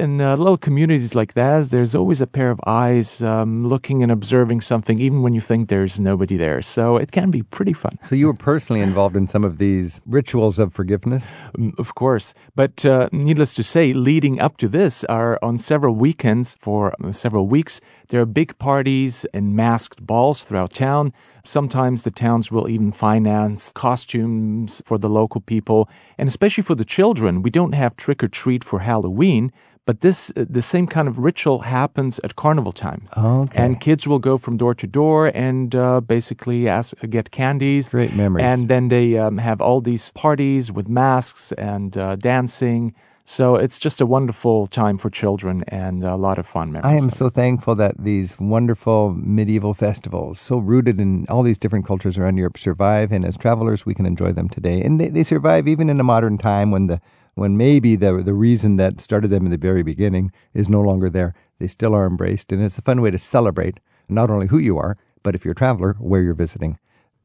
in 0.00 0.20
uh, 0.20 0.36
little 0.36 0.56
communities 0.56 1.14
like 1.14 1.34
that, 1.34 1.70
there's 1.70 1.94
always 1.94 2.20
a 2.20 2.26
pair 2.26 2.50
of 2.50 2.60
eyes 2.66 3.22
um, 3.22 3.66
looking 3.68 4.02
and 4.02 4.10
observing 4.10 4.62
something, 4.62 4.98
even 4.98 5.22
when 5.22 5.34
you 5.34 5.40
think 5.40 5.68
there's 5.68 6.00
nobody 6.00 6.36
there. 6.36 6.62
So 6.62 6.96
it 6.96 7.12
can 7.12 7.30
be 7.30 7.42
pretty 7.42 7.74
fun. 7.74 7.98
So 8.08 8.14
you 8.14 8.26
were 8.26 8.34
personally 8.34 8.80
involved 8.80 9.16
in 9.16 9.28
some 9.28 9.44
of 9.44 9.58
these 9.58 10.00
rituals 10.06 10.58
of 10.58 10.72
forgiveness? 10.72 11.28
Um, 11.56 11.74
of 11.78 11.94
course. 11.94 12.34
But 12.56 12.84
uh, 12.84 13.08
needless 13.12 13.54
to 13.54 13.62
say, 13.62 13.92
leading 13.92 14.40
up 14.40 14.56
to 14.56 14.68
this 14.68 15.04
are 15.04 15.38
on 15.42 15.58
several 15.58 15.94
weekends 15.94 16.56
for 16.60 16.92
uh, 17.04 17.12
several 17.12 17.46
weeks, 17.46 17.80
there 18.08 18.20
are 18.20 18.26
big 18.26 18.58
parties 18.58 19.26
and 19.34 19.54
masked 19.54 20.04
balls 20.04 20.42
throughout 20.42 20.72
town. 20.72 21.12
Sometimes 21.44 22.02
the 22.02 22.10
towns 22.10 22.50
will 22.50 22.68
even 22.68 22.92
finance 22.92 23.72
costumes 23.74 24.82
for 24.84 24.98
the 24.98 25.08
local 25.08 25.40
people, 25.40 25.88
and 26.18 26.28
especially 26.28 26.62
for 26.62 26.74
the 26.74 26.84
children. 26.84 27.42
We 27.42 27.50
don't 27.50 27.72
have 27.72 27.96
trick 27.96 28.22
or 28.22 28.28
treat 28.28 28.62
for 28.62 28.80
Halloween, 28.80 29.52
but 29.86 30.00
this 30.00 30.30
uh, 30.36 30.44
the 30.48 30.62
same 30.62 30.86
kind 30.86 31.08
of 31.08 31.18
ritual 31.18 31.60
happens 31.60 32.18
at 32.20 32.36
carnival 32.36 32.72
time. 32.72 33.08
Okay. 33.16 33.58
And 33.58 33.80
kids 33.80 34.06
will 34.06 34.18
go 34.18 34.38
from 34.38 34.56
door 34.56 34.74
to 34.74 34.86
door 34.86 35.28
and 35.34 35.74
uh, 35.74 36.00
basically 36.00 36.68
ask 36.68 36.94
get 37.08 37.30
candies. 37.30 37.88
Great 37.88 38.14
memories. 38.14 38.44
And 38.44 38.68
then 38.68 38.88
they 38.88 39.18
um, 39.18 39.38
have 39.38 39.60
all 39.60 39.80
these 39.80 40.10
parties 40.12 40.70
with 40.70 40.88
masks 40.88 41.52
and 41.52 41.96
uh, 41.96 42.16
dancing. 42.16 42.94
So 43.24 43.54
it's 43.54 43.78
just 43.78 44.00
a 44.00 44.06
wonderful 44.06 44.66
time 44.66 44.98
for 44.98 45.08
children 45.08 45.62
and 45.68 46.02
a 46.02 46.16
lot 46.16 46.38
of 46.38 46.48
fun 46.48 46.72
memories. 46.72 46.92
I 46.92 46.96
am 46.96 47.10
so 47.10 47.30
thankful 47.30 47.76
that 47.76 47.94
these 47.96 48.36
wonderful 48.40 49.14
medieval 49.14 49.72
festivals, 49.72 50.40
so 50.40 50.58
rooted 50.58 50.98
in 50.98 51.26
all 51.28 51.44
these 51.44 51.56
different 51.56 51.86
cultures 51.86 52.18
around 52.18 52.38
Europe, 52.38 52.58
survive. 52.58 53.12
And 53.12 53.24
as 53.24 53.36
travelers, 53.36 53.86
we 53.86 53.94
can 53.94 54.04
enjoy 54.04 54.32
them 54.32 54.48
today. 54.48 54.82
And 54.82 55.00
they, 55.00 55.08
they 55.08 55.22
survive 55.22 55.68
even 55.68 55.88
in 55.88 56.00
a 56.00 56.02
modern 56.02 56.38
time 56.38 56.72
when 56.72 56.88
the 56.88 57.00
when 57.40 57.56
maybe 57.56 57.96
the 57.96 58.22
the 58.22 58.34
reason 58.34 58.76
that 58.76 59.00
started 59.00 59.28
them 59.28 59.46
in 59.46 59.50
the 59.50 59.56
very 59.56 59.82
beginning 59.82 60.30
is 60.52 60.68
no 60.68 60.82
longer 60.82 61.08
there. 61.08 61.32
They 61.58 61.68
still 61.68 61.94
are 61.94 62.06
embraced, 62.06 62.52
and 62.52 62.62
it's 62.62 62.76
a 62.76 62.82
fun 62.82 63.00
way 63.00 63.10
to 63.10 63.18
celebrate 63.18 63.80
not 64.10 64.28
only 64.28 64.48
who 64.48 64.58
you 64.58 64.76
are, 64.76 64.98
but 65.22 65.34
if 65.34 65.42
you're 65.42 65.52
a 65.52 65.62
traveler, 65.62 65.94
where 65.94 66.20
you're 66.20 66.34
visiting. 66.34 66.78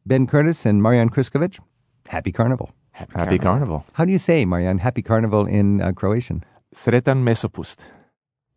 Ben 0.05 0.25
Curtis 0.25 0.65
and 0.65 0.81
Marian 0.81 1.09
Kriskovic, 1.09 1.59
happy 2.07 2.31
carnival. 2.31 2.71
Happy, 2.91 3.11
happy 3.11 3.37
carnival. 3.37 3.79
carnival. 3.79 3.85
How 3.91 4.05
do 4.05 4.13
you 4.13 4.17
say, 4.17 4.45
Marian, 4.45 4.77
happy 4.77 5.01
carnival 5.01 5.45
in 5.45 5.81
uh, 5.81 5.91
Croatian? 5.91 6.45
Sretan 6.73 7.21
mesopust. 7.27 7.83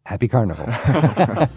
Happy 0.06 0.28
carnival. 0.28 0.66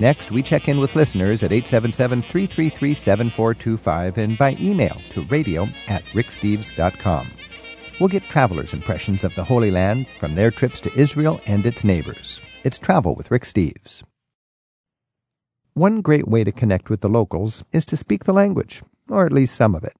Next, 0.00 0.32
we 0.32 0.42
check 0.42 0.68
in 0.68 0.80
with 0.80 0.96
listeners 0.96 1.44
at 1.44 1.52
877 1.52 2.22
333 2.22 2.92
7425 2.92 4.18
and 4.18 4.36
by 4.36 4.56
email 4.58 5.00
to 5.10 5.22
radio 5.26 5.68
at 5.86 6.04
ricksteves.com. 6.06 7.35
We'll 7.98 8.08
get 8.08 8.22
travelers' 8.24 8.72
impressions 8.72 9.24
of 9.24 9.34
the 9.34 9.44
Holy 9.44 9.70
Land 9.70 10.06
from 10.18 10.34
their 10.34 10.50
trips 10.50 10.80
to 10.82 10.94
Israel 10.98 11.40
and 11.46 11.64
its 11.64 11.84
neighbors. 11.84 12.40
It's 12.64 12.78
Travel 12.78 13.14
with 13.14 13.30
Rick 13.30 13.42
Steves. 13.44 14.02
One 15.74 16.00
great 16.00 16.28
way 16.28 16.44
to 16.44 16.52
connect 16.52 16.90
with 16.90 17.00
the 17.00 17.08
locals 17.08 17.64
is 17.72 17.84
to 17.86 17.96
speak 17.96 18.24
the 18.24 18.32
language, 18.32 18.82
or 19.08 19.26
at 19.26 19.32
least 19.32 19.54
some 19.54 19.74
of 19.74 19.84
it. 19.84 19.96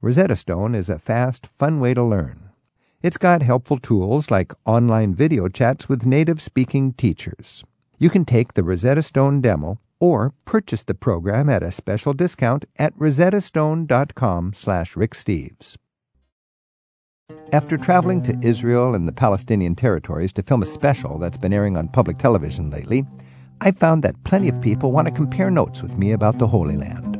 Rosetta 0.00 0.36
Stone 0.36 0.74
is 0.74 0.88
a 0.88 0.98
fast, 0.98 1.46
fun 1.46 1.80
way 1.80 1.94
to 1.94 2.02
learn. 2.02 2.50
It's 3.02 3.16
got 3.16 3.42
helpful 3.42 3.78
tools 3.78 4.30
like 4.30 4.52
online 4.64 5.14
video 5.14 5.48
chats 5.48 5.88
with 5.88 6.06
native 6.06 6.40
speaking 6.40 6.92
teachers 6.92 7.64
you 8.00 8.08
can 8.08 8.24
take 8.24 8.54
the 8.54 8.64
Rosetta 8.64 9.02
Stone 9.02 9.42
demo 9.42 9.78
or 10.00 10.32
purchase 10.46 10.82
the 10.82 10.94
program 10.94 11.50
at 11.50 11.62
a 11.62 11.70
special 11.70 12.14
discount 12.14 12.64
at 12.76 12.96
rosettastone.com 12.96 14.54
slash 14.54 14.94
ricksteves. 14.94 15.76
After 17.52 17.76
traveling 17.76 18.22
to 18.22 18.38
Israel 18.42 18.94
and 18.94 19.08
the 19.08 19.12
Palestinian 19.12 19.74
territories 19.74 20.32
to 20.34 20.42
film 20.42 20.62
a 20.62 20.66
special 20.66 21.18
that's 21.18 21.36
been 21.36 21.52
airing 21.52 21.76
on 21.76 21.88
public 21.88 22.18
television 22.18 22.70
lately, 22.70 23.04
I 23.60 23.72
found 23.72 24.02
that 24.04 24.22
plenty 24.24 24.48
of 24.48 24.60
people 24.60 24.92
want 24.92 25.08
to 25.08 25.14
compare 25.14 25.50
notes 25.50 25.82
with 25.82 25.98
me 25.98 26.12
about 26.12 26.38
the 26.38 26.46
Holy 26.46 26.76
Land. 26.76 27.16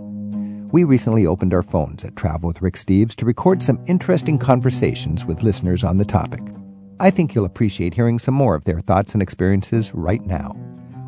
We 0.72 0.84
recently 0.84 1.26
opened 1.26 1.52
our 1.52 1.62
phones 1.62 2.04
at 2.04 2.14
Travel 2.14 2.46
with 2.46 2.62
Rick 2.62 2.74
Steves 2.74 3.16
to 3.16 3.26
record 3.26 3.62
some 3.62 3.82
interesting 3.86 4.38
conversations 4.38 5.24
with 5.24 5.42
listeners 5.42 5.82
on 5.82 5.98
the 5.98 6.04
topic. 6.04 6.42
I 7.00 7.10
think 7.10 7.34
you'll 7.34 7.44
appreciate 7.44 7.94
hearing 7.94 8.18
some 8.18 8.34
more 8.34 8.54
of 8.54 8.64
their 8.64 8.80
thoughts 8.80 9.14
and 9.14 9.22
experiences 9.22 9.92
right 9.94 10.24
now. 10.24 10.56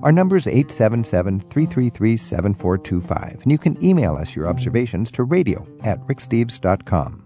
Our 0.02 0.10
number 0.10 0.34
is 0.34 0.48
877 0.48 1.40
333 1.40 2.16
7425, 2.16 3.42
and 3.42 3.52
you 3.52 3.58
can 3.58 3.82
email 3.84 4.16
us 4.16 4.34
your 4.34 4.48
observations 4.48 5.12
to 5.12 5.22
radio 5.22 5.64
at 5.84 6.00
ricksteves.com. 6.08 7.21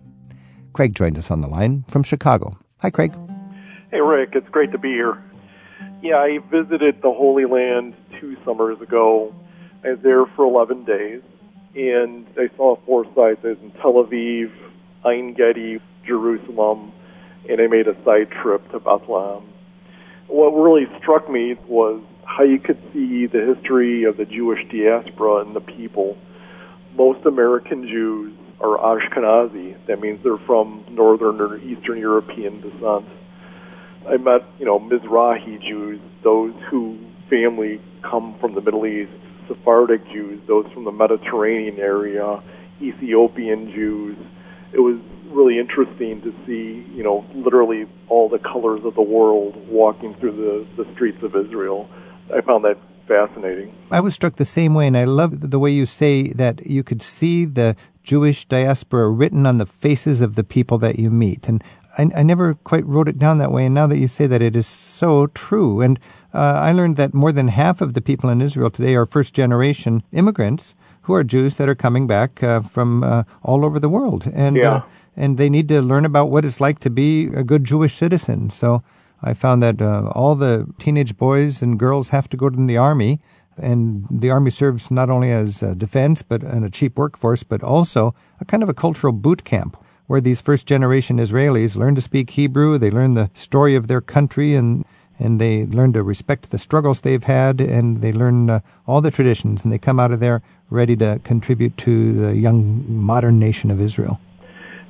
Craig 0.76 0.94
joins 0.94 1.18
us 1.18 1.30
on 1.30 1.40
the 1.40 1.48
line 1.48 1.86
from 1.88 2.02
Chicago. 2.02 2.58
Hi, 2.80 2.90
Craig. 2.90 3.10
Hey, 3.90 4.02
Rick. 4.02 4.32
It's 4.34 4.48
great 4.50 4.72
to 4.72 4.78
be 4.78 4.90
here. 4.90 5.16
Yeah, 6.02 6.16
I 6.16 6.36
visited 6.50 7.00
the 7.00 7.10
Holy 7.10 7.46
Land 7.46 7.94
two 8.20 8.36
summers 8.44 8.78
ago. 8.82 9.34
I 9.82 9.92
was 9.92 10.00
there 10.02 10.26
for 10.36 10.44
11 10.44 10.84
days, 10.84 11.22
and 11.74 12.26
I 12.36 12.54
saw 12.58 12.76
four 12.84 13.06
sites. 13.14 13.42
In 13.42 13.72
Tel 13.80 13.94
Aviv, 13.94 14.52
Ein 15.02 15.32
Gedi, 15.32 15.80
Jerusalem, 16.06 16.92
and 17.48 17.58
I 17.58 17.68
made 17.68 17.88
a 17.88 17.94
side 18.04 18.30
trip 18.42 18.70
to 18.72 18.78
Bethlehem. 18.78 19.48
What 20.28 20.50
really 20.50 20.84
struck 21.00 21.30
me 21.30 21.54
was 21.66 22.02
how 22.26 22.44
you 22.44 22.58
could 22.58 22.82
see 22.92 23.24
the 23.24 23.54
history 23.54 24.04
of 24.04 24.18
the 24.18 24.26
Jewish 24.26 24.60
diaspora 24.70 25.36
and 25.36 25.56
the 25.56 25.60
people. 25.60 26.18
Most 26.94 27.24
American 27.24 27.88
Jews 27.88 28.36
are 28.60 28.78
Ashkenazi. 28.78 29.76
That 29.86 30.00
means 30.00 30.20
they're 30.22 30.38
from 30.46 30.84
Northern 30.90 31.40
or 31.40 31.58
Eastern 31.58 31.98
European 31.98 32.60
descent. 32.60 33.06
I 34.08 34.16
met, 34.18 34.42
you 34.58 34.64
know, 34.64 34.78
Mizrahi 34.78 35.60
Jews, 35.60 36.00
those 36.22 36.54
who 36.70 36.98
family 37.28 37.80
come 38.02 38.36
from 38.40 38.54
the 38.54 38.60
Middle 38.60 38.86
East, 38.86 39.12
Sephardic 39.48 40.04
Jews, 40.12 40.40
those 40.46 40.66
from 40.72 40.84
the 40.84 40.92
Mediterranean 40.92 41.78
area, 41.78 42.42
Ethiopian 42.80 43.72
Jews. 43.72 44.16
It 44.72 44.80
was 44.80 44.98
really 45.28 45.58
interesting 45.58 46.22
to 46.22 46.32
see, 46.46 46.86
you 46.94 47.02
know, 47.02 47.24
literally 47.34 47.86
all 48.08 48.28
the 48.28 48.38
colors 48.38 48.82
of 48.84 48.94
the 48.94 49.02
world 49.02 49.56
walking 49.68 50.14
through 50.14 50.36
the, 50.76 50.82
the 50.82 50.92
streets 50.94 51.22
of 51.22 51.34
Israel. 51.34 51.88
I 52.34 52.40
found 52.40 52.64
that 52.64 52.78
fascinating. 53.08 53.74
I 53.90 54.00
was 54.00 54.14
struck 54.14 54.36
the 54.36 54.44
same 54.44 54.74
way, 54.74 54.86
and 54.86 54.96
I 54.96 55.04
love 55.04 55.50
the 55.50 55.58
way 55.58 55.70
you 55.70 55.86
say 55.86 56.28
that 56.32 56.66
you 56.66 56.82
could 56.82 57.02
see 57.02 57.44
the 57.44 57.76
Jewish 58.06 58.46
diaspora 58.46 59.08
written 59.10 59.46
on 59.46 59.58
the 59.58 59.66
faces 59.66 60.20
of 60.20 60.36
the 60.36 60.44
people 60.44 60.78
that 60.78 60.96
you 60.96 61.10
meet. 61.10 61.48
And 61.48 61.62
I, 61.98 62.08
I 62.20 62.22
never 62.22 62.54
quite 62.54 62.86
wrote 62.86 63.08
it 63.08 63.18
down 63.18 63.38
that 63.38 63.50
way. 63.50 63.66
And 63.66 63.74
now 63.74 63.88
that 63.88 63.98
you 63.98 64.06
say 64.06 64.28
that, 64.28 64.40
it 64.40 64.54
is 64.54 64.66
so 64.66 65.26
true. 65.26 65.80
And 65.80 65.98
uh, 66.32 66.38
I 66.68 66.70
learned 66.70 66.96
that 66.98 67.12
more 67.12 67.32
than 67.32 67.48
half 67.48 67.80
of 67.80 67.94
the 67.94 68.00
people 68.00 68.30
in 68.30 68.40
Israel 68.40 68.70
today 68.70 68.94
are 68.94 69.06
first 69.06 69.34
generation 69.34 70.04
immigrants 70.12 70.74
who 71.02 71.14
are 71.14 71.24
Jews 71.24 71.56
that 71.56 71.68
are 71.68 71.74
coming 71.74 72.06
back 72.06 72.42
uh, 72.42 72.60
from 72.60 73.02
uh, 73.02 73.24
all 73.42 73.64
over 73.64 73.80
the 73.80 73.88
world. 73.88 74.30
And, 74.32 74.56
Yeah. 74.56 74.74
uh, 74.74 74.82
and 75.16 75.36
they 75.36 75.50
need 75.50 75.66
to 75.68 75.82
learn 75.82 76.04
about 76.04 76.30
what 76.30 76.44
it's 76.44 76.60
like 76.60 76.78
to 76.80 76.90
be 76.90 77.26
a 77.34 77.42
good 77.42 77.64
Jewish 77.64 77.94
citizen. 77.96 78.50
So 78.50 78.84
I 79.20 79.34
found 79.34 79.62
that 79.64 79.82
uh, 79.82 80.12
all 80.14 80.36
the 80.36 80.68
teenage 80.78 81.16
boys 81.16 81.60
and 81.62 81.76
girls 81.76 82.10
have 82.10 82.28
to 82.28 82.36
go 82.36 82.50
to 82.50 82.66
the 82.66 82.76
army, 82.76 83.18
and 83.58 84.06
the 84.10 84.30
army 84.30 84.50
serves 84.50 84.90
not 84.90 85.10
only 85.10 85.30
as 85.30 85.62
a 85.62 85.74
defense 85.74 86.22
but 86.22 86.42
and 86.42 86.64
a 86.64 86.70
cheap 86.70 86.96
workforce, 86.98 87.42
but 87.42 87.62
also 87.62 88.14
a 88.40 88.44
kind 88.44 88.62
of 88.62 88.68
a 88.68 88.74
cultural 88.74 89.12
boot 89.12 89.44
camp 89.44 89.76
where 90.06 90.20
these 90.20 90.40
first 90.40 90.66
generation 90.66 91.18
Israelis 91.18 91.76
learn 91.76 91.94
to 91.96 92.00
speak 92.00 92.30
Hebrew, 92.30 92.78
they 92.78 92.90
learn 92.90 93.14
the 93.14 93.30
story 93.34 93.74
of 93.74 93.88
their 93.88 94.00
country, 94.00 94.54
and 94.54 94.84
and 95.18 95.40
they 95.40 95.64
learn 95.66 95.92
to 95.94 96.02
respect 96.02 96.50
the 96.50 96.58
struggles 96.58 97.00
they've 97.00 97.24
had, 97.24 97.60
and 97.60 98.02
they 98.02 98.12
learn 98.12 98.50
uh, 98.50 98.60
all 98.86 99.00
the 99.00 99.10
traditions, 99.10 99.64
and 99.64 99.72
they 99.72 99.78
come 99.78 99.98
out 99.98 100.12
of 100.12 100.20
there 100.20 100.42
ready 100.68 100.94
to 100.96 101.18
contribute 101.24 101.76
to 101.78 102.12
the 102.12 102.36
young 102.36 102.84
modern 102.86 103.38
nation 103.38 103.70
of 103.70 103.80
Israel. 103.80 104.20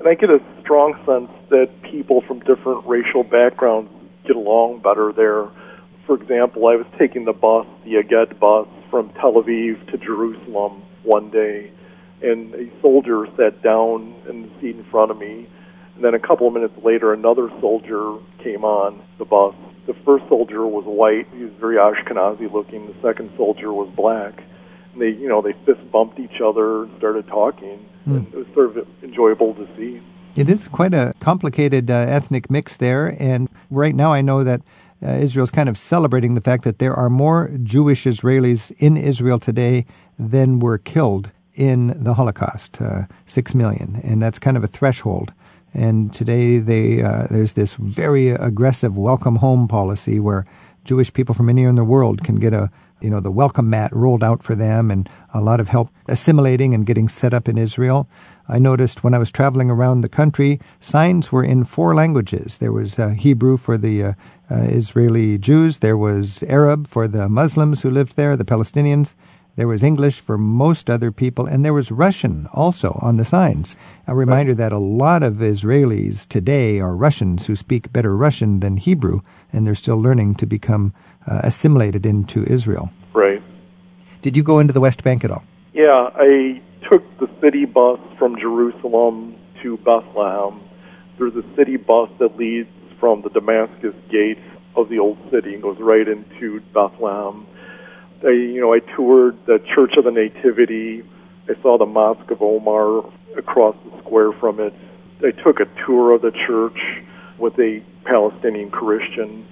And 0.00 0.08
I 0.08 0.14
get 0.14 0.30
a 0.30 0.40
strong 0.62 0.94
sense 1.06 1.30
that 1.50 1.70
people 1.82 2.22
from 2.22 2.40
different 2.40 2.84
racial 2.86 3.22
backgrounds 3.22 3.90
get 4.26 4.36
along 4.36 4.80
better 4.80 5.12
there. 5.12 5.46
For 6.06 6.14
example, 6.14 6.68
I 6.68 6.76
was 6.76 6.86
taking 6.98 7.24
the 7.24 7.32
bus, 7.32 7.66
the 7.84 7.96
Egged 7.96 8.38
bus, 8.38 8.68
from 8.90 9.10
Tel 9.14 9.34
Aviv 9.34 9.90
to 9.90 9.98
Jerusalem 9.98 10.82
one 11.02 11.30
day, 11.30 11.72
and 12.22 12.54
a 12.54 12.70
soldier 12.80 13.26
sat 13.36 13.60
down 13.62 14.14
in 14.28 14.42
the 14.42 14.48
seat 14.60 14.76
in 14.76 14.84
front 14.84 15.10
of 15.10 15.18
me. 15.18 15.48
And 15.96 16.04
then 16.04 16.14
a 16.14 16.20
couple 16.20 16.46
of 16.46 16.54
minutes 16.54 16.74
later, 16.84 17.12
another 17.12 17.50
soldier 17.60 18.18
came 18.38 18.64
on 18.64 19.02
the 19.18 19.24
bus. 19.24 19.54
The 19.86 19.94
first 20.04 20.28
soldier 20.28 20.64
was 20.66 20.84
white; 20.84 21.26
he 21.34 21.42
was 21.42 21.52
very 21.58 21.76
Ashkenazi 21.76 22.52
looking. 22.52 22.86
The 22.86 22.94
second 23.02 23.32
soldier 23.36 23.72
was 23.72 23.88
black. 23.96 24.44
And 24.92 25.02
they, 25.02 25.10
you 25.10 25.28
know, 25.28 25.42
they 25.42 25.54
fist 25.64 25.90
bumped 25.90 26.20
each 26.20 26.40
other 26.40 26.84
and 26.84 26.98
started 26.98 27.26
talking. 27.26 27.84
And 28.04 28.28
it 28.28 28.36
was 28.36 28.46
sort 28.54 28.76
of 28.76 28.86
enjoyable 29.02 29.54
to 29.54 29.66
see. 29.76 30.00
It 30.36 30.50
is 30.50 30.68
quite 30.68 30.94
a 30.94 31.14
complicated 31.18 31.90
uh, 31.90 31.94
ethnic 31.94 32.50
mix 32.50 32.76
there, 32.76 33.16
and 33.18 33.48
right 33.70 33.94
now 33.94 34.12
I 34.12 34.20
know 34.20 34.44
that 34.44 34.60
uh, 35.02 35.10
Israel's 35.10 35.50
kind 35.50 35.68
of 35.68 35.76
celebrating 35.76 36.34
the 36.34 36.40
fact 36.40 36.64
that 36.64 36.78
there 36.78 36.94
are 36.94 37.10
more 37.10 37.50
Jewish 37.62 38.04
Israelis 38.04 38.72
in 38.78 38.96
Israel 38.96 39.38
today 39.38 39.86
than 40.18 40.58
were 40.58 40.78
killed 40.78 41.30
in 41.54 42.02
the 42.02 42.14
Holocaust, 42.14 42.80
uh, 42.80 43.02
six 43.26 43.54
million, 43.54 44.00
and 44.04 44.22
that's 44.22 44.38
kind 44.38 44.56
of 44.56 44.64
a 44.64 44.66
threshold. 44.66 45.32
And 45.74 46.12
today 46.14 46.58
they 46.58 47.02
uh, 47.02 47.26
there's 47.30 47.54
this 47.54 47.74
very 47.74 48.30
aggressive 48.30 48.96
welcome 48.96 49.36
home 49.36 49.68
policy 49.68 50.20
where 50.20 50.46
Jewish 50.84 51.12
people 51.12 51.34
from 51.34 51.48
anywhere 51.48 51.70
in 51.70 51.76
the 51.76 51.84
world 51.84 52.22
can 52.24 52.36
get 52.36 52.54
a 52.54 52.70
you 53.00 53.10
know 53.10 53.20
the 53.20 53.30
welcome 53.30 53.68
mat 53.70 53.94
rolled 53.94 54.24
out 54.24 54.42
for 54.42 54.54
them 54.54 54.90
and 54.90 55.08
a 55.34 55.40
lot 55.40 55.60
of 55.60 55.68
help 55.68 55.90
assimilating 56.08 56.74
and 56.74 56.86
getting 56.86 57.08
set 57.08 57.34
up 57.34 57.48
in 57.48 57.58
Israel. 57.58 58.08
I 58.48 58.58
noticed 58.58 59.02
when 59.02 59.12
I 59.12 59.18
was 59.18 59.32
traveling 59.32 59.70
around 59.70 60.00
the 60.00 60.08
country, 60.08 60.60
signs 60.80 61.32
were 61.32 61.44
in 61.44 61.64
four 61.64 61.94
languages. 61.94 62.58
There 62.58 62.72
was 62.72 62.98
uh, 62.98 63.08
Hebrew 63.08 63.56
for 63.56 63.76
the 63.76 64.02
uh, 64.02 64.12
uh, 64.50 64.62
Israeli 64.62 65.36
Jews, 65.36 65.78
there 65.78 65.96
was 65.96 66.42
Arab 66.44 66.86
for 66.86 67.08
the 67.08 67.28
Muslims 67.28 67.82
who 67.82 67.90
lived 67.90 68.16
there, 68.16 68.36
the 68.36 68.44
Palestinians, 68.44 69.14
there 69.56 69.66
was 69.66 69.82
English 69.82 70.20
for 70.20 70.36
most 70.36 70.90
other 70.90 71.10
people, 71.10 71.46
and 71.46 71.64
there 71.64 71.72
was 71.72 71.90
Russian 71.90 72.46
also 72.52 72.98
on 73.00 73.16
the 73.16 73.24
signs. 73.24 73.74
A 74.06 74.14
reminder 74.14 74.54
that 74.54 74.70
a 74.70 74.78
lot 74.78 75.22
of 75.22 75.36
Israelis 75.36 76.28
today 76.28 76.78
are 76.78 76.94
Russians 76.94 77.46
who 77.46 77.56
speak 77.56 77.90
better 77.90 78.14
Russian 78.14 78.60
than 78.60 78.76
Hebrew, 78.76 79.22
and 79.54 79.66
they're 79.66 79.74
still 79.74 79.96
learning 79.96 80.34
to 80.36 80.46
become 80.46 80.92
uh, 81.26 81.40
assimilated 81.42 82.06
into 82.06 82.44
Israel. 82.44 82.90
Right. 83.12 83.42
Did 84.22 84.36
you 84.36 84.42
go 84.42 84.58
into 84.58 84.72
the 84.72 84.80
West 84.80 85.02
Bank 85.04 85.24
at 85.24 85.30
all? 85.30 85.44
Yeah, 85.72 86.10
I 86.14 86.60
took 86.90 87.02
the 87.18 87.28
city 87.40 87.64
bus 87.64 88.00
from 88.18 88.38
Jerusalem 88.38 89.36
to 89.62 89.76
Bethlehem. 89.78 90.60
There's 91.18 91.34
a 91.34 91.44
city 91.56 91.76
bus 91.76 92.10
that 92.18 92.36
leads 92.36 92.68
from 92.98 93.22
the 93.22 93.30
Damascus 93.30 93.94
gate 94.10 94.38
of 94.74 94.88
the 94.88 94.98
old 94.98 95.18
city 95.30 95.54
and 95.54 95.62
goes 95.62 95.78
right 95.78 96.06
into 96.06 96.60
Bethlehem. 96.74 97.46
I, 98.24 98.30
you 98.30 98.60
know, 98.60 98.72
I 98.72 98.80
toured 98.80 99.38
the 99.46 99.58
Church 99.74 99.92
of 99.96 100.04
the 100.04 100.10
Nativity. 100.10 101.02
I 101.48 101.60
saw 101.62 101.78
the 101.78 101.86
Mosque 101.86 102.30
of 102.30 102.42
Omar 102.42 103.04
across 103.36 103.76
the 103.84 103.98
square 104.00 104.32
from 104.32 104.60
it. 104.60 104.74
I 105.20 105.30
took 105.30 105.60
a 105.60 105.66
tour 105.86 106.14
of 106.14 106.22
the 106.22 106.32
church 106.46 106.78
with 107.38 107.58
a 107.58 107.82
Palestinian 108.04 108.70
Christian, 108.70 109.46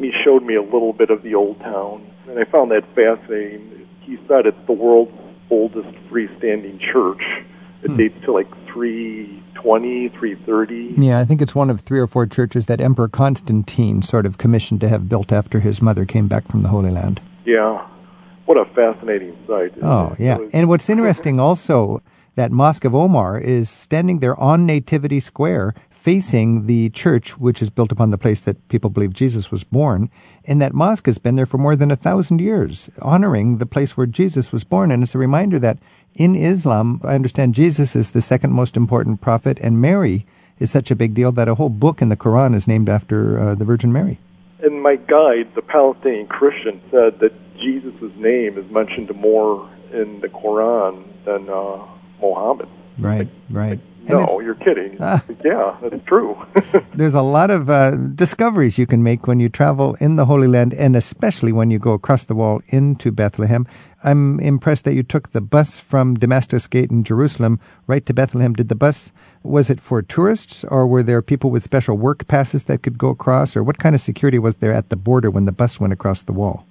and 0.00 0.10
he 0.10 0.18
showed 0.24 0.42
me 0.42 0.54
a 0.54 0.62
little 0.62 0.94
bit 0.94 1.10
of 1.10 1.22
the 1.22 1.34
old 1.34 1.60
town. 1.60 2.10
And 2.26 2.38
I 2.38 2.44
found 2.44 2.70
that 2.70 2.84
fascinating. 2.94 3.86
He 4.00 4.16
said 4.26 4.46
it's 4.46 4.56
the 4.66 4.72
world's 4.72 5.12
oldest 5.50 5.94
freestanding 6.10 6.80
church. 6.80 7.20
It 7.82 7.90
hmm. 7.90 7.96
dates 7.98 8.24
to 8.24 8.32
like 8.32 8.48
320, 8.72 10.08
330. 10.08 10.94
Yeah, 10.96 11.18
I 11.18 11.26
think 11.26 11.42
it's 11.42 11.54
one 11.54 11.68
of 11.68 11.82
three 11.82 12.00
or 12.00 12.06
four 12.06 12.26
churches 12.26 12.64
that 12.64 12.80
Emperor 12.80 13.08
Constantine 13.08 14.00
sort 14.00 14.24
of 14.24 14.38
commissioned 14.38 14.80
to 14.80 14.88
have 14.88 15.06
built 15.06 15.32
after 15.32 15.60
his 15.60 15.82
mother 15.82 16.06
came 16.06 16.28
back 16.28 16.48
from 16.48 16.62
the 16.62 16.70
Holy 16.70 16.90
Land. 16.90 17.20
Yeah. 17.44 17.86
What 18.46 18.56
a 18.56 18.64
fascinating 18.74 19.36
sight. 19.46 19.74
Oh, 19.82 20.14
It 20.18 20.20
yeah. 20.20 20.38
was- 20.38 20.50
And 20.54 20.66
what's 20.70 20.88
interesting 20.88 21.38
also, 21.38 22.00
that 22.40 22.50
Mosque 22.50 22.86
of 22.86 22.94
Omar 22.94 23.38
is 23.38 23.68
standing 23.68 24.20
there 24.20 24.34
on 24.40 24.64
Nativity 24.64 25.20
Square 25.20 25.74
facing 25.90 26.64
the 26.64 26.88
church, 26.88 27.36
which 27.36 27.60
is 27.60 27.68
built 27.68 27.92
upon 27.92 28.12
the 28.12 28.16
place 28.16 28.40
that 28.44 28.66
people 28.68 28.88
believe 28.88 29.12
Jesus 29.12 29.50
was 29.50 29.62
born. 29.62 30.08
And 30.46 30.62
that 30.62 30.72
mosque 30.72 31.04
has 31.04 31.18
been 31.18 31.34
there 31.34 31.44
for 31.44 31.58
more 31.58 31.76
than 31.76 31.90
a 31.90 31.96
thousand 31.96 32.40
years, 32.40 32.88
honoring 33.02 33.58
the 33.58 33.66
place 33.66 33.94
where 33.94 34.06
Jesus 34.06 34.52
was 34.52 34.64
born. 34.64 34.90
And 34.90 35.02
it's 35.02 35.14
a 35.14 35.18
reminder 35.18 35.58
that 35.58 35.80
in 36.14 36.34
Islam, 36.34 37.02
I 37.04 37.14
understand 37.14 37.54
Jesus 37.54 37.94
is 37.94 38.12
the 38.12 38.22
second 38.22 38.54
most 38.54 38.74
important 38.74 39.20
prophet, 39.20 39.60
and 39.60 39.82
Mary 39.82 40.24
is 40.58 40.70
such 40.70 40.90
a 40.90 40.96
big 40.96 41.12
deal 41.12 41.32
that 41.32 41.46
a 41.46 41.56
whole 41.56 41.68
book 41.68 42.00
in 42.00 42.08
the 42.08 42.16
Quran 42.16 42.54
is 42.54 42.66
named 42.66 42.88
after 42.88 43.38
uh, 43.38 43.54
the 43.54 43.66
Virgin 43.66 43.92
Mary. 43.92 44.18
And 44.62 44.82
my 44.82 44.96
guide, 44.96 45.54
the 45.54 45.60
Palestinian 45.60 46.26
Christian, 46.26 46.80
said 46.90 47.20
that 47.20 47.34
Jesus' 47.58 48.16
name 48.16 48.56
is 48.56 48.64
mentioned 48.70 49.14
more 49.14 49.70
in 49.92 50.20
the 50.22 50.28
Quran 50.28 51.04
than 51.26 51.50
uh, 51.50 51.99
Muhammad. 52.20 52.68
Right, 52.98 53.28
right. 53.48 53.80
And 54.06 54.08
No, 54.08 54.40
you're 54.40 54.54
kidding. 54.54 54.96
Ah. 55.00 55.22
yeah, 55.44 55.76
that's 55.82 56.04
true. 56.06 56.36
there's 56.94 57.14
a 57.14 57.22
lot 57.22 57.50
of 57.50 57.70
uh, 57.70 57.96
discoveries 58.14 58.78
you 58.78 58.86
can 58.86 59.02
make 59.02 59.26
when 59.26 59.40
you 59.40 59.48
travel 59.48 59.94
in 60.00 60.16
the 60.16 60.26
Holy 60.26 60.48
Land, 60.48 60.74
and 60.74 60.96
especially 60.96 61.52
when 61.52 61.70
you 61.70 61.78
go 61.78 61.92
across 61.92 62.24
the 62.24 62.34
wall 62.34 62.60
into 62.68 63.10
Bethlehem. 63.10 63.66
I'm 64.02 64.40
impressed 64.40 64.84
that 64.84 64.94
you 64.94 65.02
took 65.02 65.32
the 65.32 65.40
bus 65.40 65.78
from 65.78 66.14
Damascus 66.14 66.66
Gate 66.66 66.90
in 66.90 67.04
Jerusalem 67.04 67.60
right 67.86 68.04
to 68.06 68.14
Bethlehem. 68.14 68.54
Did 68.54 68.68
the 68.68 68.74
bus, 68.74 69.12
was 69.42 69.70
it 69.70 69.80
for 69.80 70.02
tourists, 70.02 70.64
or 70.64 70.86
were 70.86 71.02
there 71.02 71.22
people 71.22 71.50
with 71.50 71.62
special 71.62 71.96
work 71.96 72.26
passes 72.26 72.64
that 72.64 72.82
could 72.82 72.98
go 72.98 73.10
across, 73.10 73.56
or 73.56 73.62
what 73.62 73.78
kind 73.78 73.94
of 73.94 74.00
security 74.00 74.38
was 74.38 74.56
there 74.56 74.72
at 74.72 74.88
the 74.88 74.96
border 74.96 75.30
when 75.30 75.44
the 75.44 75.52
bus 75.52 75.78
went 75.80 75.92
across 75.92 76.22
the 76.22 76.32
wall? 76.32 76.66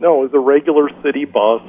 no, 0.00 0.22
it 0.22 0.32
was 0.32 0.34
a 0.34 0.38
regular 0.38 0.88
city 1.02 1.24
bus. 1.24 1.62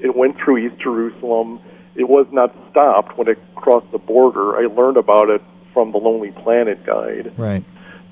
It 0.00 0.14
went 0.16 0.36
through 0.38 0.58
East 0.58 0.80
Jerusalem. 0.80 1.60
It 1.96 2.08
was 2.08 2.26
not 2.32 2.54
stopped 2.70 3.16
when 3.16 3.28
it 3.28 3.38
crossed 3.54 3.90
the 3.92 3.98
border. 3.98 4.56
I 4.56 4.66
learned 4.66 4.96
about 4.96 5.30
it 5.30 5.42
from 5.72 5.92
the 5.92 5.98
Lonely 5.98 6.32
Planet 6.32 6.84
guide. 6.84 7.32
Right. 7.36 7.64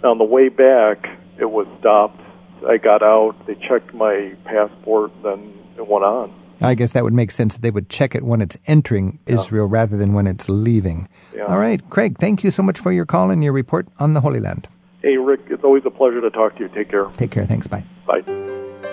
On 0.04 0.18
the 0.18 0.24
way 0.24 0.48
back, 0.48 1.08
it 1.38 1.50
was 1.50 1.66
stopped. 1.80 2.20
I 2.68 2.76
got 2.76 3.02
out. 3.02 3.34
They 3.46 3.54
checked 3.54 3.92
my 3.94 4.34
passport, 4.44 5.10
then 5.22 5.52
it 5.76 5.86
went 5.86 6.04
on. 6.04 6.32
I 6.60 6.74
guess 6.74 6.92
that 6.92 7.02
would 7.02 7.12
make 7.12 7.32
sense 7.32 7.54
that 7.54 7.60
they 7.62 7.72
would 7.72 7.88
check 7.88 8.14
it 8.14 8.22
when 8.22 8.40
it's 8.40 8.56
entering 8.66 9.18
Israel 9.26 9.66
rather 9.66 9.96
than 9.96 10.12
when 10.12 10.28
it's 10.28 10.48
leaving. 10.48 11.08
Yeah. 11.34 11.46
All 11.46 11.58
right, 11.58 11.82
Craig, 11.90 12.18
thank 12.18 12.44
you 12.44 12.52
so 12.52 12.62
much 12.62 12.78
for 12.78 12.92
your 12.92 13.04
call 13.04 13.30
and 13.30 13.42
your 13.42 13.52
report 13.52 13.88
on 13.98 14.14
the 14.14 14.20
Holy 14.20 14.38
Land. 14.38 14.68
Hey, 15.02 15.16
Rick, 15.16 15.40
it's 15.48 15.64
always 15.64 15.84
a 15.84 15.90
pleasure 15.90 16.20
to 16.20 16.30
talk 16.30 16.54
to 16.56 16.60
you. 16.62 16.68
Take 16.68 16.90
care. 16.90 17.06
Take 17.14 17.32
care. 17.32 17.44
Thanks. 17.44 17.66
Bye. 17.66 17.84
Bye. 18.06 18.22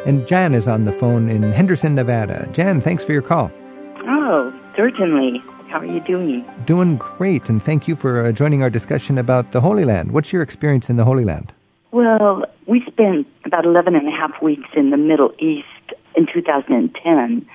And 0.05 0.25
Jan 0.27 0.55
is 0.55 0.67
on 0.67 0.85
the 0.85 0.91
phone 0.91 1.29
in 1.29 1.43
Henderson, 1.51 1.93
Nevada. 1.93 2.49
Jan, 2.53 2.81
thanks 2.81 3.03
for 3.03 3.11
your 3.11 3.21
call. 3.21 3.51
Oh, 3.97 4.58
certainly. 4.79 5.43
How 5.67 5.79
are 5.79 5.85
you 5.85 5.99
doing? 5.99 6.45
Doing 6.65 6.95
great, 6.95 7.49
and 7.49 7.61
thank 7.61 7.85
you 7.85 7.97
for 7.97 8.25
uh, 8.25 8.31
joining 8.31 8.63
our 8.63 8.69
discussion 8.69 9.17
about 9.17 9.51
the 9.51 9.59
Holy 9.59 9.83
Land. 9.83 10.13
What's 10.13 10.31
your 10.31 10.41
experience 10.41 10.89
in 10.89 10.95
the 10.95 11.03
Holy 11.03 11.25
Land? 11.25 11.51
Well, 11.91 12.45
we 12.65 12.85
spent 12.87 13.27
about 13.43 13.65
11 13.65 13.93
and 13.93 14.07
a 14.07 14.11
half 14.11 14.41
weeks 14.41 14.69
in 14.77 14.91
the 14.91 14.95
Middle 14.95 15.33
East 15.37 15.67
in 16.15 16.27
2010. 16.33 17.45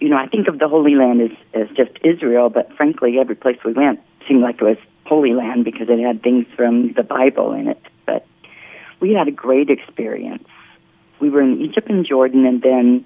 You 0.00 0.08
know, 0.08 0.16
I 0.16 0.28
think 0.28 0.48
of 0.48 0.58
the 0.58 0.66
Holy 0.66 0.94
Land 0.94 1.20
as, 1.20 1.30
as 1.52 1.68
just 1.76 1.90
Israel, 2.02 2.48
but 2.48 2.72
frankly, 2.74 3.18
every 3.20 3.36
place 3.36 3.58
we 3.62 3.74
went 3.74 4.00
seemed 4.26 4.40
like 4.40 4.54
it 4.54 4.64
was 4.64 4.78
Holy 5.04 5.34
Land 5.34 5.66
because 5.66 5.90
it 5.90 5.98
had 5.98 6.22
things 6.22 6.46
from 6.56 6.94
the 6.94 7.02
Bible 7.02 7.52
in 7.52 7.68
it. 7.68 7.82
But 8.06 8.26
we 9.00 9.12
had 9.12 9.28
a 9.28 9.32
great 9.32 9.68
experience. 9.68 10.48
We 11.20 11.28
were 11.28 11.42
in 11.42 11.60
Egypt 11.60 11.90
and 11.90 12.06
Jordan, 12.06 12.46
and 12.46 12.62
then 12.62 13.04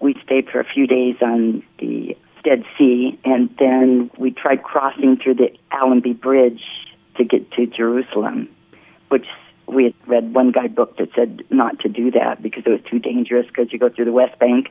we 0.00 0.16
stayed 0.24 0.48
for 0.50 0.58
a 0.58 0.64
few 0.64 0.88
days 0.88 1.14
on 1.22 1.62
the 1.78 2.16
Dead 2.42 2.64
Sea, 2.78 3.18
and 3.24 3.54
then 3.58 4.10
we 4.18 4.30
tried 4.30 4.62
crossing 4.62 5.16
through 5.16 5.34
the 5.34 5.50
Allenby 5.72 6.14
Bridge 6.14 6.62
to 7.16 7.24
get 7.24 7.50
to 7.52 7.66
Jerusalem, 7.66 8.48
which 9.08 9.26
we 9.66 9.84
had 9.84 9.94
read 10.06 10.34
one 10.34 10.50
guidebook 10.52 10.96
that 10.96 11.08
said 11.14 11.42
not 11.50 11.78
to 11.80 11.88
do 11.88 12.10
that 12.12 12.42
because 12.42 12.64
it 12.66 12.70
was 12.70 12.80
too 12.90 12.98
dangerous 12.98 13.46
because 13.46 13.72
you 13.72 13.78
go 13.78 13.88
through 13.88 14.06
the 14.06 14.12
West 14.12 14.38
Bank. 14.38 14.70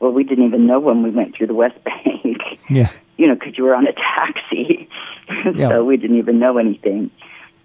Well, 0.00 0.12
we 0.12 0.22
didn't 0.24 0.46
even 0.46 0.66
know 0.66 0.78
when 0.78 1.02
we 1.02 1.10
went 1.10 1.34
through 1.36 1.48
the 1.48 1.54
West 1.54 1.76
Bank. 1.84 2.38
Yeah. 2.70 2.90
You 3.16 3.26
know, 3.26 3.34
because 3.34 3.58
you 3.58 3.64
were 3.64 3.74
on 3.74 3.86
a 3.86 3.92
taxi, 3.92 4.88
Yeah. 5.56 5.68
so 5.68 5.84
we 5.84 5.96
didn't 5.96 6.18
even 6.18 6.38
know 6.38 6.56
anything. 6.56 7.10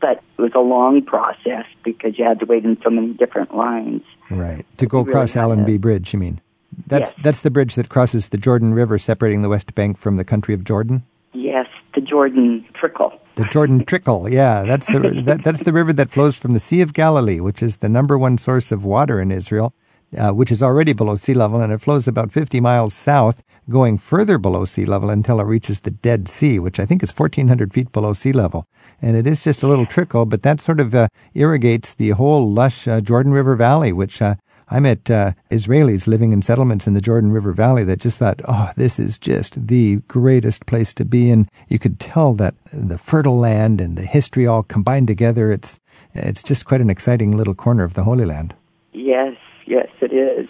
But 0.01 0.21
it 0.37 0.41
was 0.41 0.51
a 0.55 0.59
long 0.59 1.03
process 1.05 1.65
because 1.83 2.17
you 2.19 2.25
had 2.25 2.39
to 2.39 2.45
wait 2.45 2.65
in 2.65 2.77
so 2.83 2.89
many 2.89 3.13
different 3.13 3.55
lines. 3.55 4.01
Right. 4.29 4.65
To 4.77 4.85
go 4.85 4.99
Really 4.99 5.11
across 5.11 5.33
had 5.33 5.43
Allenby 5.43 5.77
Bridge, 5.77 6.11
you 6.11 6.19
mean? 6.19 6.41
That's 6.87 7.13
Yes. 7.15 7.23
that's 7.23 7.41
the 7.41 7.51
bridge 7.51 7.75
that 7.75 7.89
crosses 7.89 8.29
the 8.29 8.37
Jordan 8.37 8.73
River 8.73 8.97
separating 8.97 9.41
the 9.41 9.49
West 9.49 9.73
Bank 9.75 9.97
from 9.97 10.17
the 10.17 10.23
country 10.23 10.53
of 10.53 10.63
Jordan. 10.63 11.03
Yes, 11.33 11.67
the 11.95 12.01
Jordan 12.01 12.65
Trickle. 12.73 13.11
The 13.35 13.45
Jordan 13.45 13.83
Trickle, 13.89 14.29
yeah, 14.29 14.63
that's 14.63 14.87
the 14.87 15.21
that, 15.25 15.43
that's 15.43 15.63
the 15.63 15.73
river 15.73 15.93
that 15.93 16.11
flows 16.11 16.37
from 16.37 16.53
the 16.53 16.59
Sea 16.59 16.81
of 16.81 16.93
Galilee, 16.93 17.39
which 17.39 17.63
is 17.63 17.77
the 17.77 17.89
number 17.89 18.17
one 18.17 18.37
source 18.37 18.71
of 18.71 18.85
water 18.85 19.19
in 19.19 19.31
Israel, 19.31 19.73
uh, 20.17 20.31
which 20.31 20.51
is 20.51 20.61
already 20.61 20.93
below 20.93 21.15
sea 21.15 21.33
level, 21.33 21.59
and 21.59 21.73
it 21.73 21.81
flows 21.81 22.07
about 22.07 22.31
50 22.31 22.59
miles 22.59 22.93
south, 22.93 23.41
going 23.69 23.97
further 23.97 24.37
below 24.37 24.65
sea 24.65 24.85
level 24.85 25.09
until 25.09 25.39
it 25.39 25.45
reaches 25.45 25.79
the 25.79 25.89
Dead 25.91 26.27
Sea, 26.27 26.59
which 26.59 26.79
I 26.79 26.85
think 26.85 27.01
is 27.01 27.11
1,400 27.11 27.73
feet 27.73 27.91
below 27.91 28.13
sea 28.13 28.31
level. 28.31 28.67
And 29.01 29.17
it 29.17 29.25
is 29.25 29.43
just 29.43 29.63
a 29.63 29.67
little 29.67 29.87
trickle, 29.87 30.25
but 30.25 30.43
that 30.43 30.61
sort 30.61 30.79
of 30.79 30.93
uh, 30.93 31.07
irrigates 31.33 31.95
the 31.95 32.11
whole 32.11 32.51
lush 32.51 32.87
uh, 32.87 33.01
Jordan 33.01 33.31
River 33.33 33.55
Valley, 33.55 33.91
which 33.91 34.21
uh, 34.21 34.35
I 34.73 34.79
met 34.79 35.11
uh, 35.11 35.33
Israelis 35.51 36.07
living 36.07 36.31
in 36.31 36.41
settlements 36.41 36.87
in 36.87 36.95
the 36.95 36.99
Jordan 36.99 37.31
River 37.31 37.53
Valley 37.53 37.83
that 37.83 37.99
just 37.99 38.17
thought, 38.17 38.41
oh, 38.47 38.71
this 38.75 38.97
is 38.97 39.19
just 39.19 39.67
the 39.67 39.97
greatest 40.07 40.65
place 40.65 40.93
to 40.95 41.05
be. 41.05 41.29
And 41.29 41.47
you 41.69 41.77
could 41.77 41.99
tell 41.99 42.33
that 42.33 42.55
the 42.73 42.97
fertile 42.97 43.37
land 43.37 43.79
and 43.79 43.95
the 43.95 44.01
history 44.01 44.47
all 44.47 44.63
combined 44.63 45.05
together. 45.05 45.51
It's, 45.51 45.79
it's 46.15 46.41
just 46.41 46.65
quite 46.65 46.81
an 46.81 46.89
exciting 46.89 47.37
little 47.37 47.53
corner 47.53 47.83
of 47.83 47.93
the 47.93 48.03
Holy 48.03 48.25
Land. 48.25 48.55
Yes, 48.93 49.35
yes, 49.67 49.89
it 50.01 50.11
is. 50.11 50.49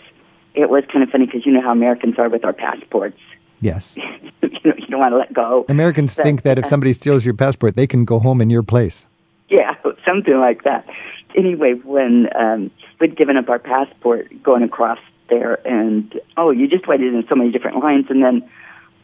It 0.55 0.69
was 0.69 0.85
kind 0.89 1.03
of 1.03 1.09
funny 1.09 1.25
because 1.25 1.45
you 1.45 1.51
know 1.51 1.61
how 1.61 1.73
Americans 1.73 2.15
are 2.17 2.29
with 2.29 2.45
our 2.45 2.53
passports. 2.53 3.19
Yes. 3.59 3.97
you 4.41 4.49
know, 4.63 4.73
you 4.77 4.87
don't 4.87 5.01
want 5.01 5.11
to 5.11 5.17
let 5.17 5.33
go. 5.33 5.65
Americans 5.67 6.15
But, 6.15 6.23
think 6.23 6.43
that 6.43 6.57
if 6.57 6.65
somebody 6.65 6.93
steals 6.93 7.25
your 7.25 7.33
passport, 7.33 7.75
they 7.75 7.87
can 7.87 8.05
go 8.05 8.19
home 8.19 8.39
in 8.39 8.49
your 8.49 8.63
place. 8.63 9.05
Yeah, 9.49 9.75
something 10.03 10.39
like 10.39 10.63
that. 10.63 10.87
Anyway, 11.35 11.73
when 11.83 12.27
um, 12.35 12.71
we'd 12.99 13.15
given 13.15 13.37
up 13.37 13.49
our 13.49 13.59
passport 13.59 14.31
going 14.43 14.63
across 14.63 14.99
there, 15.29 15.65
and 15.67 16.19
oh, 16.37 16.51
you 16.51 16.67
just 16.67 16.87
waited 16.87 17.13
in 17.13 17.25
so 17.27 17.35
many 17.35 17.51
different 17.51 17.77
lines, 17.79 18.05
and 18.09 18.23
then, 18.23 18.47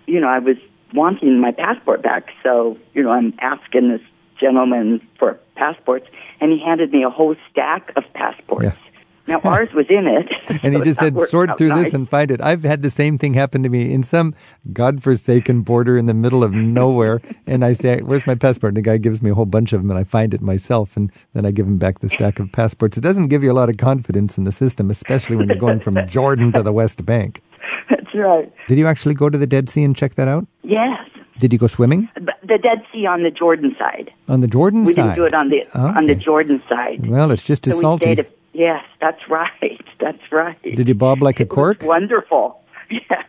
you 0.05 0.19
know, 0.19 0.27
I 0.27 0.39
was 0.39 0.57
wanting 0.93 1.39
my 1.39 1.51
passport 1.51 2.01
back, 2.01 2.29
so 2.43 2.77
you 2.93 3.03
know, 3.03 3.11
I'm 3.11 3.33
asking 3.39 3.89
this 3.89 4.01
gentleman 4.39 5.05
for 5.17 5.39
passports, 5.55 6.07
and 6.39 6.51
he 6.51 6.59
handed 6.59 6.91
me 6.91 7.03
a 7.03 7.09
whole 7.09 7.35
stack 7.51 7.91
of 7.95 8.03
passports. 8.13 8.65
Yeah. 8.65 8.88
Now 9.29 9.39
ours 9.43 9.69
was 9.73 9.85
in 9.89 10.05
it, 10.07 10.59
And 10.63 10.75
he 10.75 10.81
just 10.81 10.99
said, 10.99 11.19
sort 11.29 11.57
through 11.57 11.69
nice. 11.69 11.85
this 11.85 11.93
and 11.93 12.09
find 12.09 12.31
it. 12.31 12.41
I've 12.41 12.63
had 12.63 12.81
the 12.81 12.89
same 12.89 13.17
thing 13.17 13.33
happen 13.35 13.63
to 13.63 13.69
me 13.69 13.93
in 13.93 14.03
some 14.03 14.33
godforsaken 14.73 15.61
border 15.61 15.97
in 15.97 16.05
the 16.07 16.13
middle 16.13 16.43
of 16.43 16.51
nowhere. 16.53 17.21
and 17.47 17.63
I 17.63 17.73
say, 17.73 17.99
Where's 18.01 18.25
my 18.25 18.35
passport? 18.35 18.71
And 18.71 18.77
the 18.77 18.81
guy 18.81 18.97
gives 18.97 19.21
me 19.21 19.29
a 19.29 19.35
whole 19.35 19.45
bunch 19.45 19.73
of 19.73 19.81
them, 19.81 19.89
and 19.91 19.99
I 19.99 20.03
find 20.03 20.33
it 20.33 20.41
myself. 20.41 20.97
And 20.97 21.11
then 21.33 21.45
I 21.45 21.51
give 21.51 21.67
him 21.67 21.77
back 21.77 21.99
the 21.99 22.09
stack 22.09 22.39
of 22.39 22.51
passports. 22.51 22.97
It 22.97 23.01
doesn't 23.01 23.27
give 23.27 23.43
you 23.43 23.51
a 23.51 23.57
lot 23.61 23.69
of 23.69 23.77
confidence 23.77 24.37
in 24.37 24.43
the 24.45 24.51
system, 24.51 24.89
especially 24.89 25.35
when 25.35 25.47
you're 25.47 25.57
going 25.57 25.79
from 25.79 25.95
Jordan 26.07 26.51
to 26.53 26.63
the 26.63 26.73
West 26.73 27.05
Bank. 27.05 27.41
That's 27.89 28.13
right. 28.15 28.51
Did 28.67 28.77
you 28.77 28.87
actually 28.87 29.13
go 29.13 29.29
to 29.29 29.37
the 29.37 29.47
Dead 29.47 29.69
Sea 29.69 29.83
and 29.83 29.95
check 29.95 30.15
that 30.15 30.27
out? 30.27 30.47
Yes, 30.63 30.97
Did 31.39 31.53
you 31.53 31.59
go 31.59 31.67
swimming? 31.67 32.09
the 32.15 32.57
Dead 32.57 32.81
Sea 32.91 33.05
on 33.05 33.21
the 33.23 33.29
Jordan 33.31 33.75
side. 33.77 34.11
On 34.27 34.41
the 34.41 34.47
Jordan 34.47 34.83
We 34.83 34.93
side? 34.93 35.03
didn't 35.03 35.15
do 35.17 35.25
it 35.25 35.33
on 35.35 35.49
the 35.49 35.79
on 35.79 36.07
the 36.07 36.15
Jordan 36.15 36.61
side. 36.67 37.07
Well, 37.07 37.29
it's 37.31 37.43
just 37.43 37.67
as 37.67 37.75
so 37.75 37.81
salty. 37.81 38.09
We 38.09 38.13
stayed 38.15 38.27
yes, 38.53 38.83
that's 39.01 39.21
right. 39.29 39.81
That's 39.99 40.31
right. 40.31 40.61
Did 40.63 40.87
you 40.87 40.95
bob 40.95 41.21
like 41.21 41.39
a 41.41 41.43
It 41.43 41.49
was 41.49 41.55
cork? 41.55 41.83
wonderful. 41.83 42.61
Yeah, 42.89 43.23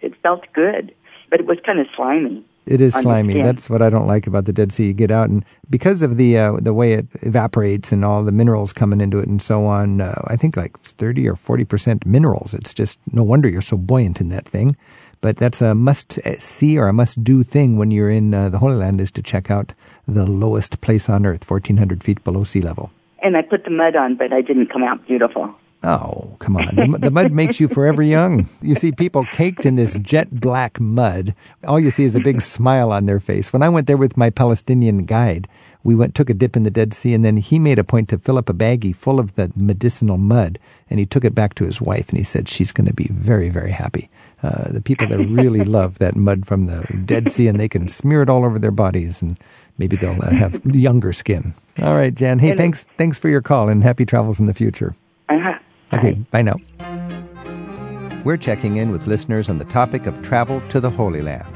it 0.00 0.14
felt 0.22 0.44
good, 0.54 0.94
but 1.30 1.40
it 1.40 1.46
was 1.46 1.58
kind 1.66 1.78
of 1.80 1.86
slimy. 1.94 2.42
It 2.64 2.80
is 2.80 2.94
slimy. 2.94 3.42
That's 3.42 3.68
what 3.68 3.82
I 3.82 3.90
don't 3.90 4.06
like 4.06 4.26
about 4.26 4.46
the 4.46 4.52
Dead 4.54 4.72
Sea. 4.72 4.86
You 4.86 4.92
get 4.94 5.10
out, 5.10 5.28
and 5.28 5.44
because 5.68 6.00
of 6.02 6.16
the 6.16 6.38
uh, 6.38 6.56
the 6.60 6.72
way 6.72 6.94
it 6.94 7.06
evaporates 7.22 7.92
and 7.92 8.04
all 8.04 8.24
the 8.24 8.32
minerals 8.32 8.72
coming 8.72 9.00
into 9.02 9.18
it 9.18 9.28
and 9.28 9.42
so 9.42 9.66
on, 9.66 10.00
uh, 10.00 10.22
I 10.28 10.36
think 10.36 10.56
like 10.56 10.78
thirty 10.80 11.28
or 11.28 11.36
forty 11.36 11.64
percent 11.64 12.06
minerals. 12.06 12.54
It's 12.54 12.72
just 12.72 12.98
no 13.12 13.22
wonder 13.22 13.48
you're 13.48 13.60
so 13.62 13.76
buoyant 13.76 14.20
in 14.20 14.30
that 14.30 14.48
thing. 14.48 14.76
But 15.20 15.36
that's 15.36 15.60
a 15.60 15.74
must 15.74 16.18
see 16.40 16.78
or 16.78 16.88
a 16.88 16.92
must 16.94 17.22
do 17.22 17.42
thing 17.44 17.76
when 17.76 17.90
you're 17.90 18.10
in 18.10 18.32
uh, 18.32 18.48
the 18.48 18.58
Holy 18.58 18.76
Land 18.76 19.00
is 19.00 19.10
to 19.12 19.22
check 19.22 19.50
out 19.50 19.74
the 20.08 20.24
lowest 20.26 20.80
place 20.80 21.08
on 21.10 21.26
earth, 21.26 21.44
fourteen 21.44 21.76
hundred 21.76 22.02
feet 22.02 22.24
below 22.24 22.44
sea 22.44 22.62
level. 22.62 22.90
And 23.22 23.36
I 23.36 23.42
put 23.42 23.64
the 23.64 23.70
mud 23.70 23.96
on, 23.96 24.16
but 24.16 24.32
I 24.32 24.42
didn't 24.42 24.66
come 24.66 24.82
out 24.82 25.06
beautiful. 25.06 25.54
Oh, 25.86 26.34
come 26.40 26.56
on. 26.56 26.74
The, 26.74 26.98
the 26.98 27.10
mud 27.12 27.30
makes 27.30 27.60
you 27.60 27.68
forever 27.68 28.02
young. 28.02 28.48
You 28.60 28.74
see 28.74 28.90
people 28.90 29.24
caked 29.30 29.64
in 29.64 29.76
this 29.76 29.94
jet 30.02 30.40
black 30.40 30.80
mud. 30.80 31.32
All 31.62 31.78
you 31.78 31.92
see 31.92 32.02
is 32.02 32.16
a 32.16 32.20
big 32.20 32.40
smile 32.40 32.90
on 32.90 33.06
their 33.06 33.20
face. 33.20 33.52
When 33.52 33.62
I 33.62 33.68
went 33.68 33.86
there 33.86 33.96
with 33.96 34.16
my 34.16 34.30
Palestinian 34.30 35.04
guide, 35.04 35.46
we 35.84 35.94
went 35.94 36.16
took 36.16 36.28
a 36.28 36.34
dip 36.34 36.56
in 36.56 36.64
the 36.64 36.72
Dead 36.72 36.92
Sea 36.92 37.14
and 37.14 37.24
then 37.24 37.36
he 37.36 37.60
made 37.60 37.78
a 37.78 37.84
point 37.84 38.08
to 38.08 38.18
fill 38.18 38.36
up 38.36 38.48
a 38.48 38.52
baggie 38.52 38.96
full 38.96 39.20
of 39.20 39.36
the 39.36 39.52
medicinal 39.54 40.16
mud 40.16 40.58
and 40.90 40.98
he 40.98 41.06
took 41.06 41.24
it 41.24 41.36
back 41.36 41.54
to 41.54 41.64
his 41.64 41.80
wife 41.80 42.08
and 42.08 42.18
he 42.18 42.24
said 42.24 42.48
she's 42.48 42.72
going 42.72 42.88
to 42.88 42.92
be 42.92 43.08
very 43.12 43.48
very 43.48 43.70
happy. 43.70 44.10
Uh, 44.42 44.72
the 44.72 44.80
people 44.80 45.06
there 45.06 45.20
really 45.20 45.62
love 45.78 45.98
that 45.98 46.16
mud 46.16 46.46
from 46.46 46.66
the 46.66 46.82
Dead 47.04 47.28
Sea 47.28 47.46
and 47.46 47.60
they 47.60 47.68
can 47.68 47.86
smear 47.86 48.22
it 48.22 48.28
all 48.28 48.44
over 48.44 48.58
their 48.58 48.72
bodies 48.72 49.22
and 49.22 49.38
maybe 49.78 49.96
they'll 49.96 50.20
uh, 50.20 50.30
have 50.30 50.66
younger 50.66 51.12
skin. 51.12 51.54
All 51.80 51.94
right, 51.94 52.12
Jan. 52.12 52.40
Hey, 52.40 52.56
thanks 52.56 52.86
thanks 52.98 53.20
for 53.20 53.28
your 53.28 53.42
call 53.42 53.68
and 53.68 53.84
happy 53.84 54.04
travels 54.04 54.40
in 54.40 54.46
the 54.46 54.54
future. 54.54 54.96
Uh-huh. 55.28 55.55
Okay, 55.92 56.14
bye 56.30 56.42
now. 56.42 56.56
We're 58.24 58.36
checking 58.36 58.78
in 58.78 58.90
with 58.90 59.06
listeners 59.06 59.48
on 59.48 59.58
the 59.58 59.64
topic 59.66 60.06
of 60.06 60.20
travel 60.22 60.60
to 60.70 60.80
the 60.80 60.90
Holy 60.90 61.22
Land. 61.22 61.46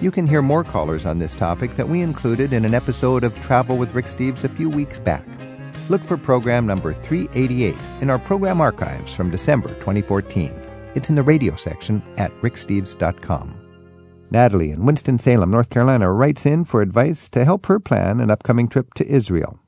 You 0.00 0.10
can 0.10 0.26
hear 0.26 0.40
more 0.40 0.64
callers 0.64 1.04
on 1.04 1.18
this 1.18 1.34
topic 1.34 1.72
that 1.72 1.88
we 1.88 2.00
included 2.00 2.54
in 2.54 2.64
an 2.64 2.72
episode 2.72 3.22
of 3.22 3.38
Travel 3.42 3.76
with 3.76 3.94
Rick 3.94 4.06
Steves 4.06 4.44
a 4.44 4.48
few 4.48 4.70
weeks 4.70 4.98
back. 4.98 5.26
Look 5.90 6.02
for 6.02 6.16
program 6.16 6.66
number 6.66 6.94
388 6.94 7.74
in 8.00 8.08
our 8.08 8.18
program 8.18 8.62
archives 8.62 9.12
from 9.14 9.30
December 9.30 9.68
2014. 9.74 10.54
It's 10.94 11.10
in 11.10 11.16
the 11.16 11.22
radio 11.22 11.54
section 11.56 12.02
at 12.16 12.32
ricksteves.com. 12.36 13.54
Natalie 14.30 14.70
in 14.70 14.86
Winston-Salem, 14.86 15.50
North 15.50 15.68
Carolina, 15.68 16.10
writes 16.10 16.46
in 16.46 16.64
for 16.64 16.80
advice 16.80 17.28
to 17.28 17.44
help 17.44 17.66
her 17.66 17.78
plan 17.78 18.20
an 18.20 18.30
upcoming 18.30 18.68
trip 18.68 18.94
to 18.94 19.06
Israel. 19.06 19.58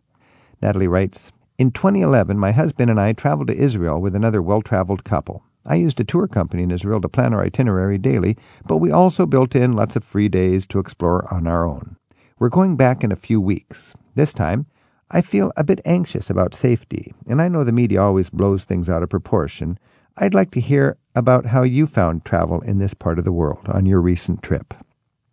Natalie 0.62 0.88
writes, 0.88 1.32
In 1.62 1.70
2011, 1.70 2.40
my 2.40 2.50
husband 2.50 2.90
and 2.90 2.98
I 2.98 3.12
traveled 3.12 3.46
to 3.46 3.56
Israel 3.56 4.00
with 4.00 4.16
another 4.16 4.42
well 4.42 4.62
traveled 4.62 5.04
couple. 5.04 5.44
I 5.64 5.76
used 5.76 6.00
a 6.00 6.04
tour 6.04 6.26
company 6.26 6.64
in 6.64 6.72
Israel 6.72 7.00
to 7.00 7.08
plan 7.08 7.32
our 7.32 7.44
itinerary 7.44 7.98
daily, 7.98 8.36
but 8.66 8.78
we 8.78 8.90
also 8.90 9.26
built 9.26 9.54
in 9.54 9.74
lots 9.74 9.94
of 9.94 10.02
free 10.02 10.28
days 10.28 10.66
to 10.66 10.80
explore 10.80 11.32
on 11.32 11.46
our 11.46 11.64
own. 11.64 11.94
We're 12.40 12.48
going 12.48 12.74
back 12.74 13.04
in 13.04 13.12
a 13.12 13.22
few 13.28 13.40
weeks. 13.40 13.94
This 14.16 14.32
time, 14.32 14.66
I 15.12 15.20
feel 15.20 15.52
a 15.56 15.62
bit 15.62 15.80
anxious 15.84 16.28
about 16.30 16.52
safety, 16.52 17.14
and 17.28 17.40
I 17.40 17.46
know 17.46 17.62
the 17.62 17.70
media 17.70 18.02
always 18.02 18.28
blows 18.28 18.64
things 18.64 18.88
out 18.88 19.04
of 19.04 19.10
proportion. 19.10 19.78
I'd 20.16 20.34
like 20.34 20.50
to 20.50 20.60
hear 20.60 20.96
about 21.14 21.46
how 21.46 21.62
you 21.62 21.86
found 21.86 22.24
travel 22.24 22.60
in 22.62 22.78
this 22.78 22.92
part 22.92 23.20
of 23.20 23.24
the 23.24 23.30
world 23.30 23.68
on 23.68 23.86
your 23.86 24.00
recent 24.00 24.42
trip. 24.42 24.74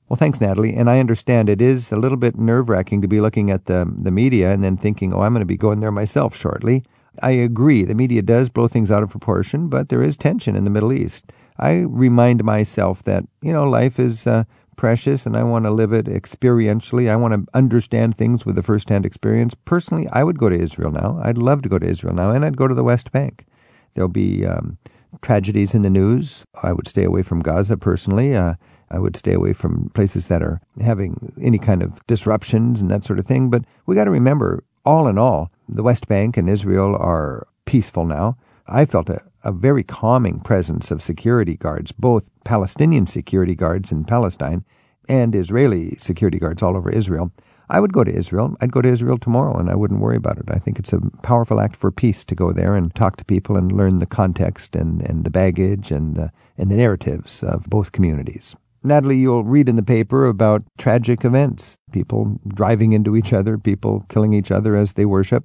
Well, 0.09 0.17
thanks, 0.17 0.41
Natalie. 0.41 0.73
And 0.73 0.89
I 0.89 0.99
understand 0.99 1.49
it 1.49 1.61
is 1.61 1.91
a 1.91 1.97
little 1.97 2.17
bit 2.17 2.35
nerve 2.35 2.67
wracking 2.67 3.01
to 3.03 3.07
be 3.07 3.21
looking 3.21 3.51
at 3.51 3.65
the, 3.65 3.85
the 3.95 4.09
media 4.09 4.51
and 4.51 4.63
then 4.63 4.75
thinking, 4.75 5.13
oh, 5.13 5.21
I'm 5.21 5.33
going 5.33 5.41
to 5.41 5.45
be 5.45 5.55
going 5.55 5.81
there 5.81 5.91
myself 5.91 6.35
shortly. 6.35 6.83
I 7.21 7.31
agree. 7.31 7.83
The 7.83 7.93
media 7.93 8.23
does 8.23 8.49
blow 8.49 8.67
things 8.67 8.89
out 8.89 9.03
of 9.03 9.11
proportion, 9.11 9.67
but 9.69 9.89
there 9.89 10.01
is 10.01 10.17
tension 10.17 10.55
in 10.55 10.63
the 10.63 10.69
Middle 10.71 10.91
East. 10.91 11.31
I 11.59 11.79
remind 11.87 12.43
myself 12.43 13.03
that, 13.03 13.25
you 13.41 13.53
know, 13.53 13.65
life 13.65 13.99
is 13.99 14.25
uh, 14.25 14.45
precious 14.77 15.25
and 15.25 15.37
I 15.37 15.43
want 15.43 15.65
to 15.65 15.71
live 15.71 15.93
it 15.93 16.05
experientially. 16.05 17.09
I 17.09 17.15
want 17.15 17.33
to 17.33 17.45
understand 17.53 18.15
things 18.15 18.45
with 18.45 18.57
a 18.57 18.63
first 18.63 18.89
hand 18.89 19.05
experience. 19.05 19.53
Personally, 19.65 20.07
I 20.11 20.23
would 20.23 20.39
go 20.39 20.49
to 20.49 20.55
Israel 20.55 20.91
now. 20.91 21.19
I'd 21.21 21.37
love 21.37 21.61
to 21.63 21.69
go 21.69 21.77
to 21.77 21.85
Israel 21.85 22.13
now, 22.13 22.31
and 22.31 22.45
I'd 22.45 22.57
go 22.57 22.67
to 22.67 22.73
the 22.73 22.83
West 22.83 23.11
Bank. 23.11 23.45
There'll 23.93 24.07
be 24.07 24.45
um, 24.45 24.77
tragedies 25.21 25.75
in 25.75 25.81
the 25.81 25.89
news. 25.89 26.45
I 26.63 26.71
would 26.71 26.87
stay 26.87 27.03
away 27.03 27.21
from 27.21 27.41
Gaza 27.41 27.77
personally. 27.77 28.35
Uh, 28.35 28.55
I 28.91 28.99
would 28.99 29.15
stay 29.15 29.33
away 29.33 29.53
from 29.53 29.89
places 29.93 30.27
that 30.27 30.41
are 30.41 30.61
having 30.81 31.33
any 31.41 31.57
kind 31.57 31.83
of 31.83 32.05
disruptions 32.07 32.81
and 32.81 32.89
that 32.89 33.03
sort 33.03 33.19
of 33.19 33.25
thing. 33.25 33.49
But 33.49 33.63
we 33.85 33.95
got 33.95 34.05
to 34.05 34.11
remember, 34.11 34.63
all 34.85 35.07
in 35.07 35.17
all, 35.17 35.51
the 35.67 35.83
West 35.83 36.07
Bank 36.07 36.37
and 36.37 36.49
Israel 36.49 36.95
are 36.95 37.47
peaceful 37.65 38.05
now. 38.05 38.37
I 38.67 38.85
felt 38.85 39.09
a, 39.09 39.21
a 39.43 39.51
very 39.51 39.83
calming 39.83 40.39
presence 40.39 40.91
of 40.91 41.01
security 41.01 41.55
guards, 41.55 41.91
both 41.91 42.29
Palestinian 42.43 43.05
security 43.05 43.55
guards 43.55 43.91
in 43.91 44.05
Palestine 44.05 44.63
and 45.07 45.35
Israeli 45.35 45.95
security 45.97 46.39
guards 46.39 46.61
all 46.61 46.77
over 46.77 46.89
Israel. 46.89 47.31
I 47.71 47.79
would 47.79 47.93
go 47.93 48.03
to 48.03 48.11
Israel. 48.11 48.55
I'd 48.61 48.71
go 48.71 48.81
to 48.81 48.89
Israel 48.89 49.17
tomorrow 49.19 49.55
and 49.57 49.69
I 49.69 49.75
wouldn't 49.75 49.99
worry 49.99 50.17
about 50.17 50.39
it. 50.39 50.45
I 50.49 50.57
think 50.57 50.79
it's 50.79 50.93
a 50.93 51.01
powerful 51.21 51.59
act 51.59 51.75
for 51.75 51.91
peace 51.91 52.23
to 52.25 52.35
go 52.35 52.51
there 52.51 52.75
and 52.75 52.93
talk 52.95 53.17
to 53.17 53.25
people 53.25 53.55
and 53.55 53.71
learn 53.71 53.99
the 53.99 54.07
context 54.07 54.75
and, 54.75 55.01
and 55.03 55.23
the 55.23 55.29
baggage 55.29 55.91
and 55.91 56.15
the, 56.15 56.31
and 56.57 56.71
the 56.71 56.77
narratives 56.77 57.43
of 57.43 57.65
both 57.65 57.91
communities. 57.91 58.55
Natalie, 58.83 59.17
you'll 59.17 59.43
read 59.43 59.67
in 59.67 59.75
the 59.75 59.83
paper 59.83 60.25
about 60.25 60.63
tragic 60.77 61.25
events 61.25 61.77
people 61.91 62.39
driving 62.47 62.93
into 62.93 63.15
each 63.15 63.33
other, 63.33 63.57
people 63.57 64.05
killing 64.09 64.33
each 64.33 64.51
other 64.51 64.75
as 64.75 64.93
they 64.93 65.05
worship. 65.05 65.43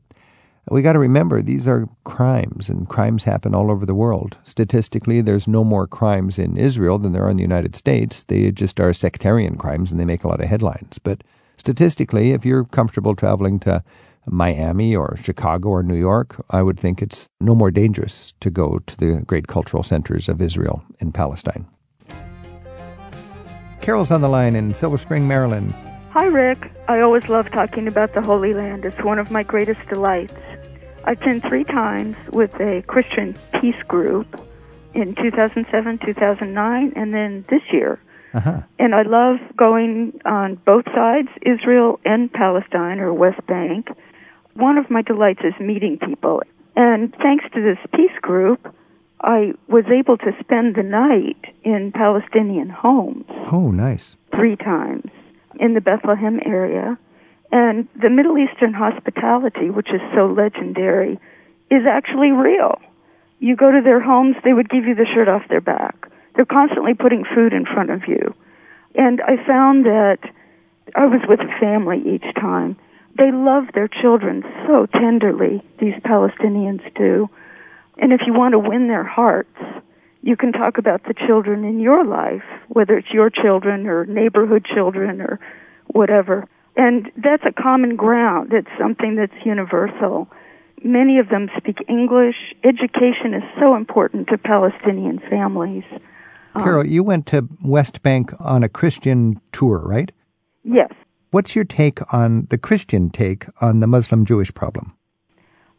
We 0.70 0.82
got 0.82 0.95
to 0.95 0.99
remember 0.99 1.43
these 1.43 1.68
are 1.68 1.89
crimes, 2.05 2.70
and 2.70 2.89
crimes 2.89 3.24
happen 3.24 3.55
all 3.55 3.70
over 3.70 3.85
the 3.85 3.95
world. 3.95 4.39
Statistically, 4.45 5.20
there's 5.20 5.47
no 5.47 5.62
more 5.62 5.87
crimes 5.87 6.39
in 6.39 6.57
Israel 6.57 6.99
than 6.99 7.12
there 7.12 7.24
are 7.24 7.30
in 7.30 7.37
the 7.37 7.43
United 7.43 7.76
States. 7.76 8.24
They 8.24 8.51
just 8.51 8.80
are 8.80 8.93
sectarian 8.95 9.57
crimes 9.57 9.91
and 9.91 10.01
they 10.01 10.07
make 10.07 10.24
a 10.24 10.28
lot 10.28 10.41
of 10.41 10.49
headlines. 10.49 10.99
But 10.99 11.22
statistically, 11.59 12.30
if 12.32 12.47
you're 12.47 12.64
comfortable 12.64 13.14
traveling 13.14 13.59
to 13.61 13.82
Miami 14.26 14.97
or 14.97 15.18
Chicago 15.22 15.68
or 15.68 15.82
New 15.82 15.97
York, 15.97 16.43
I 16.49 16.62
would 16.62 16.80
think 16.80 17.03
it's 17.03 17.28
no 17.43 17.55
more 17.55 17.70
dangerous 17.70 18.32
to 18.41 18.51
go 18.51 18.78
to 18.78 18.97
the 18.97 19.22
great 19.26 19.49
cultural 19.49 19.82
centers 19.82 20.30
of 20.30 20.41
Israel 20.41 20.82
and 20.99 21.12
Palestine. 21.12 21.66
Carol's 23.85 24.11
on 24.11 24.22
the 24.22 24.30
line 24.30 24.57
in 24.57 24.72
Silver 24.72 24.97
Spring, 24.97 25.28
Maryland. 25.28 25.74
Hi, 26.12 26.24
Rick. 26.24 26.70
I 26.89 27.01
always 27.01 27.28
love 27.28 27.51
talking 27.51 27.87
about 27.87 28.14
the 28.14 28.22
Holy 28.22 28.55
Land. 28.55 28.87
It's 28.87 28.99
one 29.05 29.18
of 29.18 29.30
my 29.30 29.43
greatest 29.43 29.87
delights. 29.91 30.32
I've 31.05 31.20
been 31.20 31.43
three 31.43 31.64
times 31.64 32.16
with 32.32 32.59
a 32.61 32.82
Christian 32.87 33.37
peace 33.61 33.82
group 33.87 34.41
in 34.95 35.14
2007, 35.16 35.99
2009, 35.99 36.93
and 36.97 37.12
then 37.12 37.45
this 37.51 37.61
year. 37.70 38.01
Uh-huh. 38.32 38.62
And 38.78 38.95
I 38.95 39.03
love 39.03 39.37
going 39.55 40.18
on 40.24 40.55
both 40.64 40.87
sides, 40.87 41.28
Israel 41.43 42.01
and 42.07 42.32
Palestine 42.32 43.01
or 43.01 43.12
West 43.12 43.47
Bank. 43.47 43.89
One 44.55 44.78
of 44.78 44.89
my 44.89 45.03
delights 45.03 45.43
is 45.45 45.53
meeting 45.61 45.99
people. 45.99 46.41
And 46.74 47.14
thanks 47.16 47.45
to 47.53 47.61
this 47.61 47.78
peace 47.95 48.18
group, 48.22 48.74
I 49.25 49.55
was 49.68 49.85
able 49.87 50.18
to 50.18 50.33
spend 50.41 50.75
the 50.75 50.83
night 50.83 51.55
in 51.62 51.93
Palestinian 51.93 52.68
homes. 52.68 53.25
Oh, 53.51 53.70
nice. 53.70 54.16
Three 54.37 54.57
times 54.57 55.11
in 55.59 55.72
the 55.72 55.81
Bethlehem 55.81 56.41
area. 56.45 56.99
And 57.51 57.89
the 58.01 58.11
Middle 58.11 58.37
Eastern 58.37 58.75
hospitality, 58.75 59.70
which 59.70 59.89
is 59.89 60.01
so 60.14 60.27
legendary, 60.27 61.18
is 61.70 61.87
actually 61.89 62.33
real. 62.33 62.81
You 63.39 63.57
go 63.57 63.70
to 63.70 63.81
their 63.83 64.01
homes, 64.01 64.37
they 64.45 64.53
would 64.53 64.68
give 64.68 64.85
you 64.85 64.95
the 64.95 65.07
shirt 65.07 65.29
off 65.29 65.49
their 65.49 65.61
back. 65.61 66.11
They're 66.35 66.45
constantly 66.45 66.95
putting 66.95 67.25
food 67.35 67.53
in 67.53 67.64
front 67.64 67.91
of 67.91 68.03
you. 68.07 68.35
And 68.95 69.22
I 69.22 69.37
found 69.47 69.87
that 69.87 70.18
I 70.95 71.07
was 71.07 71.20
with 71.29 71.41
a 71.41 71.61
family 71.61 72.03
each 72.05 72.35
time. 72.35 72.77
They 73.16 73.31
love 73.33 73.64
their 73.72 73.89
children 73.89 74.43
so 74.66 74.87
tenderly, 74.87 75.62
these 75.81 75.95
Palestinians 76.05 76.83
do. 76.95 77.31
And 77.99 78.12
if 78.12 78.20
you 78.26 78.32
want 78.32 78.53
to 78.53 78.59
win 78.59 78.88
their 78.88 79.05
hearts, 79.05 79.57
you 80.22 80.36
can 80.36 80.53
talk 80.53 80.78
about 80.78 81.05
the 81.05 81.14
children 81.26 81.64
in 81.64 81.80
your 81.80 82.05
life, 82.05 82.42
whether 82.68 82.97
it's 82.97 83.12
your 83.12 83.30
children 83.30 83.86
or 83.86 84.07
neighborhood 84.07 84.64
children 84.64 85.20
or 85.20 85.38
whatever. 85.88 86.49
And 86.76 87.11
that's 87.16 87.45
a 87.47 87.53
common 87.53 87.97
ground. 87.97 88.53
It's 88.53 88.68
something 88.78 89.16
that's 89.16 89.45
universal. 89.45 90.28
Many 90.82 91.18
of 91.18 91.28
them 91.28 91.49
speak 91.57 91.78
English. 91.88 92.36
Education 92.64 93.32
is 93.32 93.42
so 93.61 93.76
important 93.76 94.28
to 94.28 94.38
Palestinian 94.38 95.20
families. 95.30 95.84
Um, 96.55 96.62
Carol, 96.62 96.80
um, 96.80 96.88
you 96.88 97.03
went 97.03 97.26
to 97.26 97.49
West 97.62 98.03
Bank 98.03 98.32
on 98.40 98.62
a 98.62 98.68
Christian 98.68 99.40
tour, 99.53 99.78
right? 99.84 100.11
Yes. 100.64 100.92
What's 101.30 101.55
your 101.55 101.64
take 101.64 102.01
on 102.12 102.47
the 102.51 102.59
Christian 102.59 103.11
take 103.11 103.47
on 103.61 103.80
the 103.80 103.86
Muslim 103.86 104.24
Jewish 104.24 104.53
problem? 104.55 104.97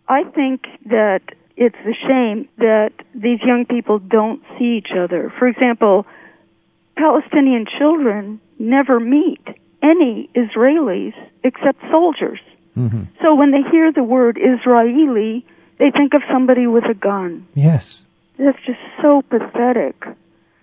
I 0.07 0.23
think 0.23 0.65
that 0.85 1.21
it's 1.57 1.75
a 1.85 1.93
shame 2.07 2.47
that 2.57 2.91
these 3.13 3.39
young 3.41 3.65
people 3.65 3.99
don't 3.99 4.41
see 4.57 4.77
each 4.77 4.91
other. 4.97 5.33
For 5.39 5.47
example, 5.47 6.05
Palestinian 6.97 7.65
children 7.77 8.39
never 8.59 8.99
meet 8.99 9.41
any 9.81 10.29
Israelis 10.35 11.13
except 11.43 11.79
soldiers. 11.91 12.39
Mm-hmm. 12.77 13.03
So 13.21 13.35
when 13.35 13.51
they 13.51 13.61
hear 13.71 13.91
the 13.91 14.03
word 14.03 14.37
Israeli, 14.41 15.45
they 15.79 15.91
think 15.91 16.13
of 16.13 16.21
somebody 16.31 16.67
with 16.67 16.85
a 16.85 16.93
gun. 16.93 17.47
Yes. 17.53 18.05
That's 18.37 18.57
just 18.65 18.79
so 19.01 19.21
pathetic. 19.21 19.95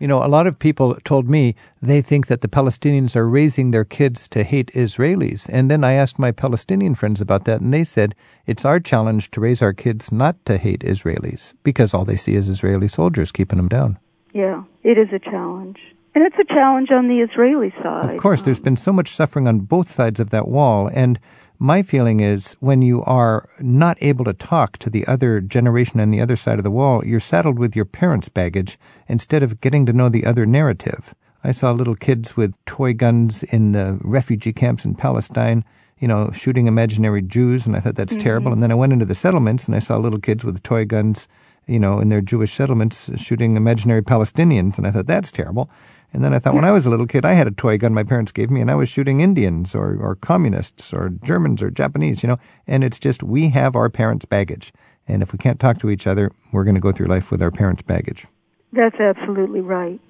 You 0.02 0.08
know, 0.08 0.24
a 0.24 0.26
lot 0.26 0.48
of 0.48 0.58
people 0.58 0.96
told 1.04 1.30
me 1.30 1.54
they 1.80 2.02
think 2.02 2.26
that 2.26 2.40
the 2.40 2.48
Palestinians 2.48 3.14
are 3.14 3.28
raising 3.28 3.70
their 3.70 3.84
kids 3.84 4.26
to 4.30 4.42
hate 4.42 4.72
Israelis. 4.74 5.48
And 5.48 5.70
then 5.70 5.84
I 5.84 5.92
asked 5.92 6.18
my 6.18 6.32
Palestinian 6.32 6.96
friends 6.96 7.20
about 7.20 7.44
that, 7.44 7.60
and 7.60 7.72
they 7.72 7.84
said 7.84 8.16
it's 8.44 8.64
our 8.64 8.80
challenge 8.80 9.30
to 9.30 9.40
raise 9.40 9.62
our 9.62 9.72
kids 9.72 10.10
not 10.10 10.44
to 10.46 10.58
hate 10.58 10.80
Israelis 10.80 11.52
because 11.62 11.94
all 11.94 12.04
they 12.04 12.16
see 12.16 12.34
is 12.34 12.48
Israeli 12.48 12.88
soldiers 12.88 13.30
keeping 13.30 13.58
them 13.58 13.68
down. 13.68 13.96
Yeah, 14.32 14.64
it 14.82 14.98
is 14.98 15.06
a 15.12 15.20
challenge. 15.20 15.78
And 16.16 16.24
it's 16.24 16.36
a 16.40 16.52
challenge 16.52 16.90
on 16.90 17.06
the 17.06 17.20
Israeli 17.20 17.72
side. 17.80 18.10
Of 18.10 18.20
course, 18.20 18.42
there's 18.42 18.58
um, 18.58 18.64
been 18.64 18.76
so 18.76 18.92
much 18.92 19.08
suffering 19.08 19.46
on 19.46 19.60
both 19.60 19.88
sides 19.88 20.18
of 20.18 20.30
that 20.30 20.48
wall. 20.48 20.90
And 20.92 21.20
my 21.62 21.80
feeling 21.80 22.18
is 22.18 22.54
when 22.58 22.82
you 22.82 23.04
are 23.04 23.48
not 23.60 23.96
able 24.00 24.24
to 24.24 24.32
talk 24.32 24.78
to 24.78 24.90
the 24.90 25.06
other 25.06 25.40
generation 25.40 26.00
on 26.00 26.10
the 26.10 26.20
other 26.20 26.34
side 26.34 26.58
of 26.58 26.64
the 26.64 26.72
wall, 26.72 27.06
you're 27.06 27.20
saddled 27.20 27.56
with 27.56 27.76
your 27.76 27.84
parents' 27.84 28.28
baggage 28.28 28.76
instead 29.06 29.44
of 29.44 29.60
getting 29.60 29.86
to 29.86 29.92
know 29.92 30.08
the 30.08 30.26
other 30.26 30.44
narrative. 30.44 31.14
I 31.44 31.52
saw 31.52 31.70
little 31.70 31.94
kids 31.94 32.36
with 32.36 32.62
toy 32.64 32.94
guns 32.94 33.44
in 33.44 33.70
the 33.72 34.00
refugee 34.02 34.52
camps 34.52 34.84
in 34.84 34.96
Palestine, 34.96 35.64
you 36.00 36.08
know, 36.08 36.32
shooting 36.32 36.66
imaginary 36.66 37.22
Jews, 37.22 37.64
and 37.64 37.76
I 37.76 37.80
thought 37.80 37.94
that's 37.94 38.14
mm-hmm. 38.14 38.22
terrible. 38.22 38.52
And 38.52 38.60
then 38.60 38.72
I 38.72 38.76
went 38.76 38.92
into 38.92 39.04
the 39.04 39.14
settlements 39.14 39.66
and 39.66 39.76
I 39.76 39.78
saw 39.78 39.98
little 39.98 40.18
kids 40.18 40.44
with 40.44 40.64
toy 40.64 40.84
guns, 40.84 41.28
you 41.68 41.78
know, 41.78 42.00
in 42.00 42.08
their 42.08 42.20
Jewish 42.20 42.52
settlements 42.52 43.08
shooting 43.22 43.56
imaginary 43.56 44.02
Palestinians, 44.02 44.78
and 44.78 44.86
I 44.86 44.90
thought 44.90 45.06
that's 45.06 45.30
terrible. 45.30 45.70
And 46.12 46.22
then 46.22 46.34
I 46.34 46.38
thought, 46.38 46.54
when 46.54 46.64
I 46.64 46.72
was 46.72 46.84
a 46.84 46.90
little 46.90 47.06
kid, 47.06 47.24
I 47.24 47.32
had 47.32 47.46
a 47.46 47.52
toy 47.52 47.78
gun 47.78 47.94
my 47.94 48.02
parents 48.02 48.32
gave 48.32 48.50
me, 48.50 48.60
and 48.60 48.70
I 48.70 48.74
was 48.74 48.88
shooting 48.88 49.20
Indians 49.20 49.74
or, 49.74 49.96
or 49.96 50.16
communists 50.16 50.92
or 50.92 51.10
Germans 51.24 51.62
or 51.62 51.70
Japanese, 51.70 52.22
you 52.22 52.28
know. 52.28 52.38
And 52.66 52.84
it's 52.84 52.98
just 52.98 53.22
we 53.22 53.48
have 53.48 53.74
our 53.74 53.88
parents' 53.88 54.26
baggage. 54.26 54.72
And 55.08 55.22
if 55.22 55.32
we 55.32 55.38
can't 55.38 55.58
talk 55.58 55.78
to 55.78 55.90
each 55.90 56.06
other, 56.06 56.30
we're 56.52 56.64
going 56.64 56.74
to 56.74 56.80
go 56.80 56.92
through 56.92 57.06
life 57.06 57.30
with 57.30 57.42
our 57.42 57.50
parents' 57.50 57.82
baggage. 57.82 58.26
That's 58.72 59.00
absolutely 59.00 59.60
right. 59.60 60.00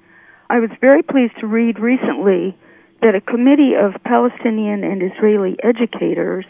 I 0.51 0.59
was 0.59 0.71
very 0.81 1.03
pleased 1.03 1.35
to 1.41 1.47
read 1.47 1.79
recently 1.79 2.57
that 3.01 3.15
a 3.15 3.21
committee 3.21 3.75
of 3.75 4.01
Palestinian 4.05 4.85
and 4.85 5.03
Israeli 5.03 5.57
educators 5.63 6.45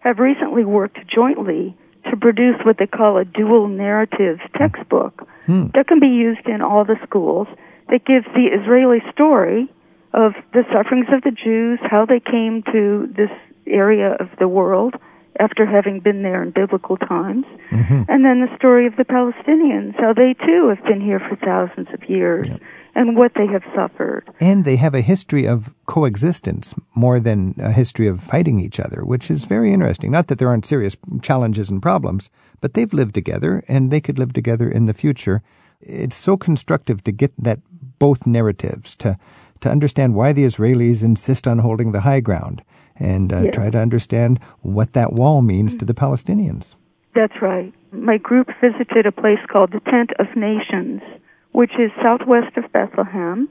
have 0.00 0.18
recently 0.18 0.64
worked 0.64 0.98
jointly 1.08 1.76
to 2.10 2.16
produce 2.16 2.56
what 2.64 2.78
they 2.78 2.86
call 2.86 3.18
a 3.18 3.24
dual 3.24 3.68
narratives 3.68 4.40
textbook 4.56 5.28
hmm. 5.46 5.66
that 5.74 5.86
can 5.86 6.00
be 6.00 6.08
used 6.08 6.46
in 6.46 6.60
all 6.60 6.84
the 6.84 6.96
schools 7.06 7.46
that 7.92 8.06
gives 8.06 8.24
the 8.34 8.48
Israeli 8.48 9.00
story 9.12 9.70
of 10.14 10.32
the 10.52 10.64
sufferings 10.72 11.06
of 11.12 11.22
the 11.22 11.30
Jews, 11.30 11.78
how 11.82 12.06
they 12.06 12.20
came 12.20 12.62
to 12.72 13.06
this 13.14 13.30
area 13.66 14.16
of 14.18 14.28
the 14.38 14.48
world 14.48 14.94
after 15.38 15.64
having 15.64 16.00
been 16.00 16.22
there 16.22 16.42
in 16.42 16.50
biblical 16.50 16.96
times, 16.96 17.44
mm-hmm. 17.70 18.02
and 18.08 18.24
then 18.24 18.40
the 18.40 18.56
story 18.56 18.86
of 18.86 18.96
the 18.96 19.04
Palestinians, 19.04 19.94
how 19.98 20.12
they 20.12 20.34
too 20.44 20.68
have 20.74 20.84
been 20.84 21.00
here 21.00 21.20
for 21.20 21.36
thousands 21.36 21.88
of 21.92 22.08
years. 22.08 22.48
And 22.94 23.16
what 23.16 23.32
they 23.34 23.46
have 23.46 23.62
suffered. 23.74 24.28
And 24.38 24.66
they 24.66 24.76
have 24.76 24.94
a 24.94 25.00
history 25.00 25.46
of 25.46 25.72
coexistence 25.86 26.74
more 26.94 27.18
than 27.18 27.54
a 27.58 27.72
history 27.72 28.06
of 28.06 28.22
fighting 28.22 28.60
each 28.60 28.78
other, 28.78 29.02
which 29.02 29.30
is 29.30 29.46
very 29.46 29.72
interesting. 29.72 30.10
Not 30.10 30.26
that 30.26 30.38
there 30.38 30.48
aren't 30.48 30.66
serious 30.66 30.94
challenges 31.22 31.70
and 31.70 31.80
problems, 31.80 32.28
but 32.60 32.74
they've 32.74 32.92
lived 32.92 33.14
together 33.14 33.64
and 33.66 33.90
they 33.90 34.02
could 34.02 34.18
live 34.18 34.34
together 34.34 34.70
in 34.70 34.84
the 34.84 34.92
future. 34.92 35.42
It's 35.80 36.14
so 36.14 36.36
constructive 36.36 37.02
to 37.04 37.12
get 37.12 37.32
that 37.38 37.60
both 38.02 38.26
narratives, 38.26 38.96
to, 38.96 39.16
to 39.60 39.70
understand 39.70 40.16
why 40.16 40.32
the 40.32 40.42
Israelis 40.42 41.04
insist 41.04 41.46
on 41.46 41.60
holding 41.60 41.92
the 41.92 42.00
high 42.00 42.18
ground 42.18 42.60
and 42.96 43.32
uh, 43.32 43.42
yes. 43.42 43.54
try 43.54 43.70
to 43.70 43.78
understand 43.78 44.40
what 44.62 44.92
that 44.94 45.12
wall 45.12 45.40
means 45.40 45.72
to 45.76 45.84
the 45.84 45.94
Palestinians. 45.94 46.74
That's 47.14 47.40
right. 47.40 47.72
My 47.92 48.18
group 48.18 48.48
visited 48.60 49.06
a 49.06 49.12
place 49.12 49.38
called 49.48 49.70
the 49.70 49.78
Tent 49.88 50.10
of 50.18 50.26
Nations, 50.34 51.00
which 51.52 51.70
is 51.78 51.92
southwest 52.02 52.56
of 52.56 52.72
Bethlehem. 52.72 53.48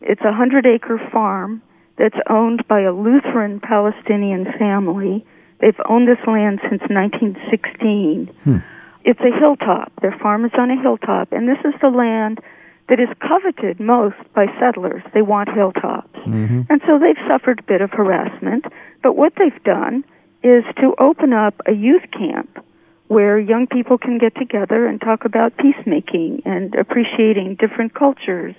It's 0.00 0.22
a 0.22 0.32
hundred 0.32 0.66
acre 0.66 1.00
farm 1.10 1.60
that's 1.98 2.22
owned 2.28 2.62
by 2.68 2.82
a 2.82 2.92
Lutheran 2.92 3.58
Palestinian 3.58 4.46
family. 4.56 5.26
They've 5.60 5.82
owned 5.88 6.06
this 6.06 6.24
land 6.28 6.60
since 6.62 6.82
1916. 6.82 8.30
Hmm. 8.44 8.58
It's 9.04 9.20
a 9.20 9.36
hilltop. 9.36 9.92
Their 10.00 10.16
farm 10.22 10.44
is 10.44 10.52
on 10.56 10.70
a 10.70 10.80
hilltop, 10.80 11.32
and 11.32 11.48
this 11.48 11.58
is 11.64 11.74
the 11.80 11.88
land 11.88 12.38
that 12.90 12.98
is 12.98 13.08
coveted 13.20 13.78
most 13.80 14.16
by 14.34 14.46
settlers. 14.58 15.02
They 15.14 15.22
want 15.22 15.48
hilltops. 15.48 16.18
Mm-hmm. 16.26 16.62
And 16.68 16.82
so 16.86 16.98
they've 16.98 17.24
suffered 17.30 17.60
a 17.60 17.62
bit 17.62 17.80
of 17.80 17.90
harassment, 17.92 18.66
but 19.02 19.16
what 19.16 19.32
they've 19.38 19.62
done 19.64 20.04
is 20.42 20.64
to 20.80 20.94
open 20.98 21.32
up 21.32 21.54
a 21.66 21.72
youth 21.72 22.02
camp 22.12 22.64
where 23.06 23.38
young 23.38 23.66
people 23.66 23.96
can 23.96 24.18
get 24.18 24.34
together 24.34 24.86
and 24.86 25.00
talk 25.00 25.24
about 25.24 25.56
peacemaking 25.56 26.42
and 26.44 26.74
appreciating 26.74 27.56
different 27.60 27.94
cultures. 27.94 28.54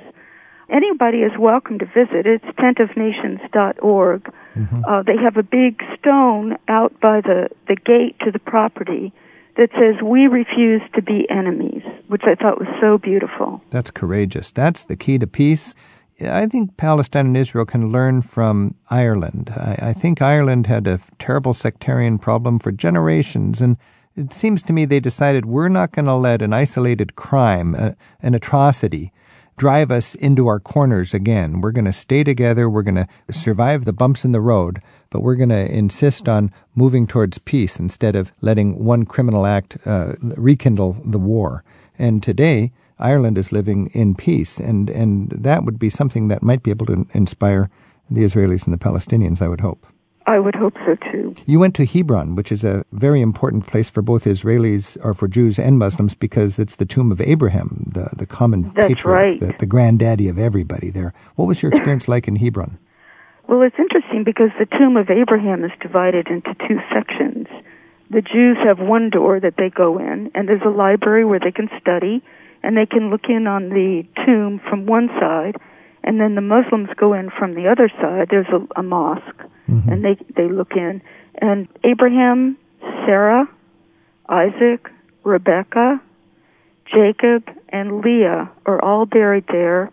Anybody 0.70 1.20
is 1.20 1.32
welcome 1.38 1.80
to 1.80 1.86
visit. 1.86 2.26
It's 2.26 2.46
tentofnations.org. 2.58 4.34
Mm-hmm. 4.56 4.86
Uh, 4.88 5.04
they 5.04 5.18
have 5.18 5.36
a 5.36 5.44
big 5.44 5.82
stone 6.00 6.58
out 6.70 6.98
by 7.02 7.20
the, 7.20 7.50
the 7.68 7.76
gate 7.76 8.16
to 8.22 8.32
the 8.32 8.40
property 8.40 9.12
that 9.58 9.70
says, 9.74 10.02
We 10.04 10.28
refuse 10.28 10.82
to 10.95 11.02
be 11.02 11.28
enemies, 11.30 11.84
which 12.08 12.24
I 12.26 12.36
thought 12.36 12.60
was 12.60 12.70
so 12.80 12.97
beautiful. 12.97 13.62
That's 13.70 13.91
courageous. 13.91 14.52
That's 14.52 14.86
the 14.86 14.95
key 14.95 15.18
to 15.20 15.28
peace. 15.28 15.74
I 16.22 16.45
think 16.47 16.78
Palestine 16.78 17.28
and 17.28 17.38
Israel 17.38 17.66
can 17.66 17.91
learn 17.91 18.22
from 18.22 18.76
Ireland. 18.89 19.52
I, 19.56 19.89
I 19.89 19.93
think 19.93 20.22
Ireland 20.22 20.68
had 20.68 20.88
a 20.88 20.99
terrible 21.20 21.54
sectarian 21.54 22.20
problem 22.20 22.60
for 22.60 22.72
generations, 22.72 23.60
and 23.62 23.78
it 24.16 24.34
seems 24.34 24.62
to 24.64 24.74
me 24.74 24.86
they 24.86 24.99
decided 24.99 25.45
we're 25.45 25.70
not 25.70 25.93
going 25.93 26.06
to 26.06 26.16
let 26.16 26.41
an 26.41 26.54
isolated 26.54 27.16
crime, 27.16 27.74
a, 27.76 27.95
an 28.22 28.36
atrocity, 28.36 29.12
drive 29.58 29.91
us 29.91 30.16
into 30.16 30.47
our 30.47 30.60
corners 30.60 31.14
again. 31.14 31.62
We're 31.62 31.72
going 31.72 31.86
to 31.86 31.93
stay 31.93 32.24
together. 32.24 32.70
We're 32.70 32.82
going 32.82 32.95
to 32.95 33.08
survive 33.32 33.86
the 33.86 33.93
bumps 33.93 34.26
in 34.26 34.32
the 34.32 34.41
road, 34.41 34.82
but 35.10 35.22
we're 35.22 35.36
going 35.36 35.49
to 35.49 35.72
insist 35.72 36.28
on 36.28 36.52
moving 36.76 37.08
towards 37.08 37.38
peace 37.38 37.80
instead 37.80 38.16
of 38.16 38.32
letting 38.41 38.84
one 38.84 39.06
criminal 39.06 39.45
act 39.45 39.78
uh, 39.86 40.14
rekindle 40.22 40.97
the 41.06 41.20
war. 41.20 41.64
And 41.99 42.24
today, 42.24 42.72
Ireland 42.97 43.38
is 43.38 43.52
living 43.52 43.88
in 43.93 44.16
peace, 44.16 44.60
and, 44.60 44.89
and 44.89 45.30
that 45.30 45.64
would 45.64 45.80
be 45.80 45.89
something 45.89 46.28
that 46.28 46.43
might 46.43 46.64
be 46.64 46.72
able 46.72 46.86
to 46.88 47.08
inspire 47.14 47.70
the 48.10 48.24
Israelis 48.24 48.66
and 48.66 48.74
the 48.74 48.78
Palestinians, 48.78 49.41
I 49.41 49.47
would 49.47 49.62
hope. 49.62 49.86
I 50.28 50.39
would 50.39 50.55
hope 50.55 50.76
so 50.86 50.95
too. 51.11 51.36
You 51.45 51.59
went 51.59 51.76
to 51.76 51.86
Hebron, 51.86 52.36
which 52.36 52.51
is 52.51 52.63
a 52.63 52.86
very 52.91 53.22
important 53.22 53.65
place 53.65 53.89
for 53.89 54.01
both 54.01 54.26
Israelis 54.26 54.97
or 55.03 55.13
for 55.13 55.28
Jews 55.28 55.57
and 55.57 55.80
Muslims 55.80 56.13
because 56.13 56.59
it's 56.59 56.76
the 56.76 56.86
tomb 56.86 57.11
of 57.11 57.19
Abraham, 57.19 57.89
the, 57.91 58.09
the 58.15 58.28
common 58.28 58.72
That's 58.76 58.88
patriarch, 58.88 59.19
right. 59.19 59.39
the, 59.39 59.55
the 59.59 59.65
granddaddy 59.65 60.28
of 60.30 60.38
everybody 60.38 60.89
there. 60.89 61.13
What 61.36 61.47
was 61.47 61.61
your 61.61 61.72
experience 61.72 62.07
like 62.07 62.28
in 62.28 62.36
Hebron? 62.36 62.78
Well, 63.47 63.63
it's 63.63 63.76
interesting 63.80 64.24
because 64.24 64.51
the 64.59 64.67
tomb 64.78 64.95
of 64.95 65.09
Abraham 65.09 65.65
is 65.65 65.72
divided 65.82 66.28
into 66.28 66.53
two 66.67 66.80
sections. 66.93 67.47
The 68.09 68.22
Jews 68.22 68.57
have 68.63 68.80
one 68.80 69.09
door 69.09 69.39
that 69.39 69.55
they 69.57 69.69
go 69.69 69.97
in, 69.97 70.32
and 70.36 70.47
there's 70.47 70.61
a 70.65 70.69
library 70.69 71.26
where 71.26 71.39
they 71.39 71.51
can 71.51 71.69
study, 71.80 72.24
and 72.61 72.78
they 72.78 72.86
can 72.86 73.09
look 73.09 73.26
in 73.28 73.47
on 73.47 73.69
the 73.69 74.03
tomb 74.26 74.61
from 74.69 74.86
one 74.86 75.09
side, 75.19 75.55
and 76.04 76.20
then 76.20 76.36
the 76.36 76.41
Muslims 76.41 76.89
go 76.97 77.14
in 77.14 77.30
from 77.30 77.54
the 77.54 77.68
other 77.68 77.89
side. 78.02 78.28
There's 78.30 78.47
a, 78.47 78.80
a 78.80 78.84
mosque, 78.84 79.43
Mm-hmm. 79.70 79.89
and 79.89 80.04
they 80.04 80.18
they 80.36 80.49
look 80.49 80.74
in, 80.76 81.02
and 81.41 81.68
Abraham, 81.86 82.58
Sarah, 83.06 83.47
Isaac, 84.28 84.89
Rebecca, 85.24 86.02
Jacob, 86.88 87.47
and 87.70 88.02
Leah 88.02 88.49
are 88.66 88.84
all 88.84 89.06
buried 89.06 89.45
there. 89.47 89.91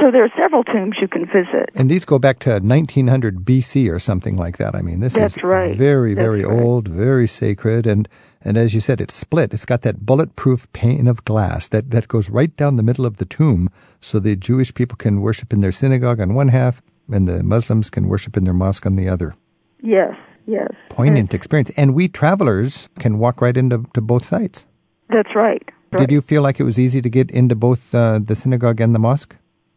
So 0.00 0.10
there 0.10 0.24
are 0.24 0.32
several 0.36 0.64
tombs 0.64 0.96
you 1.00 1.06
can 1.06 1.24
visit. 1.26 1.70
And 1.74 1.88
these 1.88 2.04
go 2.04 2.18
back 2.18 2.40
to 2.40 2.58
1900 2.58 3.44
BC 3.44 3.90
or 3.90 3.98
something 3.98 4.36
like 4.36 4.56
that. 4.56 4.74
I 4.74 4.82
mean, 4.82 5.00
this 5.00 5.14
That's 5.14 5.36
is 5.36 5.42
right. 5.42 5.76
very, 5.76 6.14
That's 6.14 6.24
very 6.24 6.44
right. 6.44 6.62
old, 6.62 6.88
very 6.88 7.28
sacred, 7.28 7.86
and 7.86 8.08
and 8.42 8.58
as 8.58 8.74
you 8.74 8.80
said, 8.80 9.00
it's 9.00 9.14
split. 9.14 9.54
It's 9.54 9.64
got 9.64 9.82
that 9.82 10.04
bulletproof 10.04 10.70
pane 10.72 11.06
of 11.06 11.24
glass 11.24 11.68
that 11.68 11.90
that 11.90 12.08
goes 12.08 12.28
right 12.28 12.54
down 12.56 12.76
the 12.76 12.82
middle 12.82 13.06
of 13.06 13.18
the 13.18 13.24
tomb, 13.24 13.70
so 14.00 14.18
the 14.18 14.36
Jewish 14.36 14.74
people 14.74 14.96
can 14.96 15.20
worship 15.20 15.52
in 15.52 15.60
their 15.60 15.72
synagogue 15.72 16.20
on 16.20 16.34
one 16.34 16.48
half, 16.48 16.82
and 17.10 17.28
the 17.28 17.42
Muslims 17.42 17.88
can 17.88 18.08
worship 18.08 18.36
in 18.36 18.44
their 18.44 18.54
mosque 18.54 18.86
on 18.86 18.96
the 18.96 19.08
other. 19.08 19.36
Yes, 19.80 20.14
yes. 20.46 20.68
Poignant 20.88 21.32
experience, 21.34 21.70
and 21.76 21.94
we 21.94 22.08
travelers 22.08 22.88
can 22.98 23.18
walk 23.18 23.40
right 23.40 23.56
into 23.56 23.84
to 23.94 24.00
both 24.00 24.24
sites. 24.24 24.66
That's 25.08 25.34
right. 25.36 25.62
right. 25.92 26.00
Did 26.00 26.10
you 26.10 26.20
feel 26.20 26.42
like 26.42 26.58
it 26.58 26.64
was 26.64 26.78
easy 26.78 27.00
to 27.00 27.08
get 27.08 27.30
into 27.30 27.54
both 27.54 27.94
uh, 27.94 28.18
the 28.18 28.34
synagogue 28.34 28.80
and 28.80 28.94
the 28.94 28.98
mosque? 28.98 29.36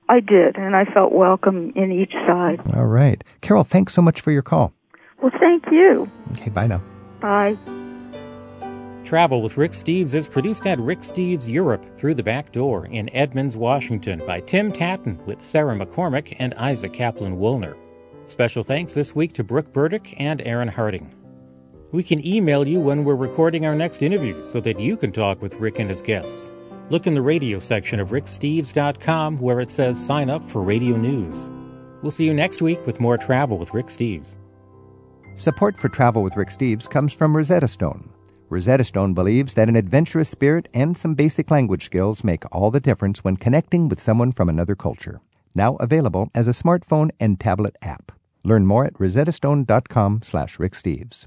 I 0.10 0.20
did, 0.20 0.58
and 0.58 0.76
I 0.76 0.86
felt 0.86 1.12
welcome 1.12 1.74
in 1.76 1.92
each 1.92 2.14
side. 2.26 2.62
All 2.76 2.86
right, 2.86 3.24
Carol. 3.42 3.64
Thanks 3.64 3.94
so 3.94 4.02
much 4.02 4.22
for 4.22 4.32
your 4.32 4.42
call. 4.42 4.74
Well, 5.22 5.32
thank 5.40 5.66
you. 5.72 6.10
Okay, 6.34 6.50
bye 6.50 6.68
now. 6.68 6.82
Bye. 7.20 7.58
Travel 9.04 9.42
with 9.42 9.56
Rick 9.56 9.72
Steves 9.72 10.14
is 10.14 10.28
produced 10.28 10.66
at 10.68 10.80
Rick 10.80 11.00
Steves 11.00 11.48
Europe 11.48 11.98
Through 11.98 12.16
the 12.16 12.24
Back 12.24 12.52
Door 12.52 12.88
in 12.88 13.10
Edmonds, 13.16 13.56
Washington 13.56 14.22
by 14.26 14.42
Tim 14.42 14.72
Tattan 14.72 15.18
with 15.26 15.42
Sarah 15.42 15.76
McCormick 15.76 16.36
and 16.40 16.54
Isaac 16.56 16.92
Kaplan 16.92 17.40
Woolner. 17.40 17.78
Special 18.26 18.64
thanks 18.64 18.94
this 18.94 19.16
week 19.16 19.32
to 19.34 19.46
Brooke 19.46 19.72
Burdick 19.72 20.14
and 20.20 20.42
Aaron 20.42 20.68
Harding. 20.68 21.14
We 21.94 22.04
can 22.04 22.26
email 22.28 22.68
you 22.68 22.82
when 22.82 23.06
we're 23.06 23.16
recording 23.16 23.66
our 23.66 23.76
next 23.76 24.02
interview 24.02 24.44
so 24.44 24.60
that 24.60 24.78
you 24.78 24.98
can 24.98 25.14
talk 25.14 25.42
with 25.42 25.56
Rick 25.56 25.80
and 25.80 25.90
his 25.90 26.02
guests. 26.02 26.52
Look 26.90 27.06
in 27.06 27.14
the 27.14 27.22
radio 27.22 27.60
section 27.60 28.00
of 28.00 28.12
ricksteves.com 28.12 29.38
where 29.38 29.60
it 29.60 29.70
says 29.70 30.04
sign 30.04 30.30
up 30.30 30.44
for 30.50 30.62
radio 30.62 30.96
news. 30.96 31.50
We'll 32.02 32.12
see 32.12 32.26
you 32.26 32.34
next 32.34 32.62
week 32.62 32.86
with 32.86 33.00
more 33.02 33.18
travel 33.18 33.58
with 33.58 33.74
Rick 33.74 33.88
Steves. 33.88 34.38
Support 35.36 35.80
for 35.80 35.90
Travel 35.90 36.24
with 36.24 36.38
Rick 36.38 36.50
Steves 36.50 36.90
comes 36.90 37.14
from 37.14 37.36
Rosetta 37.36 37.68
Stone. 37.68 38.10
Rosetta 38.50 38.86
Stone 38.86 39.14
believes 39.14 39.54
that 39.56 39.68
an 39.68 39.76
adventurous 39.76 40.30
spirit 40.30 40.70
and 40.74 40.98
some 40.98 41.14
basic 41.14 41.52
language 41.52 41.84
skills 41.84 42.24
make 42.24 42.44
all 42.56 42.72
the 42.72 42.80
difference 42.80 43.24
when 43.24 43.36
connecting 43.36 43.90
with 43.90 44.00
someone 44.00 44.32
from 44.32 44.48
another 44.48 44.76
culture. 44.76 45.20
Now 45.54 45.76
available 45.76 46.30
as 46.34 46.48
a 46.48 46.52
smartphone 46.52 47.12
and 47.20 47.40
tablet 47.40 47.76
app. 47.82 48.14
Learn 48.44 48.66
more 48.66 48.86
at 48.86 48.94
rosettastone.com 48.94 50.22
slash 50.24 50.58
Rick 50.58 50.74
Steves. 50.74 51.26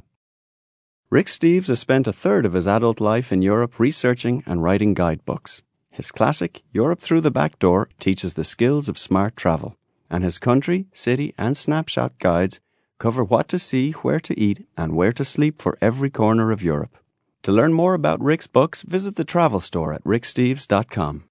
Rick 1.12 1.26
Steves 1.26 1.66
has 1.66 1.80
spent 1.80 2.06
a 2.06 2.12
third 2.12 2.46
of 2.46 2.52
his 2.52 2.68
adult 2.68 3.00
life 3.00 3.32
in 3.32 3.42
Europe 3.42 3.80
researching 3.80 4.44
and 4.46 4.62
writing 4.62 4.94
guidebooks. 4.94 5.60
His 5.90 6.12
classic, 6.12 6.62
Europe 6.72 7.00
Through 7.00 7.22
the 7.22 7.32
Back 7.32 7.58
Door, 7.58 7.88
teaches 7.98 8.34
the 8.34 8.44
skills 8.44 8.88
of 8.88 8.96
smart 8.96 9.36
travel, 9.36 9.76
and 10.08 10.22
his 10.22 10.38
country, 10.38 10.86
city, 10.92 11.34
and 11.36 11.56
snapshot 11.56 12.16
guides 12.20 12.60
cover 13.00 13.24
what 13.24 13.48
to 13.48 13.58
see, 13.58 13.90
where 13.90 14.20
to 14.20 14.38
eat, 14.38 14.68
and 14.76 14.94
where 14.94 15.12
to 15.12 15.24
sleep 15.24 15.60
for 15.60 15.76
every 15.80 16.10
corner 16.10 16.52
of 16.52 16.62
Europe. 16.62 16.96
To 17.42 17.50
learn 17.50 17.72
more 17.72 17.94
about 17.94 18.22
Rick's 18.22 18.46
books, 18.46 18.82
visit 18.82 19.16
the 19.16 19.24
travel 19.24 19.58
store 19.58 19.92
at 19.92 20.04
ricksteves.com. 20.04 21.18